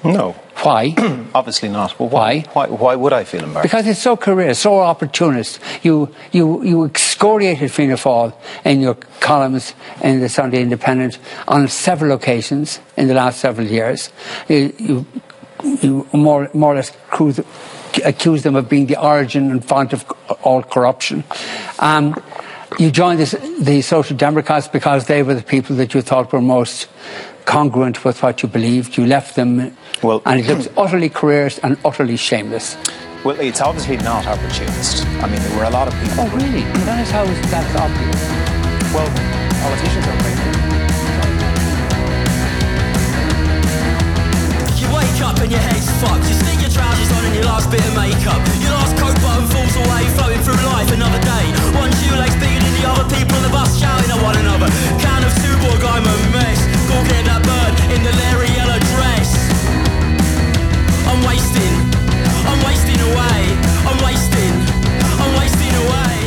No, 0.04 0.36
Why? 0.64 0.94
obviously 1.34 1.70
not. 1.70 2.00
Well, 2.00 2.10
why? 2.10 2.42
Why? 2.54 2.68
Why, 2.68 2.96
would 2.96 3.14
I 3.14 3.24
feel 3.24 3.44
embarrassed? 3.44 3.64
Because 3.64 3.88
it's 3.88 4.02
so 4.02 4.16
career, 4.16 4.54
so 4.54 4.80
opportunist. 4.80 5.60
You 5.82 6.14
you 6.32 6.64
you 6.64 6.86
excoriated 6.86 7.72
Fianna 7.72 7.96
Fáil 7.96 8.34
in 8.64 8.82
your 8.82 8.96
columns 9.20 9.74
in 10.04 10.20
the 10.20 10.30
Sunday 10.30 10.62
Independent 10.62 11.18
on 11.48 11.68
several 11.68 12.12
occasions 12.12 12.80
in 12.96 13.08
the 13.08 13.14
last 13.16 13.40
several 13.40 13.68
years. 13.68 14.12
You, 14.48 14.74
you 14.78 15.06
more 16.14 16.50
more 16.54 16.74
or 16.74 16.76
less 16.76 16.92
accuse, 17.12 17.40
accuse 18.06 18.44
them 18.44 18.56
of 18.56 18.70
being 18.70 18.88
the 18.88 19.02
origin 19.02 19.52
and 19.52 19.64
font 19.64 19.94
of 19.94 20.06
all 20.44 20.64
corruption. 20.64 21.24
Um, 21.80 22.16
you 22.80 22.90
joined 22.90 23.20
this, 23.20 23.32
the 23.60 23.82
Social 23.82 24.16
Democrats 24.16 24.68
because 24.68 25.06
they 25.08 25.24
were 25.24 25.34
the 25.34 25.44
people 25.44 25.76
that 25.76 25.94
you 25.94 26.02
thought 26.02 26.32
were 26.32 26.42
most 26.42 26.88
congruent 27.46 28.06
with 28.06 28.24
what 28.24 28.42
you 28.42 28.48
believed. 28.50 28.98
You 28.98 29.06
left 29.06 29.36
them, 29.36 29.76
Well- 30.02 30.22
and 30.26 30.40
it 30.40 30.48
looks 30.48 30.70
utterly 30.78 31.10
careerist 31.10 31.60
and 31.64 31.78
utterly 31.84 32.16
shameless. 32.18 32.78
Well, 33.26 33.40
it's 33.40 33.62
obviously 33.62 33.98
not 33.98 34.26
opportunist. 34.26 35.06
I 35.22 35.28
mean, 35.28 35.40
there 35.42 35.58
were 35.58 35.66
a 35.66 35.70
lot 35.70 35.88
of 35.88 35.94
people. 36.02 36.24
Oh, 36.24 36.28
really? 36.36 36.64
That 36.86 37.02
is 37.02 37.12
how 37.12 37.24
that's 37.26 37.76
obvious. 37.76 38.22
Well, 38.94 39.08
politicians 39.62 40.08
are 40.08 40.31
and 45.42 45.52
your 45.52 45.62
head's 45.62 45.90
fucked. 45.98 46.22
You 46.30 46.38
stick 46.38 46.62
your 46.62 46.70
trousers 46.70 47.10
on 47.18 47.26
and 47.26 47.34
your 47.34 47.46
last 47.46 47.70
bit 47.74 47.82
of 47.82 47.96
makeup. 47.98 48.38
Your 48.62 48.78
last 48.78 48.94
coat 49.02 49.18
button 49.26 49.50
falls 49.50 49.74
away, 49.74 50.06
flowing 50.14 50.42
through 50.46 50.62
life 50.70 50.92
another 50.94 51.18
day. 51.18 51.46
One 51.74 51.90
shoelace 51.98 52.38
bigger 52.38 52.62
than 52.62 52.74
the 52.78 52.86
other, 52.86 53.06
people 53.10 53.42
on 53.42 53.44
the 53.44 53.50
bus 53.50 53.74
shouting 53.74 54.12
at 54.14 54.22
one 54.22 54.38
another. 54.38 54.70
Count 55.02 55.26
of 55.26 55.34
two, 55.42 55.56
boy, 55.66 55.82
I'm 55.82 56.06
a 56.06 56.16
mess. 56.30 56.62
Go 56.86 56.98
get 57.10 57.26
that 57.26 57.42
bird 57.42 57.74
in 57.90 58.06
the 58.06 58.14
leery 58.14 58.54
yellow 58.54 58.78
dress. 58.94 59.34
I'm 61.10 61.26
wasting, 61.26 61.74
I'm 62.46 62.62
wasting 62.62 63.02
away, 63.02 63.40
I'm 63.90 63.98
wasting, 64.06 64.54
I'm 65.18 65.34
wasting 65.42 65.74
away. 65.74 66.21